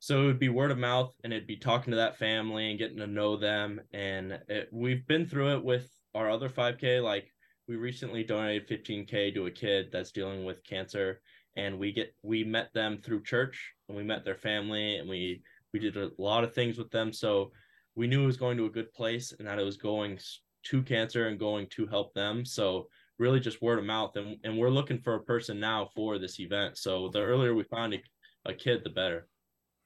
so 0.00 0.22
it 0.22 0.26
would 0.26 0.38
be 0.38 0.48
word 0.48 0.70
of 0.70 0.78
mouth 0.78 1.12
and 1.22 1.32
it'd 1.32 1.46
be 1.46 1.56
talking 1.56 1.92
to 1.92 1.96
that 1.96 2.18
family 2.18 2.70
and 2.70 2.78
getting 2.78 2.98
to 2.98 3.06
know 3.06 3.36
them. 3.36 3.80
And 3.92 4.40
it, 4.48 4.68
we've 4.72 5.06
been 5.06 5.26
through 5.26 5.56
it 5.56 5.64
with 5.64 5.88
our 6.14 6.30
other 6.30 6.48
5k 6.48 7.02
like 7.02 7.32
we 7.68 7.76
recently 7.76 8.24
donated 8.24 8.68
15k 8.68 9.34
to 9.34 9.46
a 9.46 9.50
kid 9.50 9.90
that's 9.92 10.10
dealing 10.10 10.44
with 10.44 10.64
cancer 10.64 11.20
and 11.56 11.78
we 11.78 11.92
get 11.92 12.14
we 12.22 12.42
met 12.42 12.72
them 12.72 12.98
through 12.98 13.22
church 13.22 13.74
and 13.88 13.96
we 13.96 14.02
met 14.02 14.24
their 14.24 14.36
family 14.36 14.96
and 14.96 15.08
we 15.08 15.42
we 15.72 15.78
did 15.78 15.96
a 15.96 16.10
lot 16.18 16.44
of 16.44 16.54
things 16.54 16.78
with 16.78 16.90
them. 16.90 17.12
So 17.12 17.52
we 17.98 18.06
knew 18.06 18.22
it 18.22 18.26
was 18.26 18.36
going 18.36 18.56
to 18.56 18.66
a 18.66 18.70
good 18.70 18.92
place 18.92 19.34
and 19.36 19.48
that 19.48 19.58
it 19.58 19.64
was 19.64 19.76
going 19.76 20.16
to 20.62 20.82
cancer 20.84 21.26
and 21.26 21.36
going 21.36 21.66
to 21.70 21.84
help 21.88 22.14
them. 22.14 22.44
So 22.44 22.86
really 23.18 23.40
just 23.40 23.60
word 23.60 23.80
of 23.80 23.84
mouth. 23.84 24.14
And, 24.14 24.36
and 24.44 24.56
we're 24.56 24.70
looking 24.70 25.00
for 25.00 25.16
a 25.16 25.22
person 25.24 25.58
now 25.58 25.88
for 25.96 26.16
this 26.16 26.38
event. 26.38 26.78
So 26.78 27.10
the 27.12 27.20
earlier 27.20 27.54
we 27.54 27.64
find 27.64 27.94
a, 27.94 28.02
a 28.46 28.54
kid, 28.54 28.82
the 28.84 28.90
better. 28.90 29.26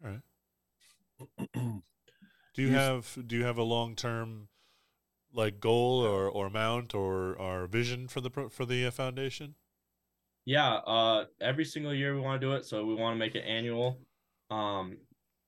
All 0.05 0.11
right. 0.11 1.49
do 2.55 2.63
you 2.63 2.69
have 2.69 3.17
do 3.27 3.35
you 3.35 3.45
have 3.45 3.57
a 3.57 3.63
long 3.63 3.97
term 3.97 4.49
like 5.33 5.59
goal 5.59 6.01
or 6.01 6.29
or 6.29 6.47
amount 6.49 6.95
or 6.95 7.35
or 7.35 7.67
vision 7.67 8.09
for 8.09 8.21
the 8.21 8.31
for 8.51 8.67
the 8.67 8.85
uh, 8.85 8.91
foundation? 8.91 9.55
Yeah, 10.45 10.75
uh, 10.75 11.27
every 11.41 11.65
single 11.65 11.95
year 11.95 12.15
we 12.15 12.21
want 12.21 12.41
to 12.41 12.47
do 12.47 12.53
it, 12.55 12.67
so 12.67 12.85
we 12.85 12.95
want 12.95 13.15
to 13.15 13.19
make 13.19 13.37
it 13.37 13.45
annual. 13.47 14.01
Um, 14.51 14.99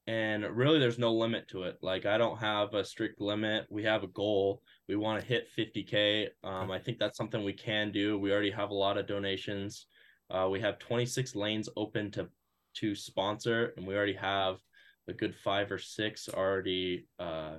and 0.07 0.45
really 0.45 0.79
there's 0.79 0.99
no 0.99 1.13
limit 1.13 1.49
to 1.49 1.63
it. 1.63 1.79
Like 1.83 2.07
i 2.07 2.19
don't 2.19 2.39
have 2.39 2.75
a 2.75 2.85
strict 2.85 3.21
limit. 3.21 3.67
We 3.71 3.85
have 3.85 4.03
a 4.03 4.09
goal. 4.09 4.63
We 4.89 4.97
want 4.97 5.21
to 5.21 5.27
hit 5.27 5.49
50k 5.57 6.29
um, 6.43 6.71
i 6.71 6.79
think 6.79 6.99
that's 6.99 7.17
something 7.17 7.43
we 7.43 7.53
can 7.53 7.91
do. 7.91 8.19
We 8.19 8.33
already 8.33 8.51
have 8.51 8.71
a 8.71 8.75
lot 8.75 8.99
of 8.99 9.07
donations. 9.07 9.87
Uh, 10.31 10.49
we 10.51 10.61
have 10.61 10.79
26 10.79 11.35
lanes 11.35 11.69
open 11.77 12.11
to 12.13 12.29
to 12.75 12.95
sponsor 12.95 13.73
and 13.77 13.87
we 13.87 13.95
already 13.95 14.15
have 14.15 14.57
a 15.09 15.13
good 15.13 15.35
five 15.35 15.71
or 15.71 15.79
six 15.79 16.29
already 16.29 17.07
uh, 17.19 17.57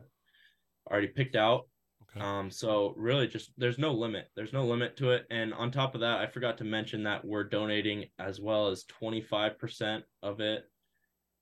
already 0.89 1.07
picked 1.07 1.35
out. 1.35 1.67
Okay. 2.03 2.23
um, 2.23 2.51
so 2.51 2.93
really 2.97 3.27
just 3.27 3.51
there's 3.57 3.79
no 3.79 3.91
limit. 3.91 4.27
There's 4.35 4.53
no 4.53 4.65
limit 4.65 4.97
to 4.97 5.11
it. 5.11 5.25
And 5.31 5.53
on 5.53 5.71
top 5.71 5.95
of 5.95 6.01
that 6.01 6.19
i 6.19 6.27
forgot 6.27 6.59
to 6.59 6.63
mention 6.63 7.03
that 7.03 7.25
we're 7.25 7.43
donating 7.43 8.05
as 8.19 8.39
well 8.39 8.67
as 8.67 8.85
25% 9.01 10.03
of 10.21 10.39
it 10.41 10.65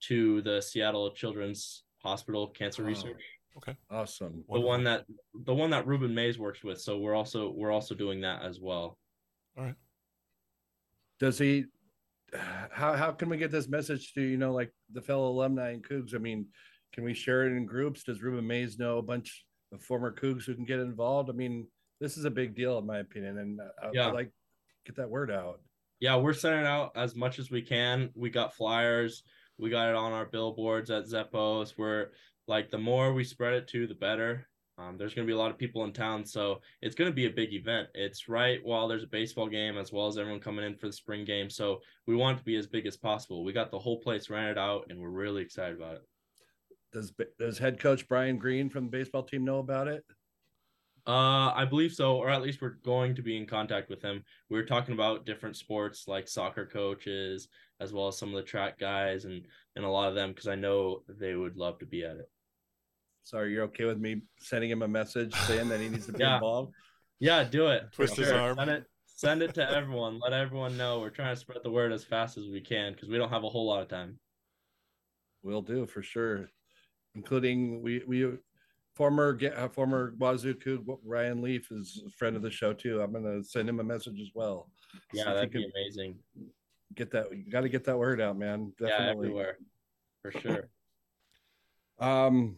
to 0.07 0.41
the 0.41 0.61
Seattle 0.61 1.09
Children's 1.11 1.83
Hospital 2.03 2.47
Cancer 2.47 2.83
oh, 2.83 2.87
Research. 2.87 3.21
Okay, 3.57 3.75
awesome. 3.89 4.43
The 4.51 4.59
one 4.59 4.83
that 4.83 5.05
the 5.45 5.53
one 5.53 5.69
that 5.69 5.85
Ruben 5.85 6.13
Mays 6.13 6.39
works 6.39 6.63
with. 6.63 6.81
So 6.81 6.97
we're 6.97 7.13
also 7.13 7.53
we're 7.55 7.71
also 7.71 7.93
doing 7.95 8.21
that 8.21 8.43
as 8.43 8.59
well. 8.59 8.97
All 9.57 9.65
right. 9.65 9.75
Does 11.19 11.37
he? 11.37 11.65
How 12.71 12.93
how 12.93 13.11
can 13.11 13.29
we 13.29 13.37
get 13.37 13.51
this 13.51 13.69
message 13.69 14.13
to 14.13 14.21
you 14.21 14.37
know 14.37 14.53
like 14.53 14.71
the 14.91 15.01
fellow 15.01 15.29
alumni 15.29 15.69
and 15.69 15.87
Cougs? 15.87 16.15
I 16.15 16.17
mean, 16.17 16.47
can 16.93 17.03
we 17.03 17.13
share 17.13 17.45
it 17.45 17.55
in 17.55 17.65
groups? 17.65 18.03
Does 18.03 18.23
Ruben 18.23 18.47
Mays 18.47 18.79
know 18.79 18.97
a 18.97 19.03
bunch 19.03 19.45
of 19.71 19.83
former 19.83 20.11
Cougs 20.11 20.45
who 20.45 20.55
can 20.55 20.65
get 20.65 20.79
involved? 20.79 21.29
I 21.29 21.33
mean, 21.33 21.67
this 22.01 22.17
is 22.17 22.25
a 22.25 22.31
big 22.31 22.55
deal 22.55 22.79
in 22.79 22.87
my 22.87 22.99
opinion, 22.99 23.37
and 23.37 23.61
I, 23.61 23.89
yeah. 23.93 24.07
I 24.07 24.11
like 24.11 24.31
get 24.85 24.95
that 24.95 25.09
word 25.09 25.29
out. 25.29 25.59
Yeah, 25.99 26.17
we're 26.17 26.33
sending 26.33 26.65
out 26.65 26.91
as 26.95 27.15
much 27.15 27.37
as 27.37 27.51
we 27.51 27.61
can. 27.61 28.09
We 28.15 28.31
got 28.31 28.55
flyers 28.55 29.23
we 29.57 29.69
got 29.69 29.89
it 29.89 29.95
on 29.95 30.11
our 30.11 30.25
billboards 30.25 30.89
at 30.89 31.05
Zeppoz. 31.05 31.73
We're 31.77 32.07
like 32.47 32.69
the 32.69 32.77
more 32.77 33.13
we 33.13 33.23
spread 33.23 33.53
it 33.53 33.67
to, 33.69 33.87
the 33.87 33.95
better. 33.95 34.47
Um, 34.77 34.97
there's 34.97 35.13
going 35.13 35.27
to 35.27 35.31
be 35.31 35.35
a 35.35 35.39
lot 35.39 35.51
of 35.51 35.57
people 35.59 35.83
in 35.83 35.93
town, 35.93 36.25
so 36.25 36.59
it's 36.81 36.95
going 36.95 37.09
to 37.09 37.15
be 37.15 37.27
a 37.27 37.31
big 37.31 37.53
event. 37.53 37.89
It's 37.93 38.27
right 38.27 38.59
while 38.63 38.87
there's 38.87 39.03
a 39.03 39.07
baseball 39.07 39.47
game, 39.47 39.77
as 39.77 39.91
well 39.91 40.07
as 40.07 40.17
everyone 40.17 40.39
coming 40.39 40.65
in 40.65 40.75
for 40.75 40.87
the 40.87 40.93
spring 40.93 41.25
game. 41.25 41.49
So 41.49 41.81
we 42.07 42.15
want 42.15 42.37
it 42.37 42.39
to 42.39 42.45
be 42.45 42.55
as 42.55 42.65
big 42.65 42.87
as 42.87 42.97
possible. 42.97 43.43
We 43.43 43.53
got 43.53 43.69
the 43.69 43.77
whole 43.77 43.99
place 43.99 44.31
rented 44.31 44.57
out, 44.57 44.87
and 44.89 44.99
we're 44.99 45.09
really 45.09 45.43
excited 45.43 45.77
about 45.77 45.97
it. 45.97 46.01
Does 46.91 47.13
Does 47.37 47.59
head 47.59 47.79
coach 47.79 48.07
Brian 48.07 48.37
Green 48.37 48.69
from 48.69 48.85
the 48.85 48.91
baseball 48.91 49.23
team 49.23 49.45
know 49.45 49.59
about 49.59 49.87
it? 49.87 50.03
Uh, 51.05 51.51
I 51.53 51.65
believe 51.65 51.91
so, 51.91 52.15
or 52.15 52.29
at 52.29 52.41
least 52.41 52.61
we're 52.61 52.77
going 52.83 53.13
to 53.15 53.21
be 53.21 53.35
in 53.35 53.45
contact 53.45 53.89
with 53.89 54.01
him. 54.01 54.23
We 54.49 54.57
are 54.57 54.65
talking 54.65 54.93
about 54.93 55.25
different 55.25 55.57
sports 55.57 56.07
like 56.07 56.29
soccer 56.29 56.65
coaches, 56.65 57.49
as 57.83 57.93
well 57.93 58.07
as 58.07 58.17
some 58.17 58.29
of 58.29 58.35
the 58.35 58.41
track 58.41 58.79
guys 58.79 59.25
and 59.25 59.45
and 59.75 59.85
a 59.85 59.89
lot 59.89 60.09
of 60.09 60.15
them 60.15 60.29
because 60.29 60.47
I 60.47 60.55
know 60.55 61.03
they 61.07 61.35
would 61.35 61.57
love 61.57 61.79
to 61.79 61.85
be 61.85 62.03
at 62.03 62.15
it. 62.15 62.29
Sorry, 63.23 63.51
you're 63.51 63.63
okay 63.65 63.85
with 63.85 63.99
me 63.99 64.21
sending 64.39 64.69
him 64.69 64.81
a 64.81 64.87
message 64.87 65.33
saying 65.47 65.69
that 65.69 65.79
he 65.79 65.89
needs 65.89 66.05
to 66.07 66.13
be 66.13 66.19
yeah. 66.23 66.35
involved? 66.35 66.73
Yeah, 67.19 67.43
do 67.43 67.67
it. 67.67 67.83
Twist 67.93 68.17
his 68.17 68.31
arm. 68.31 68.57
Send 68.57 68.69
it, 68.69 68.85
send 69.05 69.41
it 69.41 69.53
to 69.55 69.69
everyone. 69.69 70.19
Let 70.19 70.33
everyone 70.33 70.77
know. 70.77 70.99
We're 70.99 71.09
trying 71.09 71.33
to 71.33 71.39
spread 71.39 71.59
the 71.63 71.71
word 71.71 71.91
as 71.91 72.03
fast 72.03 72.37
as 72.37 72.47
we 72.47 72.61
can 72.61 72.93
because 72.93 73.09
we 73.09 73.17
don't 73.17 73.29
have 73.29 73.43
a 73.43 73.49
whole 73.49 73.65
lot 73.65 73.81
of 73.81 73.87
time. 73.87 74.19
We'll 75.41 75.61
do 75.61 75.85
for 75.85 76.01
sure. 76.01 76.49
Including 77.15 77.81
we 77.81 78.03
we 78.07 78.37
former 78.95 79.39
uh, 79.55 79.69
former 79.69 80.13
Wazoo 80.17 80.55
Coug 80.55 80.99
Ryan 81.05 81.41
Leaf 81.41 81.71
is 81.71 82.03
a 82.05 82.09
friend 82.11 82.35
of 82.35 82.41
the 82.41 82.51
show 82.51 82.73
too. 82.73 83.01
I'm 83.01 83.13
gonna 83.13 83.43
send 83.43 83.69
him 83.69 83.79
a 83.79 83.83
message 83.83 84.19
as 84.19 84.31
well. 84.33 84.69
Yeah, 85.13 85.33
that'd 85.33 85.51
be 85.51 85.65
amazing. 85.65 86.17
Get 86.95 87.11
that. 87.11 87.35
You 87.35 87.49
got 87.51 87.61
to 87.61 87.69
get 87.69 87.85
that 87.85 87.97
word 87.97 88.21
out, 88.21 88.37
man. 88.37 88.73
Definitely. 88.77 89.05
Yeah, 89.05 89.11
everywhere 89.11 89.57
for 90.23 90.31
sure. 90.31 90.69
um, 91.99 92.57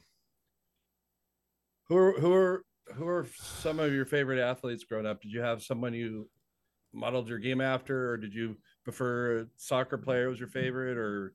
who 1.88 1.98
are 1.98 2.19
who 2.19 2.34
are 2.34 2.63
who 2.93 3.08
are 3.08 3.28
some 3.36 3.80
of 3.80 3.91
your 3.91 4.06
favorite 4.06 4.39
athletes 4.39 4.86
growing 4.86 5.06
up? 5.06 5.21
Did 5.21 5.32
you 5.32 5.41
have 5.41 5.63
someone 5.63 5.93
you 5.93 6.30
modeled 6.93 7.28
your 7.28 7.39
game 7.39 7.60
after, 7.60 8.12
or 8.12 8.17
did 8.17 8.34
you 8.34 8.56
prefer 8.84 9.39
a 9.39 9.45
soccer 9.58 9.98
player 9.98 10.30
was 10.30 10.39
your 10.39 10.48
favorite, 10.48 10.98
or 10.98 11.34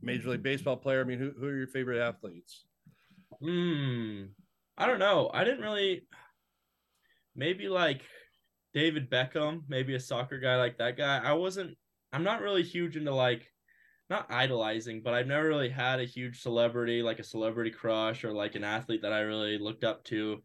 Major 0.00 0.30
League 0.30 0.42
Baseball 0.42 0.76
player? 0.76 1.00
I 1.00 1.04
mean, 1.04 1.18
who 1.18 1.32
who 1.38 1.46
are 1.46 1.56
your 1.56 1.66
favorite 1.66 2.00
athletes? 2.00 2.64
Hmm. 3.40 4.24
I 4.78 4.86
don't 4.86 5.00
know. 5.00 5.30
I 5.34 5.44
didn't 5.44 5.60
really. 5.60 6.06
Maybe 7.34 7.68
like 7.68 8.02
David 8.74 9.10
Beckham, 9.10 9.62
maybe 9.68 9.94
a 9.94 10.00
soccer 10.00 10.38
guy 10.38 10.56
like 10.56 10.78
that 10.78 10.96
guy. 10.96 11.18
I 11.18 11.32
wasn't. 11.32 11.76
I'm 12.12 12.24
not 12.24 12.42
really 12.42 12.62
huge 12.62 12.96
into 12.96 13.14
like, 13.14 13.48
not 14.10 14.30
idolizing, 14.30 15.00
but 15.02 15.14
I've 15.14 15.26
never 15.26 15.48
really 15.48 15.70
had 15.70 15.98
a 15.98 16.04
huge 16.04 16.42
celebrity 16.42 17.02
like 17.02 17.18
a 17.18 17.24
celebrity 17.24 17.70
crush 17.70 18.24
or 18.24 18.32
like 18.32 18.54
an 18.54 18.64
athlete 18.64 19.02
that 19.02 19.12
I 19.12 19.20
really 19.20 19.58
looked 19.58 19.84
up 19.84 20.04
to. 20.04 20.42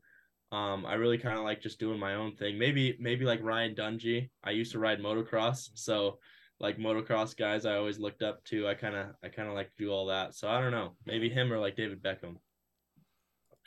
Um, 0.53 0.85
I 0.85 0.93
really 0.93 1.17
kind 1.17 1.37
of 1.37 1.43
like 1.43 1.61
just 1.61 1.79
doing 1.79 1.99
my 1.99 2.15
own 2.15 2.35
thing. 2.35 2.57
Maybe 2.57 2.95
maybe 2.99 3.25
like 3.25 3.43
Ryan 3.43 3.75
Dungey. 3.75 4.29
I 4.43 4.51
used 4.51 4.71
to 4.71 4.79
ride 4.79 4.99
motocross, 5.01 5.69
so 5.73 6.19
like 6.59 6.77
motocross 6.77 7.35
guys 7.35 7.65
I 7.65 7.75
always 7.75 7.99
looked 7.99 8.21
up 8.23 8.43
to. 8.45 8.67
I 8.67 8.73
kind 8.73 8.95
of 8.95 9.07
I 9.21 9.27
kind 9.27 9.49
of 9.49 9.55
like 9.55 9.75
to 9.75 9.83
do 9.83 9.91
all 9.91 10.05
that. 10.05 10.33
So 10.35 10.47
I 10.47 10.61
don't 10.61 10.71
know. 10.71 10.95
Maybe 11.05 11.29
him 11.29 11.51
or 11.51 11.59
like 11.59 11.75
David 11.75 12.01
Beckham. 12.01 12.37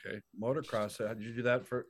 Okay, 0.03 0.19
motocross. 0.41 0.99
Uh, 0.99 1.13
did 1.13 1.23
you 1.23 1.35
do 1.35 1.43
that 1.43 1.67
for 1.67 1.85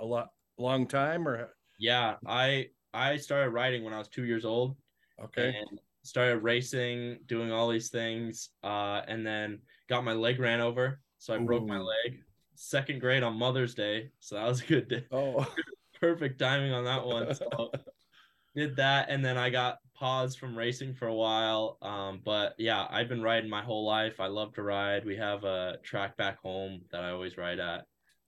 a 0.00 0.04
lot, 0.04 0.28
long 0.58 0.86
time, 0.86 1.26
or? 1.26 1.54
Yeah, 1.78 2.16
I 2.26 2.68
I 2.92 3.16
started 3.16 3.50
riding 3.50 3.82
when 3.84 3.94
I 3.94 3.98
was 3.98 4.08
two 4.08 4.24
years 4.24 4.44
old. 4.44 4.76
Okay. 5.22 5.54
And 5.58 5.80
started 6.02 6.38
racing, 6.38 7.18
doing 7.26 7.50
all 7.50 7.68
these 7.68 7.88
things, 7.88 8.50
uh, 8.62 9.02
and 9.08 9.26
then 9.26 9.58
got 9.88 10.04
my 10.04 10.12
leg 10.12 10.38
ran 10.38 10.60
over, 10.60 11.00
so 11.18 11.34
I 11.34 11.38
Ooh. 11.38 11.46
broke 11.46 11.66
my 11.66 11.78
leg. 11.78 12.22
Second 12.54 13.00
grade 13.00 13.22
on 13.22 13.36
Mother's 13.36 13.74
Day, 13.74 14.10
so 14.20 14.36
that 14.36 14.46
was 14.46 14.62
a 14.62 14.66
good 14.66 14.88
day. 14.88 15.04
Oh, 15.10 15.46
perfect 16.00 16.38
timing 16.38 16.72
on 16.72 16.84
that 16.84 17.04
one. 17.04 17.34
So 17.34 17.72
did 18.54 18.76
that, 18.76 19.08
and 19.08 19.24
then 19.24 19.36
I 19.36 19.50
got 19.50 19.78
paused 19.94 20.38
from 20.38 20.56
racing 20.56 20.94
for 20.94 21.08
a 21.08 21.14
while. 21.14 21.78
Um, 21.82 22.20
but 22.24 22.54
yeah, 22.58 22.86
I've 22.90 23.08
been 23.08 23.22
riding 23.22 23.50
my 23.50 23.62
whole 23.62 23.86
life. 23.86 24.20
I 24.20 24.26
love 24.26 24.52
to 24.54 24.62
ride. 24.62 25.04
We 25.04 25.16
have 25.16 25.44
a 25.44 25.78
track 25.82 26.16
back 26.16 26.38
home 26.38 26.82
that 26.92 27.02
I 27.02 27.10
always 27.10 27.36
ride 27.36 27.58
at. 27.58 27.86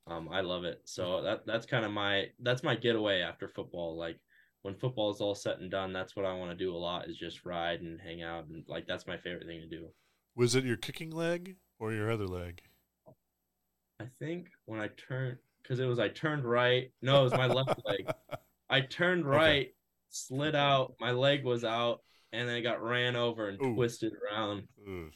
Um, 0.08 0.28
I 0.30 0.40
love 0.40 0.64
it. 0.64 0.80
So 0.84 1.22
that 1.22 1.46
that's 1.46 1.66
kind 1.66 1.84
of 1.84 1.92
my 1.92 2.26
that's 2.40 2.62
my 2.62 2.74
getaway 2.74 3.20
after 3.20 3.48
football. 3.48 3.96
Like 3.96 4.18
when 4.66 4.74
football 4.74 5.12
is 5.12 5.20
all 5.20 5.36
set 5.36 5.60
and 5.60 5.70
done, 5.70 5.92
that's 5.92 6.16
what 6.16 6.26
I 6.26 6.34
want 6.34 6.50
to 6.50 6.56
do 6.56 6.74
a 6.74 6.76
lot 6.76 7.08
is 7.08 7.16
just 7.16 7.46
ride 7.46 7.82
and 7.82 8.00
hang 8.00 8.24
out 8.24 8.48
and 8.48 8.64
like 8.66 8.84
that's 8.88 9.06
my 9.06 9.16
favorite 9.16 9.46
thing 9.46 9.60
to 9.60 9.68
do. 9.68 9.86
Was 10.34 10.56
it 10.56 10.64
your 10.64 10.76
kicking 10.76 11.10
leg 11.10 11.54
or 11.78 11.92
your 11.92 12.10
other 12.10 12.26
leg? 12.26 12.62
I 14.00 14.06
think 14.18 14.48
when 14.64 14.80
I 14.80 14.88
turned 14.88 15.38
because 15.62 15.78
it 15.78 15.86
was 15.86 16.00
I 16.00 16.08
turned 16.08 16.44
right. 16.44 16.90
No, 17.00 17.20
it 17.20 17.22
was 17.22 17.32
my 17.32 17.46
left 17.46 17.80
leg. 17.86 18.10
I 18.68 18.80
turned 18.80 19.24
right 19.24 19.68
slid 20.10 20.56
out. 20.56 20.94
My 20.98 21.12
leg 21.12 21.44
was 21.44 21.62
out, 21.62 22.00
and 22.32 22.48
then 22.48 22.56
it 22.56 22.62
got 22.62 22.82
ran 22.82 23.14
over 23.14 23.48
and 23.48 23.62
Ooh. 23.62 23.76
twisted 23.76 24.14
around. 24.14 24.64
Ooh. 24.80 25.10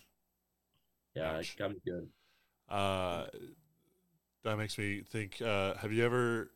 Yeah, 1.16 1.38
it 1.38 1.52
got 1.58 1.72
me 1.72 1.78
good. 1.84 2.08
Uh, 2.68 3.26
that 4.44 4.56
makes 4.56 4.78
me 4.78 5.02
think. 5.10 5.42
Uh, 5.42 5.74
have 5.74 5.92
you 5.92 6.04
ever, 6.04 6.52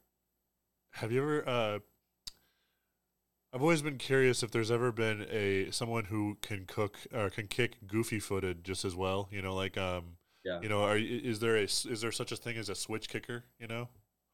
have 0.92 1.10
you 1.10 1.20
ever? 1.20 1.48
Uh, 1.48 1.78
I've 3.54 3.62
always 3.62 3.82
been 3.82 3.98
curious 3.98 4.42
if 4.42 4.50
there's 4.50 4.72
ever 4.72 4.90
been 4.90 5.26
a 5.30 5.70
someone 5.70 6.06
who 6.06 6.38
can 6.42 6.64
cook 6.66 6.98
or 7.14 7.30
can 7.30 7.46
kick 7.46 7.86
goofy 7.86 8.18
footed 8.18 8.64
just 8.64 8.84
as 8.84 8.96
well. 8.96 9.28
You 9.30 9.42
know, 9.42 9.54
like 9.54 9.78
um, 9.78 10.16
yeah. 10.44 10.60
You 10.60 10.68
know, 10.68 10.82
are 10.82 10.98
is 10.98 11.38
there 11.38 11.56
a 11.56 11.62
is 11.62 12.00
there 12.00 12.10
such 12.12 12.32
a 12.32 12.36
thing 12.36 12.56
as 12.56 12.68
a 12.68 12.74
switch 12.74 13.08
kicker? 13.08 13.44
You 13.58 13.68
know. 13.68 13.88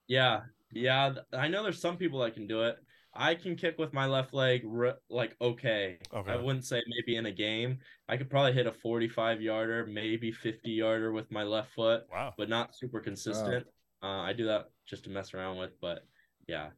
Yeah, 0.09 0.40
yeah. 0.72 1.12
I 1.33 1.48
know 1.48 1.62
there's 1.62 1.80
some 1.80 1.98
people 1.98 2.20
that 2.20 2.35
can 2.35 2.46
do 2.46 2.62
it. 2.62 2.78
I 3.12 3.35
can 3.35 3.56
kick 3.56 3.76
with 3.78 3.92
my 3.92 4.06
left 4.06 4.33
leg 4.33 4.64
like 5.09 5.37
okay. 5.40 5.98
okay. 6.12 6.33
I 6.33 6.37
wouldn't 6.37 6.64
say 6.64 6.80
maybe 6.87 7.16
in 7.16 7.26
a 7.26 7.33
game. 7.33 7.78
I 8.09 8.16
could 8.16 8.30
probably 8.30 8.52
hit 8.52 8.66
a 8.66 8.72
45 8.72 9.42
yarder, 9.42 9.87
maybe 9.87 10.33
50 10.33 10.70
yarder 10.70 11.12
with 11.12 11.30
my 11.30 11.42
left 11.42 11.74
foot. 11.74 12.04
Wow. 12.11 12.35
But 12.38 12.48
not 12.48 12.74
super 12.74 13.00
consistent. 13.00 13.66
Wow. 14.02 14.20
Uh, 14.20 14.22
I 14.22 14.33
do 14.33 14.46
that 14.46 14.70
just 14.87 15.04
to 15.04 15.11
mess 15.11 15.35
around 15.35 15.59
with, 15.59 15.78
but 15.80 16.06
yeah. 16.48 16.70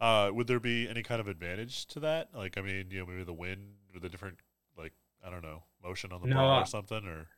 Uh, 0.00 0.30
would 0.32 0.46
there 0.46 0.60
be 0.60 0.88
any 0.88 1.02
kind 1.02 1.20
of 1.20 1.28
advantage 1.28 1.86
to 1.86 2.00
that? 2.00 2.28
Like, 2.34 2.58
I 2.58 2.60
mean, 2.60 2.86
you 2.90 3.00
know, 3.00 3.06
maybe 3.06 3.24
the 3.24 3.32
wind 3.32 3.74
or 3.94 4.00
the 4.00 4.08
different, 4.08 4.38
like, 4.76 4.92
I 5.24 5.30
don't 5.30 5.42
know, 5.42 5.62
motion 5.82 6.12
on 6.12 6.20
the 6.20 6.28
no, 6.28 6.36
ball 6.36 6.62
or 6.62 6.66
something, 6.66 7.06
or. 7.06 7.28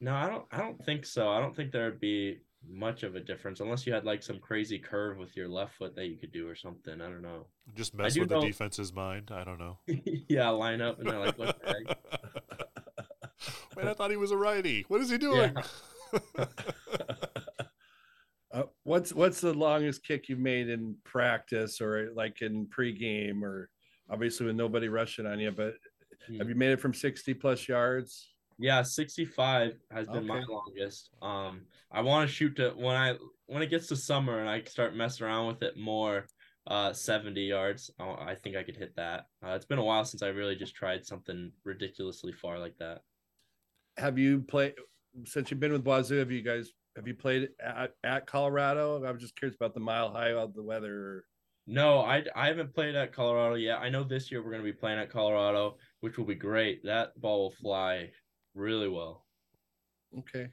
No, 0.00 0.14
I 0.14 0.28
don't. 0.28 0.44
I 0.50 0.58
don't 0.58 0.82
think 0.84 1.06
so. 1.06 1.28
I 1.28 1.40
don't 1.40 1.54
think 1.54 1.72
there'd 1.72 2.00
be 2.00 2.38
much 2.68 3.02
of 3.02 3.14
a 3.14 3.20
difference 3.20 3.60
unless 3.60 3.86
you 3.86 3.92
had 3.92 4.04
like 4.04 4.22
some 4.22 4.38
crazy 4.38 4.78
curve 4.78 5.18
with 5.18 5.36
your 5.36 5.48
left 5.48 5.74
foot 5.76 5.94
that 5.96 6.06
you 6.06 6.16
could 6.16 6.32
do 6.32 6.48
or 6.48 6.54
something. 6.54 7.00
I 7.00 7.08
don't 7.08 7.22
know. 7.22 7.46
Just 7.74 7.94
mess 7.94 8.18
with 8.18 8.30
know... 8.30 8.40
the 8.40 8.46
defense's 8.46 8.92
mind. 8.92 9.30
I 9.32 9.44
don't 9.44 9.58
know. 9.58 9.78
yeah, 10.28 10.48
line 10.50 10.80
up 10.80 10.98
and 10.98 11.08
they're 11.08 11.18
like, 11.18 11.38
what 11.38 11.60
the 11.60 11.66
heck? 11.66 11.98
Wait, 13.76 13.86
I 13.86 13.94
thought 13.94 14.10
he 14.10 14.16
was 14.16 14.30
a 14.30 14.36
righty. 14.36 14.84
What 14.88 15.00
is 15.00 15.10
he 15.10 15.18
doing? 15.28 15.54
Yeah. 15.54 16.44
What's 18.84 19.12
what's 19.12 19.40
the 19.40 19.52
longest 19.52 20.04
kick 20.04 20.28
you've 20.28 20.38
made 20.38 20.68
in 20.68 20.94
practice 21.04 21.80
or 21.80 22.10
like 22.14 22.42
in 22.42 22.66
pregame 22.66 23.42
or 23.42 23.70
obviously 24.10 24.46
with 24.46 24.56
nobody 24.56 24.88
rushing 24.88 25.26
on 25.26 25.40
you, 25.40 25.50
but 25.50 25.74
hmm. 26.28 26.38
have 26.38 26.48
you 26.48 26.54
made 26.54 26.72
it 26.72 26.80
from 26.80 26.94
60 26.94 27.34
plus 27.34 27.66
yards? 27.66 28.30
Yeah, 28.58 28.82
65 28.82 29.74
has 29.90 30.06
been 30.06 30.18
okay. 30.18 30.26
my 30.26 30.42
longest. 30.48 31.10
Um, 31.20 31.62
I 31.90 32.02
want 32.02 32.28
to 32.28 32.34
shoot 32.34 32.54
to 32.56 32.70
when 32.70 32.94
I 32.94 33.16
when 33.46 33.62
it 33.62 33.70
gets 33.70 33.88
to 33.88 33.96
summer 33.96 34.38
and 34.38 34.48
I 34.48 34.62
start 34.62 34.94
messing 34.94 35.26
around 35.26 35.48
with 35.48 35.62
it 35.62 35.76
more. 35.76 36.26
Uh, 36.66 36.94
70 36.94 37.42
yards. 37.42 37.90
I 38.00 38.34
think 38.42 38.56
I 38.56 38.62
could 38.62 38.78
hit 38.78 38.96
that. 38.96 39.26
Uh, 39.44 39.50
it's 39.50 39.66
been 39.66 39.78
a 39.78 39.84
while 39.84 40.02
since 40.06 40.22
I 40.22 40.28
really 40.28 40.56
just 40.56 40.74
tried 40.74 41.04
something 41.04 41.52
ridiculously 41.62 42.32
far 42.32 42.58
like 42.58 42.78
that. 42.78 43.02
Have 43.98 44.18
you 44.18 44.40
played 44.40 44.72
since 45.26 45.50
you've 45.50 45.60
been 45.60 45.72
with 45.72 45.84
Wazoo? 45.84 46.20
Have 46.20 46.30
you 46.30 46.40
guys 46.40 46.72
have 46.96 47.06
you 47.06 47.14
played 47.14 47.48
at, 47.60 47.94
at 48.04 48.26
Colorado? 48.26 49.04
I'm 49.04 49.18
just 49.18 49.36
curious 49.36 49.56
about 49.56 49.74
the 49.74 49.80
mile 49.80 50.10
high 50.10 50.32
of 50.32 50.54
the 50.54 50.62
weather. 50.62 51.24
No, 51.66 52.00
I, 52.00 52.22
I 52.36 52.48
haven't 52.48 52.74
played 52.74 52.94
at 52.94 53.12
Colorado 53.12 53.54
yet. 53.54 53.78
I 53.78 53.88
know 53.88 54.04
this 54.04 54.30
year 54.30 54.42
we're 54.42 54.50
going 54.50 54.62
to 54.62 54.70
be 54.70 54.78
playing 54.78 54.98
at 54.98 55.10
Colorado, 55.10 55.76
which 56.00 56.18
will 56.18 56.26
be 56.26 56.34
great. 56.34 56.84
That 56.84 57.18
ball 57.20 57.44
will 57.44 57.50
fly 57.50 58.10
really 58.54 58.88
well. 58.88 59.24
Okay, 60.18 60.48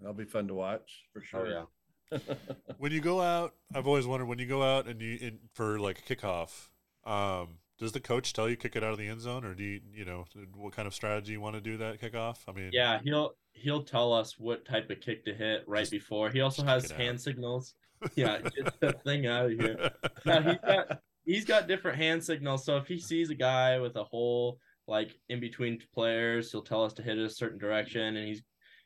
that'll 0.00 0.14
be 0.14 0.24
fun 0.24 0.48
to 0.48 0.54
watch 0.54 1.04
for 1.12 1.20
oh, 1.20 1.24
sure. 1.24 1.46
Oh, 1.46 1.68
yeah. 2.12 2.18
when 2.78 2.92
you 2.92 3.00
go 3.00 3.20
out, 3.20 3.54
I've 3.74 3.86
always 3.86 4.06
wondered 4.06 4.26
when 4.26 4.38
you 4.38 4.46
go 4.46 4.62
out 4.62 4.86
and 4.86 5.00
you 5.00 5.18
in, 5.20 5.38
for 5.52 5.78
like 5.78 6.06
kickoff. 6.06 6.68
Um, 7.04 7.58
does 7.78 7.92
the 7.92 8.00
coach 8.00 8.32
tell 8.32 8.48
you 8.48 8.56
kick 8.56 8.76
it 8.76 8.84
out 8.84 8.92
of 8.92 8.98
the 8.98 9.08
end 9.08 9.20
zone, 9.20 9.44
or 9.44 9.54
do 9.54 9.62
you 9.62 9.80
you 9.92 10.04
know 10.04 10.24
what 10.56 10.74
kind 10.74 10.86
of 10.86 10.94
strategy 10.94 11.32
you 11.32 11.40
want 11.40 11.54
to 11.56 11.60
do 11.60 11.76
that 11.78 12.00
kickoff? 12.00 12.38
I 12.48 12.52
mean, 12.52 12.70
yeah, 12.72 13.00
he'll 13.02 13.32
he'll 13.52 13.82
tell 13.82 14.12
us 14.12 14.38
what 14.38 14.64
type 14.64 14.90
of 14.90 15.00
kick 15.00 15.24
to 15.24 15.34
hit 15.34 15.64
right 15.66 15.90
before. 15.90 16.30
He 16.30 16.40
also 16.40 16.64
has 16.64 16.90
hand 16.90 17.16
out. 17.16 17.20
signals. 17.20 17.74
Yeah, 18.16 18.36
get 18.38 18.78
that 18.80 19.02
thing 19.02 19.26
out 19.26 19.46
of 19.46 19.52
here. 19.52 19.90
Now 20.26 20.42
he's 20.42 20.58
got 20.58 21.00
he's 21.24 21.44
got 21.46 21.68
different 21.68 21.96
hand 21.96 22.22
signals. 22.22 22.64
So 22.64 22.76
if 22.76 22.86
he 22.86 22.98
sees 22.98 23.30
a 23.30 23.34
guy 23.34 23.78
with 23.78 23.96
a 23.96 24.04
hole 24.04 24.58
like 24.86 25.16
in 25.28 25.40
between 25.40 25.80
players. 25.92 26.50
He'll 26.50 26.62
tell 26.62 26.84
us 26.84 26.92
to 26.94 27.02
hit 27.02 27.18
it 27.18 27.24
a 27.24 27.30
certain 27.30 27.58
direction, 27.58 28.16
and 28.16 28.28
he's 28.28 28.42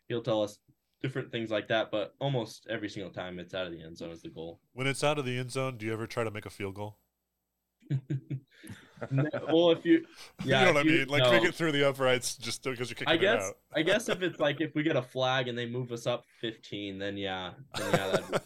he'll 0.08 0.22
tell 0.22 0.42
us 0.42 0.58
different 1.02 1.30
things 1.30 1.50
like 1.50 1.68
that. 1.68 1.90
But 1.90 2.14
almost 2.20 2.66
every 2.70 2.88
single 2.88 3.12
time, 3.12 3.38
it's 3.38 3.54
out 3.54 3.66
of 3.66 3.72
the 3.72 3.82
end 3.82 3.96
zone 3.96 4.10
is 4.10 4.22
the 4.22 4.30
goal. 4.30 4.60
When 4.72 4.86
it's 4.86 5.04
out 5.04 5.18
of 5.18 5.24
the 5.24 5.38
end 5.38 5.50
zone, 5.50 5.76
do 5.76 5.86
you 5.86 5.92
ever 5.92 6.06
try 6.06 6.24
to 6.24 6.30
make 6.30 6.46
a 6.46 6.50
field 6.50 6.74
goal? 6.74 6.98
No, 9.10 9.24
well, 9.52 9.70
if 9.70 9.84
you, 9.84 10.04
yeah, 10.44 10.60
you 10.60 10.66
know 10.66 10.72
what 10.72 10.86
I 10.86 10.88
mean, 10.88 11.08
like 11.08 11.22
no. 11.22 11.30
kick 11.30 11.44
it 11.44 11.54
through 11.54 11.72
the 11.72 11.88
uprights 11.88 12.36
just 12.36 12.62
because 12.62 12.90
you're 12.90 12.96
kicking 12.96 13.08
I 13.08 13.16
guess, 13.16 13.42
it 13.42 13.46
out. 13.46 13.54
I 13.74 13.82
guess 13.82 14.08
if 14.08 14.22
it's 14.22 14.40
like 14.40 14.60
if 14.60 14.74
we 14.74 14.82
get 14.82 14.96
a 14.96 15.02
flag 15.02 15.48
and 15.48 15.56
they 15.56 15.66
move 15.66 15.92
us 15.92 16.06
up 16.06 16.24
15, 16.40 16.98
then 16.98 17.16
yeah, 17.16 17.52
then 17.76 17.92
yeah, 17.92 18.38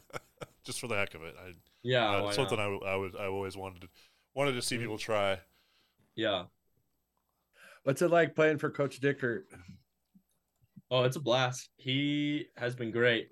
just 0.64 0.80
for 0.80 0.88
the 0.88 0.96
heck 0.96 1.14
of 1.14 1.22
it. 1.22 1.34
I, 1.38 1.52
yeah, 1.82 2.10
uh, 2.10 2.32
something 2.32 2.58
I, 2.58 2.64
I 2.64 2.96
was 2.96 3.14
I 3.18 3.26
always 3.26 3.56
wanted 3.56 3.82
to 3.82 3.88
wanted 4.34 4.52
to 4.52 4.62
see 4.62 4.76
mm-hmm. 4.76 4.84
people 4.84 4.98
try. 4.98 5.38
Yeah, 6.16 6.44
What's 7.88 8.02
it 8.02 8.10
like 8.10 8.34
playing 8.34 8.58
for 8.58 8.68
Coach 8.68 9.00
Dickert? 9.00 9.44
Oh, 10.90 11.04
it's 11.04 11.16
a 11.16 11.20
blast. 11.20 11.70
He 11.76 12.44
has 12.58 12.74
been 12.74 12.90
great. 12.90 13.30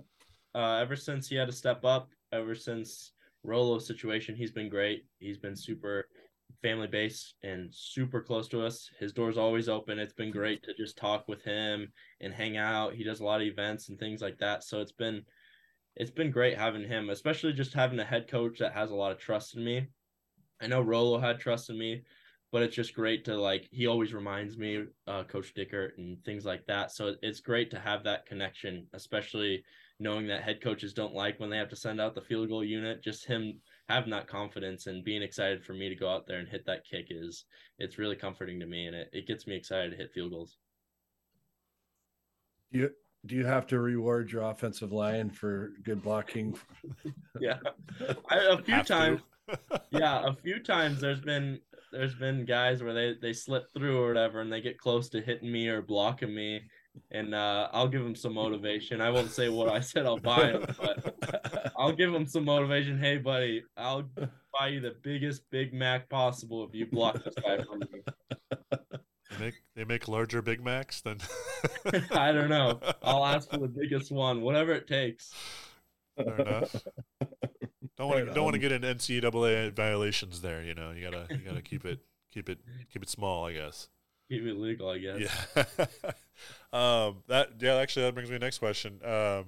Uh, 0.55 0.77
ever 0.77 0.97
since 0.97 1.29
he 1.29 1.37
had 1.37 1.49
to 1.49 1.53
step 1.53 1.85
up, 1.85 2.09
ever 2.33 2.55
since 2.55 3.13
Rolo's 3.47 3.87
situation, 3.87 4.35
he's 4.35 4.51
been 4.51 4.69
great. 4.69 5.05
He's 5.19 5.39
been 5.39 5.57
super 5.57 6.09
family 6.63 6.87
based 6.87 7.35
and 7.43 7.69
super 7.73 8.21
close 8.21 8.49
to 8.49 8.65
us. 8.65 8.91
His 8.99 9.13
door's 9.13 9.39
always 9.39 9.69
open. 9.69 9.99
It's 9.99 10.13
been 10.13 10.31
great 10.31 10.63
to 10.65 10.75
just 10.75 10.97
talk 10.97 11.29
with 11.29 11.43
him 11.43 11.93
and 12.21 12.33
hang 12.33 12.57
out. 12.57 12.95
He 12.95 13.05
does 13.05 13.21
a 13.21 13.25
lot 13.25 13.41
of 13.41 13.47
events 13.47 13.89
and 13.89 13.99
things 13.99 14.23
like 14.23 14.39
that. 14.39 14.65
So 14.65 14.81
it's 14.81 14.93
been 14.93 15.23
it's 15.95 16.11
been 16.11 16.31
great 16.31 16.59
having 16.59 16.87
him, 16.87 17.09
especially 17.09 17.53
just 17.55 17.73
having 17.73 17.99
a 17.99 18.05
head 18.05 18.29
coach 18.29 18.59
that 18.59 18.73
has 18.73 18.91
a 18.91 18.95
lot 18.95 19.13
of 19.13 19.19
trust 19.19 19.57
in 19.57 19.65
me. 19.65 19.87
I 20.61 20.67
know 20.67 20.83
Rolo 20.83 21.19
had 21.19 21.39
trust 21.39 21.71
in 21.71 21.79
me, 21.79 22.03
but 22.53 22.63
it's 22.63 22.75
just 22.75 22.95
great 22.95 23.25
to 23.25 23.37
like 23.37 23.69
he 23.71 23.87
always 23.87 24.15
reminds 24.15 24.57
me 24.57 24.85
uh, 25.07 25.25
coach 25.25 25.53
dickert 25.55 25.99
and 25.99 26.23
things 26.25 26.45
like 26.45 26.65
that 26.67 26.91
so 26.91 27.15
it's 27.23 27.41
great 27.41 27.71
to 27.71 27.79
have 27.79 28.05
that 28.05 28.27
connection 28.27 28.87
especially 28.95 29.63
knowing 29.99 30.27
that 30.27 30.43
head 30.43 30.61
coaches 30.63 30.93
don't 30.93 31.15
like 31.15 31.41
when 31.41 31.49
they 31.49 31.57
have 31.57 31.69
to 31.69 31.77
send 31.77 32.01
out 32.01 32.15
the 32.15 32.21
field 32.21 32.49
goal 32.49 32.65
unit 32.65 33.03
just 33.03 33.25
him 33.25 33.55
having 33.89 34.11
that 34.11 34.27
confidence 34.27 34.87
and 34.87 35.05
being 35.05 35.23
excited 35.23 35.65
for 35.65 35.73
me 35.73 35.89
to 35.89 35.95
go 35.95 36.09
out 36.09 36.27
there 36.27 36.39
and 36.39 36.49
hit 36.49 36.67
that 36.67 36.85
kick 36.85 37.07
is 37.11 37.45
it's 37.79 37.99
really 37.99 38.17
comforting 38.17 38.61
to 38.61 38.67
me 38.67 38.87
and 38.87 38.97
it, 38.97 39.09
it 39.13 39.27
gets 39.27 39.47
me 39.47 39.57
excited 39.57 39.91
to 39.91 39.97
hit 39.97 40.13
field 40.13 40.31
goals. 40.31 40.59
Do 42.73 42.81
you 42.81 42.91
do 43.25 43.35
you 43.35 43.47
have 43.47 43.67
to 43.69 43.81
reward 43.81 44.31
your 44.31 44.43
offensive 44.43 44.93
line 44.93 45.31
for 45.31 45.73
good 45.83 46.03
blocking? 46.03 46.59
Yeah. 47.39 47.59
I, 48.31 48.37
a 48.37 48.63
few 48.63 48.83
times 48.83 49.21
yeah 49.91 50.27
a 50.27 50.33
few 50.33 50.59
times 50.59 51.03
there's 51.03 51.21
been 51.21 51.61
there's 51.93 52.15
been 52.15 52.47
guys 52.47 52.83
where 52.83 52.95
they 52.95 53.15
they 53.21 53.35
slip 53.35 53.71
through 53.75 54.03
or 54.03 54.09
whatever 54.09 54.41
and 54.41 54.51
they 54.51 54.63
get 54.63 54.79
close 54.79 55.11
to 55.11 55.21
hitting 55.21 55.53
me 55.53 55.69
or 55.69 55.83
blocking 55.83 56.35
me 56.35 56.63
and 57.11 57.35
uh, 57.35 57.69
I'll 57.73 57.89
give 57.89 58.03
him 58.03 58.15
some 58.15 58.35
motivation. 58.35 59.01
I 59.01 59.11
won't 59.11 59.31
say 59.31 59.49
what 59.49 59.69
I 59.69 59.81
said 59.81 60.07
I'll 60.07 60.19
buy 60.19 60.53
him, 60.53 60.65
but 60.79 61.73
I'll 61.79 61.93
give 61.93 62.15
him 62.15 62.27
some 62.27 62.45
motivation. 62.45 62.99
Hey, 62.99 63.19
buddy, 63.19 63.63
I'll 63.77 64.05
buy 64.59 64.69
you 64.69 64.81
the 64.81 64.97
biggest 65.03 65.43
Big 65.51 65.73
Mac 65.73 66.09
possible 66.09 66.65
if 66.65 66.75
you 66.75 66.87
block 66.87 67.23
this 67.23 67.35
guy 67.35 67.63
from 67.63 67.81
me. 67.81 68.03
They 69.31 69.45
make 69.45 69.55
they 69.75 69.85
make 69.85 70.09
larger 70.09 70.43
Big 70.43 70.63
Macs 70.63 71.01
than 71.01 71.19
I 72.13 72.33
don't 72.33 72.49
know. 72.49 72.81
I'll 73.03 73.25
ask 73.27 73.51
for 73.51 73.59
the 73.59 73.69
biggest 73.69 74.11
one, 74.11 74.41
whatever 74.43 74.73
it 74.73 74.87
takes. 74.87 75.33
Fair 76.17 76.37
enough. 76.37 76.75
Don't 77.97 78.09
want 78.09 78.27
to 78.27 78.35
don't 78.35 78.45
want 78.45 78.55
to 78.55 78.61
get 78.61 78.73
in 78.73 78.83
NCAA 78.83 79.73
violations 79.75 80.43
there. 80.43 80.63
You 80.63 80.75
know, 80.75 80.93
you 80.93 81.03
gotta 81.03 81.27
you 81.31 81.39
gotta 81.39 81.63
keep 81.63 81.85
it 81.85 82.01
keep 82.33 82.49
it 82.49 82.59
keep 82.93 83.03
it 83.03 83.09
small. 83.09 83.47
I 83.47 83.53
guess. 83.53 83.89
Keep 84.31 84.43
it 84.43 84.57
legal, 84.57 84.91
I 84.91 84.99
guess. 84.99 85.19
Yeah. 85.57 85.65
um. 86.73 87.23
That 87.29 87.51
yeah. 87.61 87.77
Actually, 87.77 88.07
that 88.07 88.15
brings 88.15 88.29
me 88.29 88.35
to 88.35 88.39
the 88.41 88.45
next 88.45 88.59
question. 88.59 89.01
Um, 89.05 89.45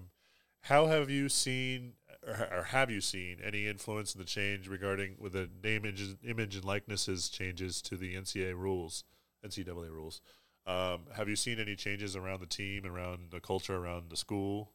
how 0.61 0.87
have 0.87 1.11
you 1.11 1.29
seen 1.29 1.95
or, 2.27 2.49
or 2.59 2.63
have 2.65 2.91
you 2.91 3.01
seen 3.01 3.39
any 3.43 3.67
influence 3.67 4.15
in 4.15 4.19
the 4.21 4.25
change 4.25 4.69
regarding 4.69 5.17
with 5.19 5.33
the 5.33 5.49
name, 5.63 5.85
image, 5.85 6.17
image 6.25 6.57
and 6.57 6.65
likenesses 6.65 7.29
changes 7.29 7.81
to 7.83 7.97
the 7.97 8.15
NCAA 8.15 8.55
rules, 8.55 9.05
NCAA 9.45 9.91
rules? 9.91 10.21
Um, 10.67 11.07
have 11.17 11.29
you 11.29 11.37
seen 11.37 11.59
any 11.59 11.77
changes 11.77 12.15
around 12.15 12.41
the 12.41 12.47
team, 12.47 12.85
around 12.85 13.31
the 13.31 13.41
culture, 13.41 13.77
around 13.77 14.11
the 14.11 14.17
school? 14.17 14.73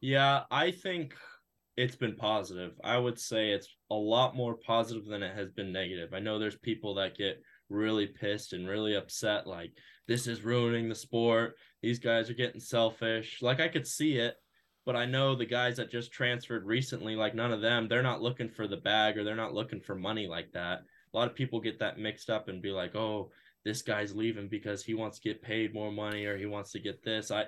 Yeah, 0.00 0.44
I 0.50 0.70
think 0.70 1.14
it's 1.76 1.96
been 1.96 2.16
positive. 2.16 2.72
I 2.82 2.96
would 2.96 3.18
say 3.18 3.50
it's 3.50 3.68
a 3.90 3.94
lot 3.94 4.34
more 4.34 4.54
positive 4.54 5.04
than 5.04 5.22
it 5.22 5.36
has 5.36 5.50
been 5.50 5.72
negative. 5.72 6.14
I 6.14 6.20
know 6.20 6.38
there's 6.38 6.56
people 6.56 6.94
that 6.94 7.16
get 7.16 7.42
really 7.70 8.06
pissed 8.06 8.52
and 8.52 8.68
really 8.68 8.94
upset 8.94 9.46
like 9.46 9.72
this 10.08 10.26
is 10.26 10.42
ruining 10.42 10.88
the 10.88 10.94
sport. 10.94 11.54
These 11.82 12.00
guys 12.00 12.28
are 12.28 12.34
getting 12.34 12.60
selfish. 12.60 13.38
Like 13.40 13.60
I 13.60 13.68
could 13.68 13.86
see 13.86 14.16
it, 14.16 14.34
but 14.84 14.96
I 14.96 15.06
know 15.06 15.34
the 15.34 15.46
guys 15.46 15.76
that 15.76 15.90
just 15.90 16.12
transferred 16.12 16.66
recently 16.66 17.14
like 17.14 17.34
none 17.34 17.52
of 17.52 17.60
them, 17.60 17.86
they're 17.88 18.02
not 18.02 18.22
looking 18.22 18.48
for 18.48 18.66
the 18.66 18.76
bag 18.76 19.16
or 19.16 19.24
they're 19.24 19.36
not 19.36 19.54
looking 19.54 19.80
for 19.80 19.94
money 19.94 20.26
like 20.26 20.52
that. 20.52 20.80
A 21.12 21.16
lot 21.16 21.28
of 21.28 21.34
people 21.34 21.60
get 21.60 21.78
that 21.78 21.98
mixed 21.98 22.28
up 22.28 22.48
and 22.48 22.62
be 22.62 22.70
like, 22.70 22.94
"Oh, 22.94 23.30
this 23.64 23.82
guy's 23.82 24.14
leaving 24.14 24.48
because 24.48 24.84
he 24.84 24.94
wants 24.94 25.18
to 25.18 25.28
get 25.28 25.42
paid 25.42 25.74
more 25.74 25.92
money 25.92 26.24
or 26.24 26.36
he 26.36 26.46
wants 26.46 26.72
to 26.72 26.80
get 26.80 27.02
this." 27.04 27.30
I 27.30 27.46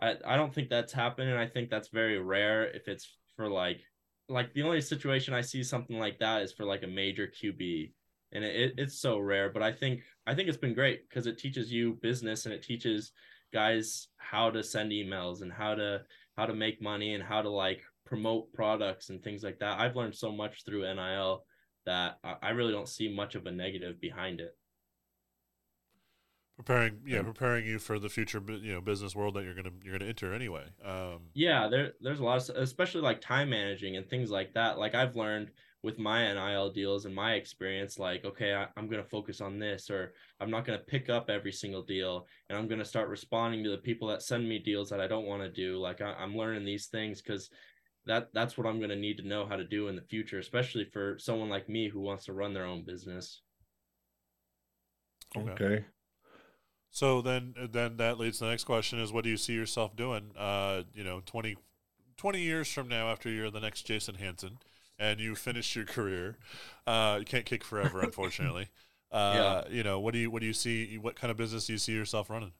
I, 0.00 0.16
I 0.26 0.36
don't 0.36 0.52
think 0.52 0.68
that's 0.68 0.92
happening. 0.92 1.34
I 1.34 1.46
think 1.46 1.70
that's 1.70 1.88
very 1.88 2.18
rare 2.18 2.64
if 2.66 2.88
it's 2.88 3.16
for 3.36 3.48
like 3.48 3.80
like 4.28 4.52
the 4.54 4.62
only 4.62 4.80
situation 4.80 5.34
I 5.34 5.42
see 5.42 5.62
something 5.62 5.98
like 5.98 6.18
that 6.18 6.42
is 6.42 6.52
for 6.52 6.64
like 6.64 6.82
a 6.82 6.88
major 6.88 7.26
QB, 7.26 7.92
and 8.34 8.44
it, 8.44 8.74
it's 8.76 8.98
so 8.98 9.18
rare. 9.18 9.50
But 9.50 9.62
I 9.62 9.72
think 9.72 10.02
I 10.26 10.34
think 10.34 10.48
it's 10.48 10.58
been 10.58 10.74
great 10.74 11.08
because 11.08 11.26
it 11.26 11.38
teaches 11.38 11.72
you 11.72 11.98
business 12.02 12.44
and 12.44 12.54
it 12.54 12.62
teaches 12.62 13.12
guys 13.52 14.08
how 14.16 14.50
to 14.50 14.62
send 14.62 14.90
emails 14.92 15.42
and 15.42 15.52
how 15.52 15.74
to 15.74 16.02
how 16.36 16.46
to 16.46 16.54
make 16.54 16.82
money 16.82 17.14
and 17.14 17.22
how 17.22 17.42
to 17.42 17.50
like 17.50 17.82
promote 18.04 18.52
products 18.52 19.10
and 19.10 19.22
things 19.22 19.42
like 19.42 19.58
that. 19.60 19.80
I've 19.80 19.96
learned 19.96 20.14
so 20.14 20.32
much 20.32 20.64
through 20.64 20.82
NIL 20.82 21.44
that 21.86 22.18
I 22.42 22.50
really 22.50 22.72
don't 22.72 22.88
see 22.88 23.14
much 23.14 23.34
of 23.34 23.46
a 23.46 23.50
negative 23.50 24.00
behind 24.00 24.40
it 24.40 24.56
preparing 26.56 27.00
yeah 27.04 27.22
preparing 27.22 27.66
you 27.66 27.78
for 27.78 27.98
the 27.98 28.08
future 28.08 28.40
you 28.62 28.72
know 28.72 28.80
business 28.80 29.16
world 29.16 29.34
that 29.34 29.44
you're 29.44 29.54
gonna 29.54 29.72
you're 29.82 29.98
gonna 29.98 30.08
enter 30.08 30.32
anyway 30.32 30.64
um 30.84 31.18
yeah 31.34 31.66
there 31.68 31.92
there's 32.00 32.20
a 32.20 32.24
lot 32.24 32.48
of 32.48 32.56
especially 32.56 33.00
like 33.00 33.20
time 33.20 33.50
managing 33.50 33.96
and 33.96 34.08
things 34.08 34.30
like 34.30 34.54
that 34.54 34.78
like 34.78 34.94
i've 34.94 35.16
learned 35.16 35.50
with 35.84 35.98
my 35.98 36.32
nil 36.32 36.70
deals 36.70 37.04
and 37.04 37.14
my 37.14 37.34
experience 37.34 37.98
like 37.98 38.24
okay 38.24 38.54
I, 38.54 38.66
i'm 38.76 38.88
gonna 38.88 39.04
focus 39.04 39.42
on 39.42 39.58
this 39.58 39.90
or 39.90 40.14
i'm 40.40 40.50
not 40.50 40.64
gonna 40.64 40.78
pick 40.78 41.10
up 41.10 41.28
every 41.28 41.52
single 41.52 41.82
deal 41.82 42.26
and 42.48 42.58
i'm 42.58 42.66
gonna 42.66 42.86
start 42.86 43.10
responding 43.10 43.62
to 43.64 43.70
the 43.70 43.76
people 43.76 44.08
that 44.08 44.22
send 44.22 44.48
me 44.48 44.58
deals 44.58 44.88
that 44.88 45.00
i 45.00 45.06
don't 45.06 45.26
want 45.26 45.42
to 45.42 45.50
do 45.50 45.76
like 45.76 46.00
I, 46.00 46.14
i'm 46.14 46.34
learning 46.34 46.64
these 46.64 46.86
things 46.86 47.20
because 47.20 47.50
that 48.06 48.30
that's 48.32 48.56
what 48.56 48.66
i'm 48.66 48.80
gonna 48.80 48.96
need 48.96 49.18
to 49.18 49.28
know 49.28 49.46
how 49.46 49.56
to 49.56 49.64
do 49.64 49.88
in 49.88 49.94
the 49.94 50.02
future 50.02 50.38
especially 50.38 50.86
for 50.86 51.18
someone 51.18 51.50
like 51.50 51.68
me 51.68 51.90
who 51.90 52.00
wants 52.00 52.24
to 52.24 52.32
run 52.32 52.54
their 52.54 52.64
own 52.64 52.82
business 52.84 53.42
okay. 55.36 55.50
okay. 55.50 55.84
So 56.90 57.22
then, 57.22 57.54
then 57.72 57.96
that 57.96 58.18
leads 58.20 58.38
to 58.38 58.44
the 58.44 58.50
next 58.50 58.64
question: 58.64 59.00
Is 59.00 59.12
what 59.12 59.24
do 59.24 59.30
you 59.30 59.36
see 59.36 59.52
yourself 59.52 59.96
doing? 59.96 60.30
Uh, 60.38 60.84
you 60.94 61.02
know, 61.02 61.22
20, 61.26 61.56
20 62.16 62.40
years 62.40 62.68
from 62.68 62.86
now, 62.86 63.10
after 63.10 63.28
you're 63.28 63.50
the 63.50 63.58
next 63.58 63.82
Jason 63.82 64.14
Hanson, 64.14 64.58
and 64.98 65.20
you 65.20 65.34
finish 65.34 65.74
your 65.74 65.84
career, 65.84 66.36
uh, 66.86 67.16
you 67.18 67.24
can't 67.24 67.44
kick 67.44 67.64
forever, 67.64 68.00
unfortunately. 68.02 68.68
Uh, 69.10 69.62
yeah. 69.66 69.74
You 69.74 69.82
know, 69.82 70.00
what 70.00 70.12
do 70.12 70.18
you 70.18 70.30
what 70.30 70.40
do 70.40 70.46
you 70.46 70.52
see? 70.52 70.98
What 70.98 71.16
kind 71.16 71.30
of 71.30 71.36
business 71.36 71.66
do 71.66 71.72
you 71.72 71.78
see 71.78 71.92
yourself 71.92 72.30
running? 72.30 72.52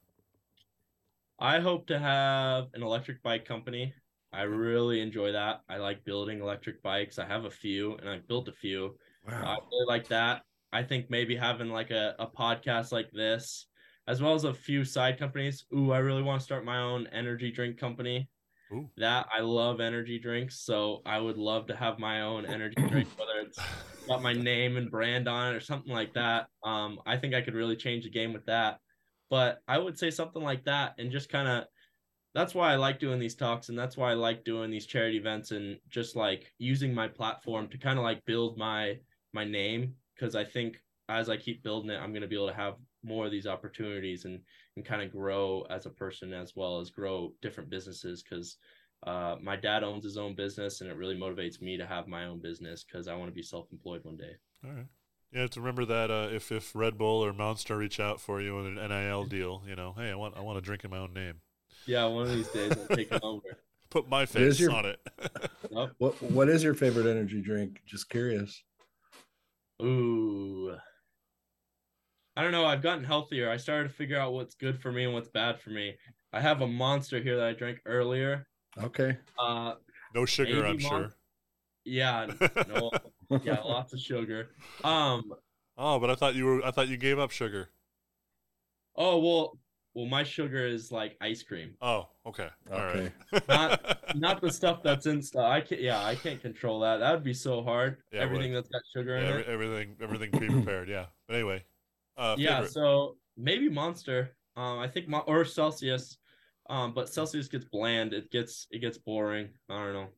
I 1.39 1.61
hope 1.61 1.87
to 1.89 1.99
have 1.99 2.68
an 2.74 2.82
electric 2.82 3.22
bike 3.22 3.45
company. 3.45 3.93
I 4.32 4.43
really 4.43 5.01
enjoy 5.01 5.32
that. 5.32 5.62
I 5.68 5.76
like 5.76 6.05
building 6.05 6.41
electric 6.41 6.82
bikes. 6.82 7.18
I 7.18 7.26
have 7.26 7.45
a 7.45 7.51
few, 7.51 7.97
and 7.97 8.09
I've 8.09 8.26
built 8.28 8.49
a 8.49 8.53
few. 8.53 8.97
Wow. 9.26 9.43
I 9.45 9.57
really 9.70 9.87
like 9.87 10.09
that. 10.09 10.43
I 10.72 10.82
think 10.82 11.09
maybe 11.09 11.37
having 11.37 11.70
like 11.70 11.91
a, 11.91 12.14
a 12.18 12.26
podcast 12.26 12.93
like 12.93 13.11
this 13.12 13.66
as 14.07 14.20
well 14.20 14.35
as 14.35 14.45
a 14.45 14.53
few 14.53 14.85
side 14.85 15.18
companies. 15.18 15.64
Ooh, 15.74 15.93
I 15.93 15.99
really 15.99 16.22
want 16.22 16.41
to 16.41 16.45
start 16.45 16.64
my 16.64 16.78
own 16.78 17.07
energy 17.12 17.51
drink 17.51 17.78
company. 17.78 18.28
Ooh. 18.73 18.89
That 18.97 19.27
I 19.37 19.41
love 19.41 19.81
energy 19.81 20.19
drinks, 20.19 20.61
so 20.61 21.03
I 21.05 21.19
would 21.19 21.37
love 21.37 21.67
to 21.67 21.77
have 21.77 21.99
my 21.99 22.23
own 22.23 22.47
energy 22.47 22.83
drink, 22.89 23.09
whether 23.17 23.47
it's 23.47 23.59
got 24.09 24.23
my 24.23 24.33
name 24.33 24.77
and 24.77 24.91
brand 24.91 25.29
on 25.29 25.53
it 25.53 25.57
or 25.57 25.61
something 25.61 25.93
like 25.93 26.15
that. 26.15 26.47
Um, 26.65 26.99
I 27.07 27.17
think 27.17 27.35
I 27.35 27.41
could 27.41 27.55
really 27.55 27.77
change 27.77 28.05
the 28.05 28.11
game 28.11 28.33
with 28.33 28.47
that. 28.47 28.79
But 29.31 29.61
I 29.69 29.79
would 29.79 29.99
say 29.99 30.11
something 30.11 30.43
like 30.43 30.65
that, 30.65 30.95
and 30.99 31.11
just 31.11 31.29
kind 31.29 31.49
of 31.49 31.65
that's 32.35 32.55
why 32.55 32.73
I 32.73 32.77
like 32.77 32.99
doing 32.99 33.21
these 33.21 33.37
talks, 33.37 33.69
and 33.69 33.79
that's 33.79 33.97
why 33.97 34.11
I 34.11 34.15
like 34.15 34.45
doing 34.45 34.71
these 34.71 34.87
charity 34.87 35.17
events, 35.17 35.51
and 35.51 35.79
just 35.89 36.17
like 36.17 36.53
using 36.59 36.95
my 36.95 37.09
platform 37.09 37.69
to 37.69 37.79
kind 37.79 37.99
of 37.99 38.05
like 38.05 38.25
build 38.25 38.59
my 38.59 38.99
my 39.33 39.45
name 39.45 39.95
because 40.15 40.35
I 40.35 40.45
think 40.45 40.77
as 41.09 41.29
I 41.29 41.37
keep 41.37 41.62
building 41.62 41.91
it, 41.91 42.01
I'm 42.01 42.12
gonna 42.12 42.27
be 42.27 42.37
able 42.37 42.49
to 42.49 42.55
have 42.55 42.75
more 43.03 43.27
of 43.27 43.31
these 43.31 43.47
opportunities 43.47 44.25
and 44.25 44.41
and 44.77 44.85
kind 44.85 45.03
of 45.03 45.12
grow 45.12 45.66
as 45.70 45.87
a 45.87 45.91
person 45.91 46.33
as 46.33 46.55
well 46.57 46.81
as 46.81 46.91
grow 46.91 47.33
different 47.43 47.70
businesses 47.70 48.22
because 48.22 48.57
uh, 49.07 49.37
my 49.41 49.57
dad 49.57 49.85
owns 49.85 50.05
his 50.05 50.16
own 50.16 50.35
business 50.35 50.81
and 50.81 50.91
it 50.91 50.97
really 50.97 51.16
motivates 51.16 51.61
me 51.61 51.77
to 51.77 51.87
have 51.87 52.09
my 52.09 52.25
own 52.25 52.41
business 52.41 52.85
because 52.85 53.07
I 53.07 53.14
want 53.14 53.31
to 53.31 53.35
be 53.35 53.43
self-employed 53.43 54.05
one 54.05 54.16
day. 54.16 54.33
All 54.64 54.72
right. 54.72 54.87
Yeah, 55.33 55.49
to 55.49 55.61
remember 55.61 55.85
that 55.87 56.11
uh, 56.12 56.29
if 56.33 56.53
if 56.53 56.75
Red 56.77 56.97
Bull 56.97 57.25
or 57.25 57.33
Monster 57.33 57.77
reach 57.77 57.99
out 57.99 58.20
for 58.20 58.41
you 58.41 58.61
in 58.61 58.79
an 58.79 58.89
NIL 58.89 59.25
deal, 59.25 59.64
you 59.66 59.75
know, 59.75 59.93
hey, 59.97 60.11
I 60.11 60.14
want 60.14 60.37
I 60.37 60.41
want 60.41 60.59
to 60.59 60.62
drink 60.62 60.85
in 60.85 60.91
my 60.91 60.99
own 60.99 61.12
name. 61.12 61.41
Yeah, 61.87 62.07
one 62.07 62.22
of 62.22 62.31
these 62.31 62.49
days 62.49 62.70
I'll 62.70 62.97
take 62.97 63.11
it 63.11 63.20
over. 63.22 63.59
Put 63.91 64.09
my 64.09 64.27
face 64.27 64.59
your, 64.59 64.72
on 64.72 64.87
it. 64.87 65.01
What 65.99 66.22
What 66.22 66.49
is 66.49 66.62
your 66.62 66.75
favorite 66.75 67.07
energy 67.07 67.43
drink? 67.43 67.81
Just 67.85 68.09
curious. 68.09 68.62
Ooh, 69.83 70.77
I 72.37 72.43
don't 72.43 72.53
know. 72.53 72.64
I've 72.64 72.82
gotten 72.82 73.05
healthier. 73.05 73.51
I 73.51 73.57
started 73.57 73.89
to 73.89 73.95
figure 73.95 74.18
out 74.18 74.32
what's 74.32 74.55
good 74.55 74.80
for 74.80 74.91
me 74.91 75.05
and 75.05 75.14
what's 75.14 75.28
bad 75.28 75.61
for 75.61 75.70
me. 75.70 75.95
I 76.32 76.41
have 76.41 76.62
a 76.62 76.66
monster 76.66 77.20
here 77.20 77.37
that 77.37 77.47
I 77.47 77.53
drank 77.53 77.78
earlier. 77.87 78.47
Okay. 78.82 79.16
Uh, 79.39 79.74
no 80.14 80.24
sugar, 80.24 80.66
I'm 80.66 80.82
mon- 80.82 81.03
sure. 81.03 81.14
Yeah, 81.85 82.26
no, 82.68 82.91
yeah, 83.43 83.61
lots 83.61 83.93
of 83.93 84.01
sugar. 84.01 84.51
Um. 84.82 85.35
Oh, 85.76 85.99
but 85.99 86.11
I 86.11 86.14
thought 86.14 86.35
you 86.35 86.47
were. 86.47 86.64
I 86.64 86.70
thought 86.70 86.89
you 86.89 86.97
gave 86.97 87.18
up 87.18 87.30
sugar. 87.30 87.68
Oh 88.97 89.18
well, 89.18 89.59
well, 89.95 90.07
my 90.07 90.22
sugar 90.24 90.66
is 90.66 90.91
like 90.91 91.16
ice 91.20 91.43
cream. 91.43 91.74
Oh, 91.82 92.09
okay, 92.26 92.49
all 92.72 92.78
okay. 92.78 93.12
right. 93.32 93.49
not 93.49 94.16
not 94.16 94.41
the 94.41 94.51
stuff 94.51 94.82
that's 94.82 95.07
in 95.07 95.20
stuff. 95.20 95.45
I 95.45 95.61
can't. 95.61 95.80
Yeah, 95.80 96.03
I 96.03 96.14
can't 96.14 96.41
control 96.41 96.80
that. 96.80 96.99
That 96.99 97.12
would 97.12 97.24
be 97.24 97.35
so 97.35 97.62
hard. 97.62 97.99
Yeah, 98.12 98.20
everything 98.20 98.55
that's 98.55 98.68
got 98.68 98.82
sugar 98.97 99.18
yeah, 99.18 99.30
in 99.30 99.41
it. 99.41 99.47
Everything, 99.47 99.97
everything 100.01 100.30
pre-prepared. 100.30 100.89
Yeah. 100.89 101.07
But 101.28 101.35
anyway, 101.35 101.64
uh, 102.17 102.37
yeah, 102.39 102.65
so 102.67 103.17
maybe 103.37 103.69
Monster. 103.69 104.37
Um, 104.57 104.79
I 104.79 104.87
think 104.89 105.09
Mo- 105.09 105.25
or 105.27 105.45
Celsius. 105.45 106.19
Um, 106.71 106.95
but 106.95 107.09
Celsius 107.09 107.49
gets 107.49 107.65
bland. 107.67 108.15
It 108.15 108.31
gets 108.31 108.67
it 108.71 108.79
gets 108.79 108.97
boring. 108.99 109.49
I 109.69 109.75
don't 109.85 109.93
know. 109.93 110.09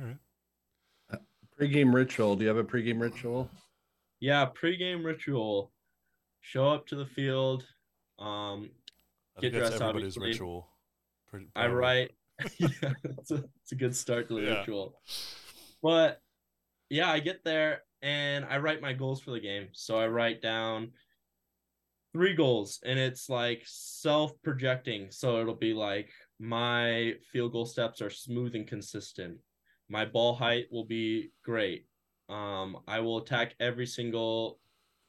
All 0.00 0.06
right. 0.06 0.16
Pre-game 1.56 1.94
ritual. 1.94 2.34
Do 2.34 2.42
you 2.42 2.48
have 2.48 2.56
a 2.56 2.64
pre-game 2.64 2.98
ritual? 3.00 3.48
Yeah, 4.20 4.46
pre-game 4.46 5.04
ritual. 5.04 5.70
Show 6.40 6.68
up 6.68 6.86
to 6.88 6.96
the 6.96 7.06
field. 7.06 7.64
Um, 8.18 8.70
I 9.36 9.40
Get 9.42 9.52
think 9.52 9.52
that's 9.62 9.68
dressed, 9.70 9.82
everybody's 9.82 10.16
obviously. 10.16 10.28
ritual. 10.30 10.68
Pretty, 11.28 11.46
I 11.54 11.66
write. 11.68 12.10
yeah, 12.58 12.68
it's 13.04 13.30
a, 13.30 13.44
it's 13.62 13.72
a 13.72 13.76
good 13.76 13.94
start 13.94 14.28
to 14.28 14.34
the 14.34 14.42
Yeah. 14.42 14.58
ritual. 14.60 14.98
But 15.82 16.20
yeah, 16.90 17.10
I 17.10 17.20
get 17.20 17.44
there 17.44 17.82
and 18.00 18.44
I 18.46 18.58
write 18.58 18.80
my 18.80 18.92
goals 18.92 19.20
for 19.20 19.30
the 19.30 19.40
game. 19.40 19.68
So 19.72 19.98
I 19.98 20.08
write 20.08 20.42
down 20.42 20.90
three 22.12 22.34
goals 22.34 22.80
and 22.84 22.98
it's 22.98 23.28
like 23.28 23.62
self 23.64 24.32
projecting. 24.42 25.10
So 25.10 25.40
it'll 25.40 25.54
be 25.54 25.74
like 25.74 26.10
my 26.38 27.14
field 27.32 27.52
goal 27.52 27.66
steps 27.66 28.00
are 28.02 28.10
smooth 28.10 28.54
and 28.54 28.66
consistent. 28.66 29.38
My 29.88 30.04
ball 30.04 30.34
height 30.34 30.66
will 30.70 30.86
be 30.86 31.30
great. 31.44 31.86
Um, 32.28 32.78
I 32.86 33.00
will 33.00 33.18
attack 33.18 33.54
every 33.60 33.86
single 33.86 34.58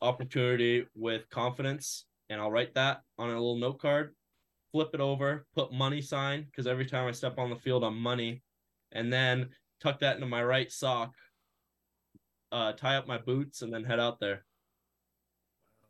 opportunity 0.01 0.85
with 0.95 1.29
confidence 1.29 2.05
and 2.29 2.41
I'll 2.41 2.51
write 2.51 2.73
that 2.75 3.01
on 3.17 3.29
a 3.29 3.33
little 3.33 3.57
note 3.57 3.79
card 3.79 4.13
flip 4.73 4.89
it 4.93 4.99
over, 4.99 5.45
put 5.55 5.71
money 5.71 6.01
sign 6.01 6.43
because 6.43 6.67
every 6.67 6.85
time 6.85 7.07
I 7.07 7.11
step 7.11 7.37
on 7.37 7.51
the 7.51 7.55
field, 7.55 7.83
I'm 7.83 7.97
money, 7.97 8.41
and 8.91 9.13
then 9.13 9.49
tuck 9.79 9.99
that 9.99 10.15
into 10.15 10.27
my 10.27 10.43
right 10.43 10.69
sock, 10.69 11.13
uh, 12.51 12.73
tie 12.73 12.97
up 12.97 13.07
my 13.07 13.19
boots, 13.19 13.61
and 13.61 13.71
then 13.71 13.83
head 13.83 13.99
out 13.99 14.19
there. 14.19 14.43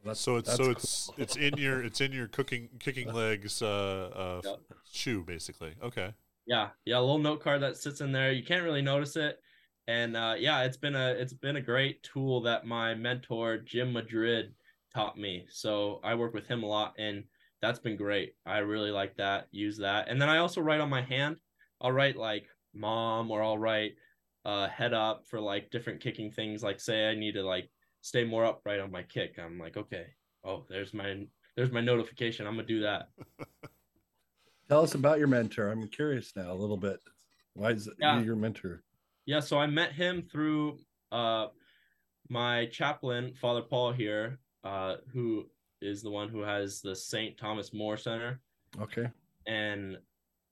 That's, 0.06 0.20
so 0.20 0.38
it's 0.38 0.52
so 0.52 0.64
cool. 0.64 0.72
it's 0.72 1.12
it's 1.18 1.36
in 1.36 1.58
your 1.58 1.84
it's 1.84 2.02
in 2.02 2.12
your 2.12 2.28
cooking 2.28 2.70
kicking 2.80 3.14
legs 3.14 3.62
uh, 3.62 4.10
uh 4.14 4.42
Yep. 4.44 4.60
shoe 4.92 5.24
basically. 5.24 5.74
Okay. 5.82 6.14
Yeah, 6.46 6.70
yeah, 6.86 6.98
a 6.98 7.00
little 7.00 7.20
note 7.20 7.42
card 7.42 7.62
that 7.62 7.78
sits 7.78 8.02
in 8.02 8.12
there. 8.12 8.34
You 8.34 8.44
can't 8.44 8.66
really 8.66 8.82
notice 8.82 9.16
it, 9.16 9.40
and 9.88 10.18
uh, 10.18 10.36
yeah, 10.38 10.64
it's 10.64 10.78
been 10.78 10.96
a 10.96 11.12
it's 11.12 11.34
been 11.34 11.56
a 11.56 11.62
great 11.62 12.04
tool 12.04 12.42
that 12.42 12.66
my 12.66 12.94
mentor 12.96 13.58
Jim 13.60 13.94
Madrid 13.94 14.54
taught 14.94 15.18
me. 15.18 15.46
So 15.50 16.02
I 16.04 16.16
work 16.16 16.34
with 16.34 16.48
him 16.48 16.64
a 16.64 16.68
lot, 16.68 16.96
and 16.98 17.24
that's 17.62 17.80
been 17.80 17.96
great. 17.96 18.36
I 18.46 18.58
really 18.58 18.92
like 18.92 19.16
that. 19.18 19.48
Use 19.52 19.78
that, 19.78 20.10
and 20.10 20.22
then 20.22 20.30
I 20.30 20.40
also 20.40 20.60
write 20.60 20.82
on 20.82 20.90
my 20.90 21.02
hand. 21.02 21.38
I'll 21.80 21.94
write 21.94 22.18
like 22.18 22.48
mom, 22.74 23.32
or 23.32 23.42
I'll 23.42 23.58
write 23.58 23.94
uh, 24.46 24.68
head 24.68 24.94
up 24.94 25.26
for 25.26 25.40
like 25.40 25.72
different 25.72 26.02
kicking 26.02 26.30
things. 26.30 26.62
Like 26.62 26.82
say 26.82 27.10
I 27.10 27.16
need 27.16 27.36
to 27.36 27.44
like 27.44 27.70
stay 28.04 28.26
more 28.26 28.46
upright 28.46 28.82
on 28.82 28.92
my 28.92 29.02
kick. 29.02 29.40
I'm 29.40 29.58
like, 29.58 29.78
okay, 29.78 30.08
oh, 30.44 30.66
there's 30.70 30.94
my 30.94 31.26
there's 31.56 31.72
my 31.72 31.82
notification. 31.82 32.46
I'm 32.46 32.56
gonna 32.56 32.68
do 32.68 32.82
that. 32.82 33.10
Tell 34.70 34.82
us 34.84 34.94
about 34.94 35.18
your 35.20 35.28
mentor. 35.28 35.70
I'm 35.72 35.88
curious 35.88 36.34
now 36.36 36.52
a 36.52 36.54
little 36.54 36.78
bit. 36.78 37.00
Why 37.54 37.72
is 37.72 37.90
Yeah. 38.00 38.22
your 38.22 38.36
mentor? 38.36 38.84
Yeah, 39.26 39.40
so 39.40 39.58
I 39.58 39.66
met 39.68 39.94
him 39.94 40.22
through 40.22 40.80
uh 41.12 41.48
my 42.30 42.66
chaplain, 42.68 43.34
Father 43.34 43.62
Paul 43.62 43.92
here, 43.92 44.40
uh, 44.64 44.96
who 45.12 45.46
is 45.82 46.02
the 46.02 46.10
one 46.10 46.30
who 46.30 46.40
has 46.42 46.82
the 46.82 46.96
St. 46.96 47.38
Thomas 47.38 47.74
More 47.74 47.98
Center. 47.98 48.40
Okay. 48.82 49.08
And 49.48 49.98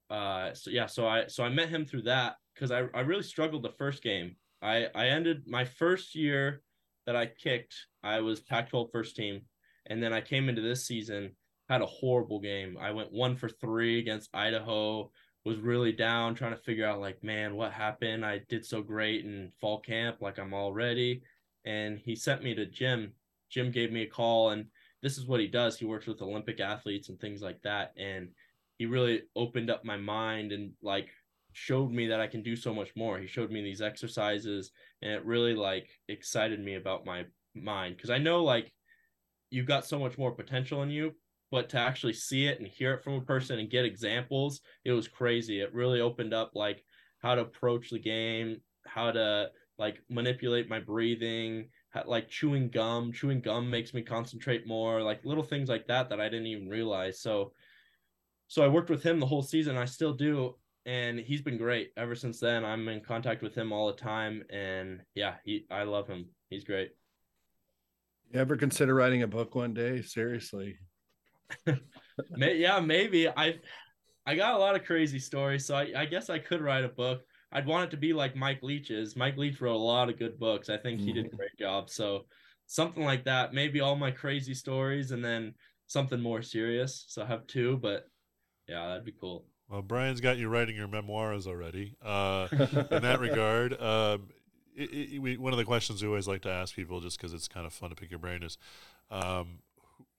uh 0.09 0.53
so 0.53 0.69
yeah, 0.71 0.85
so 0.85 1.05
I 1.07 1.27
so 1.27 1.43
I 1.43 1.49
met 1.49 1.69
him 1.69 1.85
through 1.85 2.03
that 2.03 2.35
because 2.53 2.71
I, 2.71 2.85
I 2.93 3.01
really 3.01 3.23
struggled 3.23 3.63
the 3.63 3.69
first 3.77 4.03
game. 4.03 4.35
I, 4.61 4.87
I 4.93 5.07
ended 5.07 5.47
my 5.47 5.65
first 5.65 6.13
year 6.15 6.61
that 7.05 7.15
I 7.15 7.25
kicked, 7.25 7.75
I 8.03 8.19
was 8.19 8.39
Pac-12 8.39 8.91
first 8.91 9.15
team, 9.15 9.41
and 9.87 10.01
then 10.01 10.13
I 10.13 10.21
came 10.21 10.49
into 10.49 10.61
this 10.61 10.85
season, 10.85 11.31
had 11.69 11.81
a 11.81 11.87
horrible 11.87 12.39
game. 12.39 12.77
I 12.79 12.91
went 12.91 13.11
one 13.11 13.35
for 13.35 13.49
three 13.49 13.99
against 13.99 14.29
Idaho, 14.33 15.11
was 15.43 15.57
really 15.59 15.91
down, 15.91 16.35
trying 16.35 16.55
to 16.55 16.61
figure 16.61 16.85
out 16.85 16.99
like, 16.99 17.23
man, 17.23 17.55
what 17.55 17.71
happened? 17.71 18.25
I 18.25 18.41
did 18.49 18.65
so 18.65 18.81
great 18.81 19.25
in 19.25 19.51
fall 19.59 19.79
camp, 19.79 20.17
like 20.21 20.37
I'm 20.37 20.53
all 20.53 20.71
ready. 20.71 21.23
And 21.65 21.97
he 21.99 22.15
sent 22.15 22.43
me 22.43 22.53
to 22.55 22.65
Jim. 22.65 23.13
Jim 23.49 23.71
gave 23.71 23.91
me 23.91 24.03
a 24.03 24.07
call, 24.07 24.51
and 24.51 24.67
this 25.01 25.17
is 25.17 25.25
what 25.25 25.39
he 25.39 25.47
does. 25.47 25.77
He 25.77 25.85
works 25.85 26.05
with 26.05 26.21
Olympic 26.21 26.59
athletes 26.59 27.09
and 27.09 27.19
things 27.19 27.41
like 27.41 27.61
that. 27.63 27.93
And 27.97 28.29
he 28.77 28.85
really 28.85 29.23
opened 29.35 29.69
up 29.69 29.83
my 29.83 29.97
mind 29.97 30.51
and 30.51 30.71
like 30.81 31.09
showed 31.53 31.91
me 31.91 32.07
that 32.07 32.21
I 32.21 32.27
can 32.27 32.43
do 32.43 32.55
so 32.55 32.73
much 32.73 32.95
more. 32.95 33.19
He 33.19 33.27
showed 33.27 33.51
me 33.51 33.61
these 33.61 33.81
exercises 33.81 34.71
and 35.01 35.11
it 35.11 35.25
really 35.25 35.53
like 35.53 35.89
excited 36.07 36.59
me 36.59 36.75
about 36.75 37.05
my 37.05 37.25
mind 37.55 37.97
because 37.97 38.09
I 38.09 38.17
know 38.17 38.43
like 38.43 38.71
you've 39.49 39.67
got 39.67 39.85
so 39.85 39.99
much 39.99 40.17
more 40.17 40.31
potential 40.31 40.81
in 40.83 40.89
you, 40.89 41.13
but 41.51 41.69
to 41.69 41.77
actually 41.77 42.13
see 42.13 42.47
it 42.47 42.59
and 42.59 42.67
hear 42.67 42.93
it 42.93 43.03
from 43.03 43.13
a 43.13 43.21
person 43.21 43.59
and 43.59 43.69
get 43.69 43.85
examples, 43.85 44.61
it 44.85 44.93
was 44.93 45.07
crazy. 45.07 45.59
It 45.59 45.73
really 45.73 45.99
opened 45.99 46.33
up 46.33 46.51
like 46.55 46.83
how 47.19 47.35
to 47.35 47.41
approach 47.41 47.89
the 47.89 47.99
game, 47.99 48.61
how 48.85 49.11
to 49.11 49.51
like 49.77 50.01
manipulate 50.09 50.69
my 50.69 50.79
breathing, 50.79 51.69
how, 51.89 52.03
like 52.05 52.29
chewing 52.29 52.69
gum. 52.69 53.11
Chewing 53.11 53.41
gum 53.41 53.69
makes 53.69 53.93
me 53.93 54.01
concentrate 54.01 54.65
more, 54.65 55.01
like 55.01 55.25
little 55.25 55.43
things 55.43 55.69
like 55.69 55.87
that 55.87 56.09
that 56.09 56.21
I 56.21 56.29
didn't 56.29 56.47
even 56.47 56.69
realize. 56.69 57.19
So 57.19 57.53
so 58.47 58.63
I 58.63 58.67
worked 58.67 58.89
with 58.89 59.01
him 59.01 59.19
the 59.19 59.25
whole 59.25 59.41
season. 59.41 59.77
I 59.77 59.85
still 59.85 60.13
do, 60.13 60.55
and 60.85 61.19
he's 61.19 61.41
been 61.41 61.57
great 61.57 61.91
ever 61.97 62.15
since 62.15 62.39
then. 62.39 62.65
I'm 62.65 62.87
in 62.87 63.01
contact 63.01 63.41
with 63.41 63.55
him 63.55 63.71
all 63.71 63.87
the 63.87 63.93
time, 63.93 64.43
and 64.49 65.01
yeah, 65.15 65.35
he 65.43 65.65
I 65.69 65.83
love 65.83 66.07
him. 66.07 66.27
He's 66.49 66.63
great. 66.63 66.91
You 68.31 68.39
ever 68.39 68.55
consider 68.55 68.95
writing 68.95 69.23
a 69.23 69.27
book 69.27 69.55
one 69.55 69.73
day? 69.73 70.01
Seriously. 70.01 70.77
Yeah, 72.37 72.79
maybe 72.79 73.27
I 73.27 73.55
I 74.25 74.35
got 74.35 74.53
a 74.53 74.57
lot 74.57 74.75
of 74.75 74.85
crazy 74.85 75.17
stories, 75.17 75.65
so 75.65 75.75
I, 75.75 75.91
I 75.95 76.05
guess 76.05 76.29
I 76.29 76.37
could 76.39 76.61
write 76.61 76.83
a 76.83 76.89
book. 76.89 77.21
I'd 77.51 77.65
want 77.65 77.85
it 77.85 77.91
to 77.91 77.97
be 77.97 78.13
like 78.13 78.35
Mike 78.35 78.61
Leach's. 78.61 79.15
Mike 79.15 79.37
Leach 79.37 79.59
wrote 79.59 79.75
a 79.75 79.77
lot 79.77 80.09
of 80.09 80.19
good 80.19 80.39
books. 80.39 80.69
I 80.69 80.77
think 80.77 81.01
he 81.01 81.11
did 81.11 81.25
a 81.25 81.27
mm-hmm. 81.29 81.37
great 81.37 81.57
job. 81.59 81.89
So 81.89 82.25
something 82.67 83.03
like 83.03 83.25
that. 83.25 83.53
Maybe 83.53 83.81
all 83.81 83.95
my 83.95 84.11
crazy 84.11 84.53
stories 84.53 85.11
and 85.11 85.23
then 85.23 85.53
something 85.87 86.21
more 86.21 86.41
serious. 86.41 87.05
So 87.09 87.23
I 87.23 87.25
have 87.25 87.47
two, 87.47 87.77
but 87.77 88.05
yeah, 88.67 88.87
that'd 88.87 89.05
be 89.05 89.13
cool. 89.19 89.45
Well, 89.71 89.81
Brian's 89.81 90.19
got 90.19 90.37
you 90.37 90.49
writing 90.49 90.75
your 90.75 90.89
memoirs 90.89 91.47
already. 91.47 91.95
Uh, 92.03 92.49
in 92.91 93.01
that 93.03 93.19
regard, 93.21 93.81
um, 93.81 94.27
it, 94.75 94.89
it, 95.13 95.19
we, 95.21 95.37
one 95.37 95.53
of 95.53 95.57
the 95.57 95.65
questions 95.65 96.01
we 96.01 96.09
always 96.09 96.27
like 96.27 96.41
to 96.41 96.51
ask 96.51 96.75
people, 96.75 96.99
just 96.99 97.17
because 97.17 97.33
it's 97.33 97.47
kind 97.47 97.65
of 97.65 97.73
fun 97.73 97.89
to 97.89 97.95
pick 97.95 98.09
your 98.11 98.19
brain, 98.19 98.43
is 98.43 98.57
um, 99.09 99.59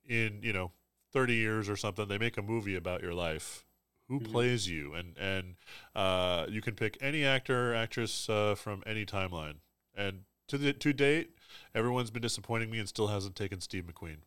in 0.08 0.40
you 0.42 0.52
know 0.54 0.72
thirty 1.12 1.34
years 1.34 1.68
or 1.68 1.76
something, 1.76 2.08
they 2.08 2.18
make 2.18 2.38
a 2.38 2.42
movie 2.42 2.76
about 2.76 3.02
your 3.02 3.14
life. 3.14 3.66
Who 4.08 4.20
Mhm. 4.20 4.24
plays 4.32 4.68
you? 4.68 4.94
And 4.94 5.16
and 5.18 5.56
uh, 5.94 6.46
you 6.48 6.62
can 6.62 6.74
pick 6.74 6.96
any 7.02 7.24
actor 7.24 7.72
or 7.72 7.74
actress 7.74 8.28
uh, 8.30 8.54
from 8.54 8.82
any 8.86 9.04
timeline. 9.04 9.56
And 9.94 10.24
to 10.48 10.56
the 10.58 10.72
to 10.72 10.92
date, 10.94 11.36
everyone's 11.74 12.10
been 12.10 12.22
disappointing 12.22 12.70
me 12.70 12.78
and 12.78 12.88
still 12.88 13.08
hasn't 13.08 13.36
taken 13.36 13.60
Steve 13.60 13.84
McQueen. 13.84 14.18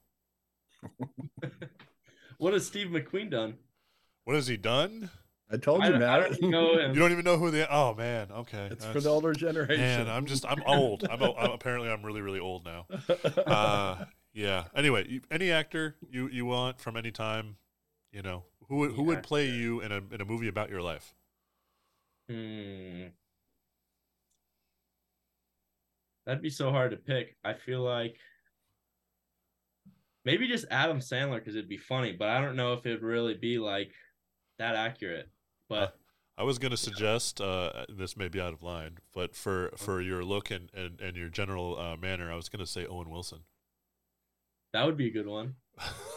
What 2.38 2.54
has 2.54 2.66
Steve 2.68 2.88
McQueen 2.88 3.30
done? 3.30 3.58
What 4.26 4.36
has 4.36 4.48
he 4.48 4.58
done? 4.58 5.10
I 5.52 5.58
told 5.58 5.84
you, 5.84 5.92
don't- 5.92 6.04
I 6.04 6.20
don't 6.20 6.42
know 6.42 6.78
him. 6.80 6.94
You 6.94 7.00
don't 7.00 7.12
even 7.12 7.24
know 7.24 7.38
who 7.38 7.52
the. 7.52 7.72
Oh 7.74 7.94
man, 7.94 8.32
okay. 8.32 8.68
it's 8.72 8.86
for 8.86 9.00
the 9.00 9.10
older 9.10 9.32
generation. 9.34 9.80
Man, 9.80 10.10
I'm 10.10 10.26
just 10.26 10.44
I'm 10.46 10.62
old. 10.66 11.08
I'm, 11.10 11.22
o- 11.22 11.36
I'm 11.36 11.52
apparently 11.52 11.90
I'm 11.90 12.04
really 12.04 12.22
really 12.22 12.40
old 12.40 12.66
now. 12.66 12.88
Uh, 13.46 14.06
yeah. 14.34 14.66
Anyway, 14.76 15.22
any 15.30 15.52
actor 15.52 15.96
you 16.10 16.28
you 16.30 16.46
want 16.46 16.80
from 16.82 16.98
any 16.98 17.12
time, 17.12 17.58
you 18.12 18.24
know, 18.24 18.44
who 18.68 18.78
would- 18.78 18.92
who 18.94 19.04
would 19.04 19.22
play 19.24 19.48
you 19.48 19.82
in 19.82 19.92
a 19.92 20.02
in 20.12 20.20
a 20.20 20.26
movie 20.26 20.48
about 20.48 20.70
your 20.72 20.82
life? 20.82 21.14
Hmm. 22.28 23.04
That'd 26.26 26.42
be 26.42 26.50
so 26.50 26.72
hard 26.72 26.90
to 26.90 26.98
pick. 26.98 27.36
I 27.44 27.54
feel 27.54 27.82
like 27.82 28.18
maybe 30.26 30.48
just 30.48 30.66
Adam 30.72 30.98
Sandler 31.00 31.36
because 31.36 31.56
it'd 31.56 31.70
be 31.70 31.78
funny, 31.78 32.14
but 32.14 32.30
I 32.30 32.42
don't 32.42 32.56
know 32.56 32.74
if 32.74 32.84
it'd 32.88 33.04
really 33.04 33.36
be 33.36 33.60
like 33.60 33.92
that 34.60 34.76
accurate. 34.76 35.30
But 35.70 35.96
I 36.38 36.44
was 36.44 36.60
going 36.60 36.72
to 36.72 36.78
suggest 36.78 37.40
uh, 37.40 37.86
this 37.90 38.18
may 38.18 38.28
be 38.28 38.42
out 38.42 38.54
of 38.54 38.62
line, 38.62 38.98
but 39.14 39.36
for 39.36 39.72
for 39.78 40.02
your 40.02 40.24
look 40.24 40.52
and 40.52 40.70
and, 40.74 41.00
and 41.00 41.16
your 41.16 41.30
general 41.30 41.80
uh, 41.80 41.96
manner, 41.98 42.32
I 42.32 42.36
was 42.36 42.50
going 42.50 42.60
to 42.60 42.70
say 42.70 42.86
Owen 42.86 43.10
Wilson. 43.10 43.40
that 44.74 44.86
would 44.86 44.98
be 44.98 45.08
a 45.08 45.12
good 45.12 45.28
one. 45.28 45.56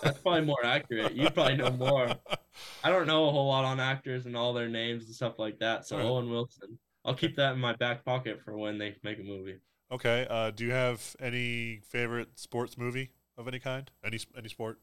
That's 0.03 0.19
probably 0.23 0.43
more 0.43 0.65
accurate. 0.65 1.15
You 1.15 1.31
probably 1.31 1.57
know 1.57 1.71
more. 1.71 2.09
I 2.85 2.91
don't 2.91 3.07
know 3.07 3.29
a 3.29 3.31
whole 3.31 3.49
lot 3.49 3.65
on 3.65 3.79
actors 3.81 4.27
and 4.27 4.37
all 4.37 4.53
their 4.53 4.69
names 4.69 5.07
and 5.07 5.15
stuff 5.15 5.39
like 5.39 5.59
that. 5.61 5.87
So 5.87 5.97
Alright. 5.97 6.11
Owen 6.11 6.31
Wilson. 6.31 6.79
I'll 7.05 7.15
keep 7.15 7.37
that 7.37 7.55
in 7.55 7.61
my 7.61 7.75
back 7.77 8.05
pocket 8.05 8.41
for 8.45 8.57
when 8.57 8.79
they 8.79 8.97
make 9.03 9.19
a 9.19 9.23
movie. 9.23 9.59
okay. 9.93 10.27
Uh, 10.29 10.51
do 10.51 10.65
you 10.65 10.73
have 10.73 11.15
any 11.21 11.81
favorite 11.89 12.39
sports 12.39 12.77
movie 12.77 13.11
of 13.37 13.47
any 13.49 13.59
kind? 13.61 13.91
Any 14.05 14.19
any 14.37 14.49
sport? 14.49 14.81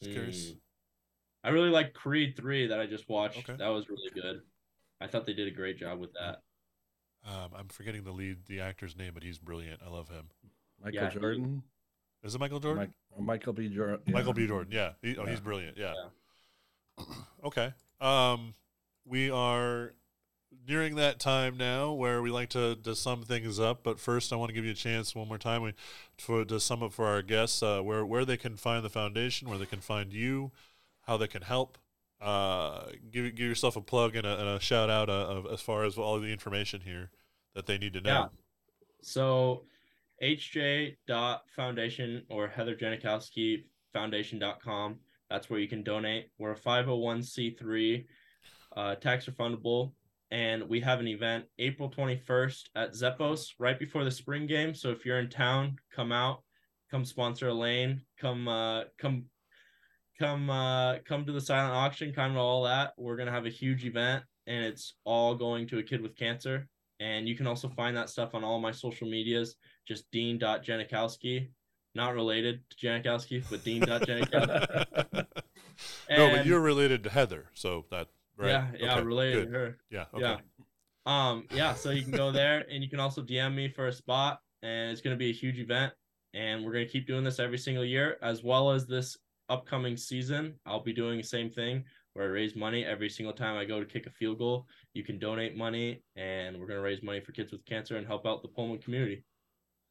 Just 0.00 0.12
curious. 0.12 0.54
I 1.44 1.50
really 1.50 1.68
like 1.68 1.92
Creed 1.92 2.36
3 2.36 2.68
that 2.68 2.80
I 2.80 2.86
just 2.86 3.08
watched. 3.08 3.38
Okay. 3.38 3.56
That 3.58 3.68
was 3.68 3.88
really 3.88 4.10
good. 4.14 4.40
I 5.00 5.06
thought 5.06 5.26
they 5.26 5.34
did 5.34 5.46
a 5.46 5.50
great 5.50 5.78
job 5.78 6.00
with 6.00 6.10
that. 6.14 6.40
Um, 7.26 7.50
I'm 7.54 7.68
forgetting 7.68 8.02
the 8.04 8.12
lead, 8.12 8.38
the 8.46 8.60
actor's 8.60 8.96
name, 8.96 9.12
but 9.14 9.22
he's 9.22 9.38
brilliant. 9.38 9.80
I 9.84 9.90
love 9.90 10.08
him. 10.08 10.24
Michael 10.82 10.94
Yeah, 10.94 11.10
he- 11.10 11.20
Jordan. 11.20 11.62
Is 12.22 12.34
it 12.34 12.38
Michael 12.38 12.60
Jordan? 12.60 12.90
Mike, 13.14 13.22
Michael 13.22 13.52
B. 13.52 13.68
Jordan. 13.68 14.00
Michael 14.10 14.32
B. 14.32 14.46
Jordan. 14.46 14.72
Yeah. 14.72 14.92
He, 15.02 15.16
oh, 15.18 15.24
Yeah. 15.24 15.30
he's 15.30 15.40
brilliant. 15.40 15.76
Yeah. 15.76 15.94
Yeah. 16.98 17.04
Okay. 17.44 17.74
Um, 18.00 18.54
we 19.04 19.30
are 19.30 19.92
nearing 20.66 20.94
that 20.94 21.20
time 21.20 21.58
now 21.58 21.92
where 21.92 22.22
we 22.22 22.30
like 22.30 22.48
to, 22.50 22.76
to 22.76 22.94
sum 22.96 23.22
things 23.22 23.60
up. 23.60 23.82
But 23.82 24.00
first, 24.00 24.32
I 24.32 24.36
want 24.36 24.48
to 24.48 24.54
give 24.54 24.64
you 24.64 24.70
a 24.70 24.74
chance 24.74 25.14
one 25.14 25.28
more 25.28 25.36
time 25.36 25.60
we, 25.60 25.74
to, 26.18 26.46
to 26.46 26.58
sum 26.58 26.82
up 26.82 26.94
for 26.94 27.04
our 27.04 27.20
guests 27.20 27.62
uh, 27.62 27.80
where, 27.82 28.06
where 28.06 28.24
they 28.24 28.38
can 28.38 28.56
find 28.56 28.82
the 28.82 28.88
foundation, 28.88 29.50
where 29.50 29.58
they 29.58 29.66
can 29.66 29.80
find 29.80 30.14
you, 30.14 30.52
how 31.06 31.16
they 31.16 31.26
can 31.26 31.42
help. 31.42 31.78
Uh, 32.20 32.86
give, 33.10 33.34
give 33.34 33.46
yourself 33.46 33.76
a 33.76 33.80
plug 33.80 34.16
and 34.16 34.26
a, 34.26 34.38
and 34.38 34.48
a 34.48 34.60
shout 34.60 34.88
out 34.88 35.10
uh, 35.10 35.12
of, 35.12 35.46
as 35.52 35.60
far 35.60 35.84
as 35.84 35.98
all 35.98 36.18
the 36.18 36.32
information 36.32 36.80
here 36.80 37.10
that 37.54 37.66
they 37.66 37.76
need 37.76 37.92
to 37.92 38.00
know. 38.00 38.10
Yeah. 38.10 38.26
So 39.02 39.64
hj.foundation 40.22 42.22
or 42.30 42.48
Heather 42.48 42.74
Janikowski 42.74 43.64
foundation.com. 43.92 44.96
That's 45.30 45.50
where 45.50 45.60
you 45.60 45.68
can 45.68 45.82
donate. 45.82 46.30
We're 46.38 46.52
a 46.52 46.58
501c3, 46.58 48.04
uh, 48.76 48.94
tax 48.96 49.26
refundable, 49.26 49.92
and 50.30 50.68
we 50.68 50.80
have 50.80 51.00
an 51.00 51.08
event 51.08 51.44
April 51.58 51.90
21st 51.90 52.64
at 52.76 52.92
Zeppoz 52.92 53.52
right 53.58 53.78
before 53.78 54.04
the 54.04 54.10
spring 54.10 54.46
game. 54.46 54.74
So 54.74 54.90
if 54.90 55.04
you're 55.04 55.18
in 55.18 55.30
town, 55.30 55.76
come 55.94 56.12
out, 56.12 56.42
come 56.90 57.04
sponsor 57.04 57.48
a 57.48 57.54
lane, 57.54 58.02
come, 58.18 58.48
uh, 58.48 58.84
come, 58.98 59.24
come, 60.18 60.50
uh, 60.50 60.98
come 61.04 61.24
to 61.26 61.32
the 61.32 61.40
silent 61.40 61.74
auction, 61.74 62.12
kind 62.12 62.32
of 62.32 62.38
all 62.38 62.64
that. 62.64 62.92
We're 62.96 63.16
gonna 63.16 63.32
have 63.32 63.46
a 63.46 63.50
huge 63.50 63.84
event, 63.84 64.24
and 64.46 64.64
it's 64.64 64.94
all 65.04 65.34
going 65.34 65.66
to 65.68 65.78
a 65.78 65.82
kid 65.82 66.00
with 66.00 66.16
cancer. 66.16 66.68
And 67.00 67.28
you 67.28 67.36
can 67.36 67.46
also 67.46 67.68
find 67.68 67.96
that 67.96 68.08
stuff 68.08 68.34
on 68.34 68.44
all 68.44 68.60
my 68.60 68.70
social 68.70 69.08
medias, 69.08 69.56
just 69.86 70.10
dean.janikowski 70.12 71.48
not 71.94 72.14
related 72.14 72.60
to 72.70 72.86
Janikowski, 72.86 73.44
but 73.50 73.62
Dean 73.64 73.82
Janikowski. 73.82 74.86
no, 76.10 76.30
but 76.30 76.46
you're 76.46 76.60
related 76.60 77.04
to 77.04 77.10
Heather, 77.10 77.46
so 77.54 77.84
that 77.90 78.08
right? 78.36 78.48
Yeah, 78.48 78.66
yeah, 78.78 78.94
okay, 78.94 79.02
related 79.04 79.44
good. 79.46 79.52
to 79.52 79.58
her. 79.58 79.78
Yeah, 79.90 80.04
okay. 80.14 80.22
Yeah. 80.22 80.38
Um, 81.06 81.46
yeah, 81.52 81.74
so 81.74 81.90
you 81.90 82.02
can 82.02 82.12
go 82.12 82.32
there 82.32 82.64
and 82.70 82.82
you 82.82 82.88
can 82.88 82.98
also 82.98 83.22
DM 83.22 83.54
me 83.54 83.68
for 83.68 83.88
a 83.88 83.92
spot, 83.92 84.40
and 84.62 84.90
it's 84.90 85.00
gonna 85.00 85.16
be 85.16 85.30
a 85.30 85.34
huge 85.34 85.58
event. 85.58 85.92
And 86.32 86.64
we're 86.64 86.72
gonna 86.72 86.86
keep 86.86 87.06
doing 87.06 87.22
this 87.22 87.38
every 87.38 87.58
single 87.58 87.84
year, 87.84 88.16
as 88.22 88.42
well 88.42 88.70
as 88.70 88.86
this 88.86 89.16
upcoming 89.48 89.96
season. 89.96 90.54
I'll 90.66 90.82
be 90.82 90.92
doing 90.92 91.18
the 91.18 91.24
same 91.24 91.50
thing 91.50 91.84
where 92.14 92.26
I 92.26 92.28
raise 92.28 92.54
money 92.54 92.84
every 92.84 93.10
single 93.10 93.32
time 93.32 93.56
I 93.56 93.64
go 93.64 93.80
to 93.80 93.86
kick 93.86 94.06
a 94.06 94.10
field 94.10 94.38
goal. 94.38 94.66
You 94.94 95.02
can 95.02 95.18
donate 95.18 95.56
money, 95.56 96.02
and 96.16 96.58
we're 96.58 96.66
gonna 96.66 96.80
raise 96.80 97.02
money 97.02 97.20
for 97.20 97.32
kids 97.32 97.52
with 97.52 97.64
cancer 97.64 97.96
and 97.96 98.06
help 98.06 98.26
out 98.26 98.42
the 98.42 98.48
Pullman 98.48 98.78
community. 98.78 99.24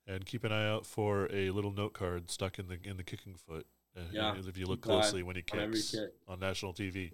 And 0.08 0.26
keep 0.26 0.44
an 0.44 0.52
eye 0.52 0.68
out 0.68 0.86
for 0.86 1.30
a 1.32 1.52
little 1.52 1.72
note 1.72 1.94
card 1.94 2.30
stuck 2.30 2.60
in 2.60 2.68
the 2.68 2.78
in 2.84 2.98
the 2.98 3.04
kicking 3.04 3.36
foot. 3.36 3.66
Uh, 3.96 4.02
Yeah, 4.12 4.36
if 4.36 4.58
you 4.58 4.66
look 4.66 4.82
keep 4.82 4.92
an 4.92 4.98
eye 4.98 5.02
closely 5.02 5.24
when 5.24 5.36
he 5.36 5.44
on 5.52 5.72
kicks 5.72 5.92
kick. 5.92 6.10
on 6.28 6.40
national 6.40 6.74
TV. 6.74 7.12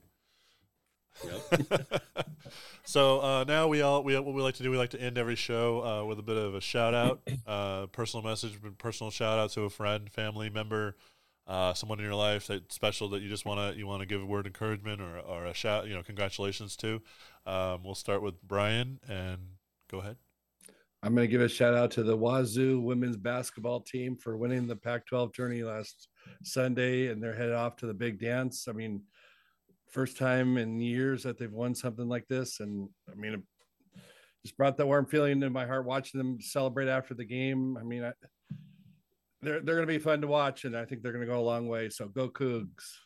Yep. 1.24 2.02
so 2.84 3.20
uh, 3.20 3.44
now 3.48 3.68
we 3.68 3.82
all 3.82 4.04
we 4.04 4.18
what 4.20 4.34
we 4.34 4.42
like 4.42 4.56
to 4.56 4.64
do 4.64 4.72
we 4.72 4.78
like 4.78 4.92
to 4.92 5.02
end 5.02 5.18
every 5.18 5.36
show 5.36 5.84
uh, 5.84 6.06
with 6.06 6.20
a 6.20 6.22
bit 6.22 6.38
of 6.38 6.56
a 6.56 6.62
shout 6.62 6.94
out, 6.94 7.22
uh, 7.48 7.88
personal 7.88 8.24
message, 8.24 8.58
personal 8.78 9.12
shout 9.12 9.40
out 9.40 9.52
to 9.52 9.62
a 9.64 9.70
friend, 9.70 10.10
family 10.12 10.50
member, 10.50 10.96
uh, 11.50 11.74
someone 11.74 12.00
in 12.00 12.06
your 12.06 12.16
life 12.16 12.48
that's 12.48 12.76
special 12.76 13.10
that 13.10 13.22
you 13.22 13.28
just 13.28 13.44
want 13.44 13.60
to 13.60 13.78
you 13.78 13.88
want 13.88 14.02
to 14.02 14.06
give 14.06 14.22
a 14.22 14.26
word 14.26 14.42
of 14.42 14.46
encouragement 14.48 15.02
or 15.02 15.18
or 15.18 15.46
a 15.46 15.54
shout 15.54 15.88
you 15.88 15.96
know 15.96 16.04
congratulations 16.04 16.78
to. 16.78 17.02
Um, 17.46 17.84
we'll 17.84 17.96
start 17.96 18.22
with 18.22 18.42
Brian 18.44 19.00
and 19.10 19.40
go 19.90 20.00
ahead. 20.00 20.18
I'm 21.02 21.16
going 21.16 21.28
to 21.28 21.32
give 21.32 21.42
a 21.42 21.48
shout 21.48 21.74
out 21.74 21.92
to 21.92 22.04
the 22.04 22.16
Wazoo 22.16 22.82
women's 22.82 23.16
basketball 23.16 23.80
team 23.80 24.18
for 24.18 24.36
winning 24.36 24.68
the 24.68 24.76
Pac 24.76 25.06
12 25.06 25.32
tourney 25.32 25.64
last 25.64 26.10
Sunday, 26.44 27.08
and 27.08 27.24
they're 27.24 27.34
headed 27.34 27.56
off 27.56 27.78
to 27.78 27.86
the 27.86 27.94
big 27.94 28.20
dance. 28.20 28.68
I 28.68 28.74
mean, 28.74 29.02
first 29.90 30.18
time 30.18 30.58
in 30.58 30.82
years 30.82 31.24
that 31.24 31.40
they've 31.40 31.52
won 31.52 31.74
something 31.74 32.10
like 32.10 32.28
this. 32.28 32.60
And 32.60 32.90
I 33.10 33.16
mean, 33.16 33.34
it 33.34 33.42
just 34.44 34.58
brought 34.58 34.76
that 34.76 34.88
warm 34.88 35.06
feeling 35.06 35.42
in 35.42 35.54
my 35.54 35.66
heart 35.66 35.86
watching 35.86 36.18
them 36.18 36.42
celebrate 36.42 36.90
after 36.90 37.14
the 37.14 37.26
game. 37.26 37.78
I 37.78 37.84
mean, 37.84 38.04
I, 38.04 38.12
they're, 39.42 39.62
they're 39.62 39.76
going 39.76 39.88
to 39.88 39.94
be 39.94 40.00
fun 40.00 40.22
to 40.22 40.28
watch, 40.28 40.66
and 40.66 40.76
I 40.76 40.86
think 40.86 41.02
they're 41.02 41.12
going 41.14 41.26
to 41.26 41.32
go 41.32 41.40
a 41.40 41.42
long 41.42 41.68
way. 41.68 41.90
So 41.90 42.08
go 42.08 42.30
Cougs. 42.30 42.98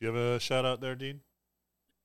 Do 0.00 0.06
you 0.06 0.08
have 0.08 0.16
a 0.16 0.40
shout 0.40 0.64
out 0.64 0.80
there, 0.80 0.94
Dean? 0.94 1.20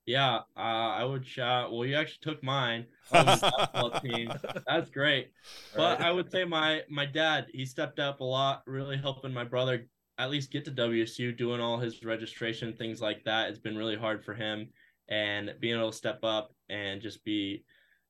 Yeah, 0.05 0.39
uh, 0.57 0.59
I 0.59 1.03
would 1.03 1.28
shout. 1.28 1.72
Well, 1.72 1.86
you 1.86 1.95
actually 1.95 2.19
took 2.22 2.43
mine. 2.43 2.86
on 3.11 3.26
the 3.26 3.99
team. 4.03 4.32
That's 4.65 4.89
great. 4.89 5.32
But 5.76 5.99
Right. 5.99 6.07
I 6.07 6.11
would 6.11 6.32
say 6.32 6.43
my 6.45 6.82
my 6.89 7.05
dad, 7.05 7.47
he 7.53 7.65
stepped 7.65 7.99
up 7.99 8.22
a 8.22 8.24
lot, 8.24 8.63
really 8.65 8.97
helping 8.97 9.34
my 9.34 9.43
brother 9.43 9.88
at 10.17 10.30
least 10.30 10.51
get 10.51 10.65
to 10.65 10.72
WSU, 10.72 11.38
doing 11.38 11.59
all 11.59 11.78
his 11.78 12.03
registration 12.03 12.74
things 12.74 13.01
like 13.01 13.24
that. 13.26 13.49
It's 13.49 13.59
been 13.59 13.78
really 13.78 13.97
hard 13.97 14.24
for 14.24 14.34
him, 14.34 14.69
and 15.09 15.53
being 15.59 15.78
able 15.78 15.91
to 15.91 15.97
step 15.97 16.19
up 16.24 16.53
and 16.69 17.01
just 17.01 17.24
be 17.26 17.63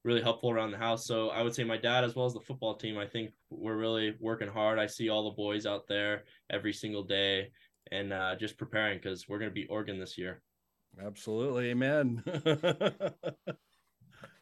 really 0.04 0.22
helpful 0.22 0.50
around 0.52 0.72
the 0.72 0.78
house. 0.78 1.06
So 1.06 1.30
I 1.30 1.42
would 1.44 1.54
say 1.54 1.64
my 1.64 1.78
dad, 1.78 2.04
as 2.04 2.16
well 2.16 2.26
as 2.26 2.34
the 2.34 2.40
football 2.40 2.76
team, 2.76 2.98
I 2.98 3.06
think 3.06 3.32
we're 3.50 3.78
really 3.78 4.16
working 4.20 4.48
hard. 4.48 4.80
I 4.80 4.88
see 4.88 5.10
all 5.10 5.26
the 5.26 5.36
boys 5.36 5.66
out 5.66 5.88
there 5.88 6.24
every 6.50 6.74
single 6.74 7.04
day, 7.04 7.52
and 7.92 8.12
uh, 8.12 8.36
just 8.36 8.58
preparing 8.58 8.98
because 8.98 9.28
we're 9.30 9.40
gonna 9.40 9.52
be 9.52 9.68
Oregon 9.68 10.00
this 10.00 10.18
year. 10.18 10.42
Absolutely. 11.06 11.70
Amen. 11.70 12.24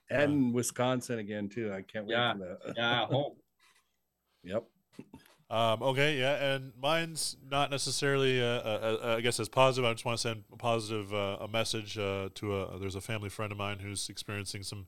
and 0.10 0.54
Wisconsin 0.54 1.20
again, 1.20 1.50
too. 1.50 1.72
I 1.72 1.82
can't 1.82 2.06
wait 2.06 2.14
Yeah. 2.16 2.34
for 2.34 2.40
that. 2.40 2.74
Yeah, 2.78 3.06
home. 3.06 3.36
Yep. 4.44 4.64
Um, 5.52 5.82
okay, 5.82 6.20
yeah, 6.20 6.54
and 6.54 6.74
mine's 6.80 7.36
not 7.50 7.72
necessarily, 7.72 8.40
uh, 8.40 8.46
uh, 8.46 8.98
uh, 9.04 9.16
I 9.18 9.22
guess, 9.22 9.40
as 9.40 9.50
positive. 9.50 9.90
I 9.90 9.94
just 9.94 10.06
want 10.06 10.18
to 10.20 10.22
send 10.22 10.44
a 10.54 10.58
positive 10.58 11.12
uh, 11.12 11.38
a 11.42 11.48
message 11.48 11.98
uh, 11.98 12.30
to 12.36 12.56
a. 12.56 12.78
There's 12.80 12.96
a 12.96 13.02
family 13.02 13.30
friend 13.30 13.52
of 13.52 13.58
mine 13.58 13.80
who's 13.80 14.10
experiencing 14.10 14.62
some 14.62 14.86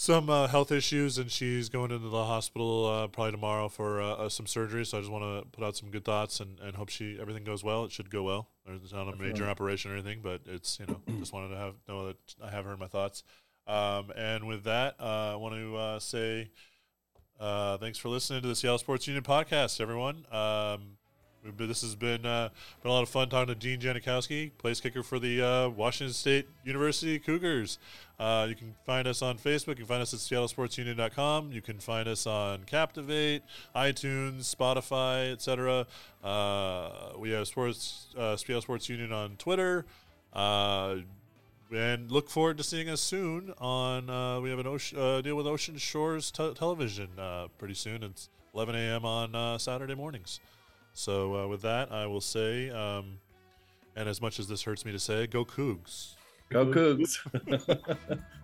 some 0.00 0.30
uh, 0.30 0.48
health 0.48 0.72
issues, 0.72 1.18
and 1.18 1.30
she's 1.30 1.68
going 1.68 1.90
into 1.90 2.08
the 2.08 2.24
hospital 2.24 2.86
uh, 2.86 3.06
probably 3.06 3.32
tomorrow 3.32 3.68
for 3.68 4.00
uh, 4.00 4.12
uh, 4.12 4.28
some 4.30 4.46
surgery. 4.46 4.86
So 4.86 4.96
I 4.96 5.02
just 5.02 5.12
want 5.12 5.24
to 5.24 5.46
put 5.50 5.62
out 5.62 5.76
some 5.76 5.90
good 5.90 6.06
thoughts 6.06 6.40
and, 6.40 6.58
and 6.60 6.74
hope 6.74 6.88
she 6.88 7.18
everything 7.20 7.44
goes 7.44 7.62
well. 7.62 7.84
It 7.84 7.92
should 7.92 8.08
go 8.08 8.22
well. 8.22 8.48
It's 8.66 8.94
not 8.94 9.12
a 9.12 9.16
major 9.16 9.46
operation 9.46 9.90
or 9.90 9.94
anything, 9.96 10.20
but 10.22 10.40
it's 10.46 10.80
you 10.80 10.86
know 10.86 11.02
just 11.18 11.34
wanted 11.34 11.50
to 11.50 11.56
have 11.56 11.74
know 11.86 12.06
that 12.06 12.16
I 12.42 12.50
have 12.50 12.64
her 12.64 12.72
in 12.72 12.78
my 12.78 12.86
thoughts. 12.86 13.24
Um, 13.66 14.10
and 14.16 14.46
with 14.46 14.64
that, 14.64 14.94
uh, 14.98 15.32
I 15.32 15.36
want 15.36 15.54
to 15.56 15.76
uh, 15.76 15.98
say. 15.98 16.50
Uh, 17.38 17.78
thanks 17.78 17.96
for 17.96 18.10
listening 18.10 18.42
to 18.42 18.48
the 18.48 18.54
Seattle 18.54 18.76
Sports 18.76 19.06
Union 19.06 19.24
podcast, 19.24 19.80
everyone. 19.80 20.26
Um, 20.30 20.98
this 21.42 21.82
has 21.82 21.94
been 21.94 22.26
uh, 22.26 22.50
been 22.82 22.90
a 22.90 22.94
lot 22.94 23.02
of 23.02 23.08
fun 23.08 23.28
talking 23.28 23.54
to 23.54 23.54
Dean 23.54 23.80
Janikowski, 23.80 24.50
place 24.58 24.80
kicker 24.80 25.02
for 25.02 25.18
the 25.18 25.42
uh, 25.42 25.68
Washington 25.68 26.12
State 26.12 26.48
University 26.64 27.18
Cougars. 27.18 27.78
Uh, 28.18 28.46
you 28.48 28.54
can 28.54 28.74
find 28.84 29.08
us 29.08 29.22
on 29.22 29.38
Facebook. 29.38 29.68
You 29.68 29.76
can 29.76 29.86
find 29.86 30.02
us 30.02 30.12
at 30.12 30.20
seattlesportsunion.com. 30.20 31.52
You 31.52 31.62
can 31.62 31.78
find 31.78 32.06
us 32.08 32.26
on 32.26 32.64
Captivate, 32.64 33.42
iTunes, 33.74 34.54
Spotify, 34.54 35.32
etc. 35.32 35.86
Uh, 36.22 37.12
we 37.18 37.30
have 37.30 37.48
sports 37.48 38.08
uh, 38.16 38.36
Seattle 38.36 38.60
Sports 38.60 38.88
Union 38.88 39.12
on 39.12 39.36
Twitter. 39.36 39.86
Uh, 40.32 40.96
and 41.74 42.10
look 42.10 42.28
forward 42.28 42.58
to 42.58 42.64
seeing 42.64 42.90
us 42.90 43.00
soon 43.00 43.54
on. 43.58 44.42
We 44.42 44.50
have 44.50 44.58
an 44.58 44.66
ocean, 44.66 45.22
deal 45.22 45.36
with 45.36 45.46
Ocean 45.46 45.78
Shores 45.78 46.30
te- 46.30 46.52
Television 46.52 47.08
pretty 47.58 47.74
soon. 47.74 48.02
It's 48.02 48.28
11 48.54 48.74
a.m. 48.74 49.04
on 49.04 49.58
Saturday 49.60 49.94
mornings. 49.94 50.40
So 50.92 51.36
uh, 51.36 51.48
with 51.48 51.62
that, 51.62 51.92
I 51.92 52.06
will 52.06 52.20
say, 52.20 52.70
um, 52.70 53.18
and 53.96 54.08
as 54.08 54.20
much 54.20 54.38
as 54.38 54.48
this 54.48 54.62
hurts 54.62 54.84
me 54.84 54.92
to 54.92 54.98
say, 54.98 55.26
go 55.26 55.44
Cougs. 55.44 56.14
Go 56.50 56.66
Cougs. 56.66 57.18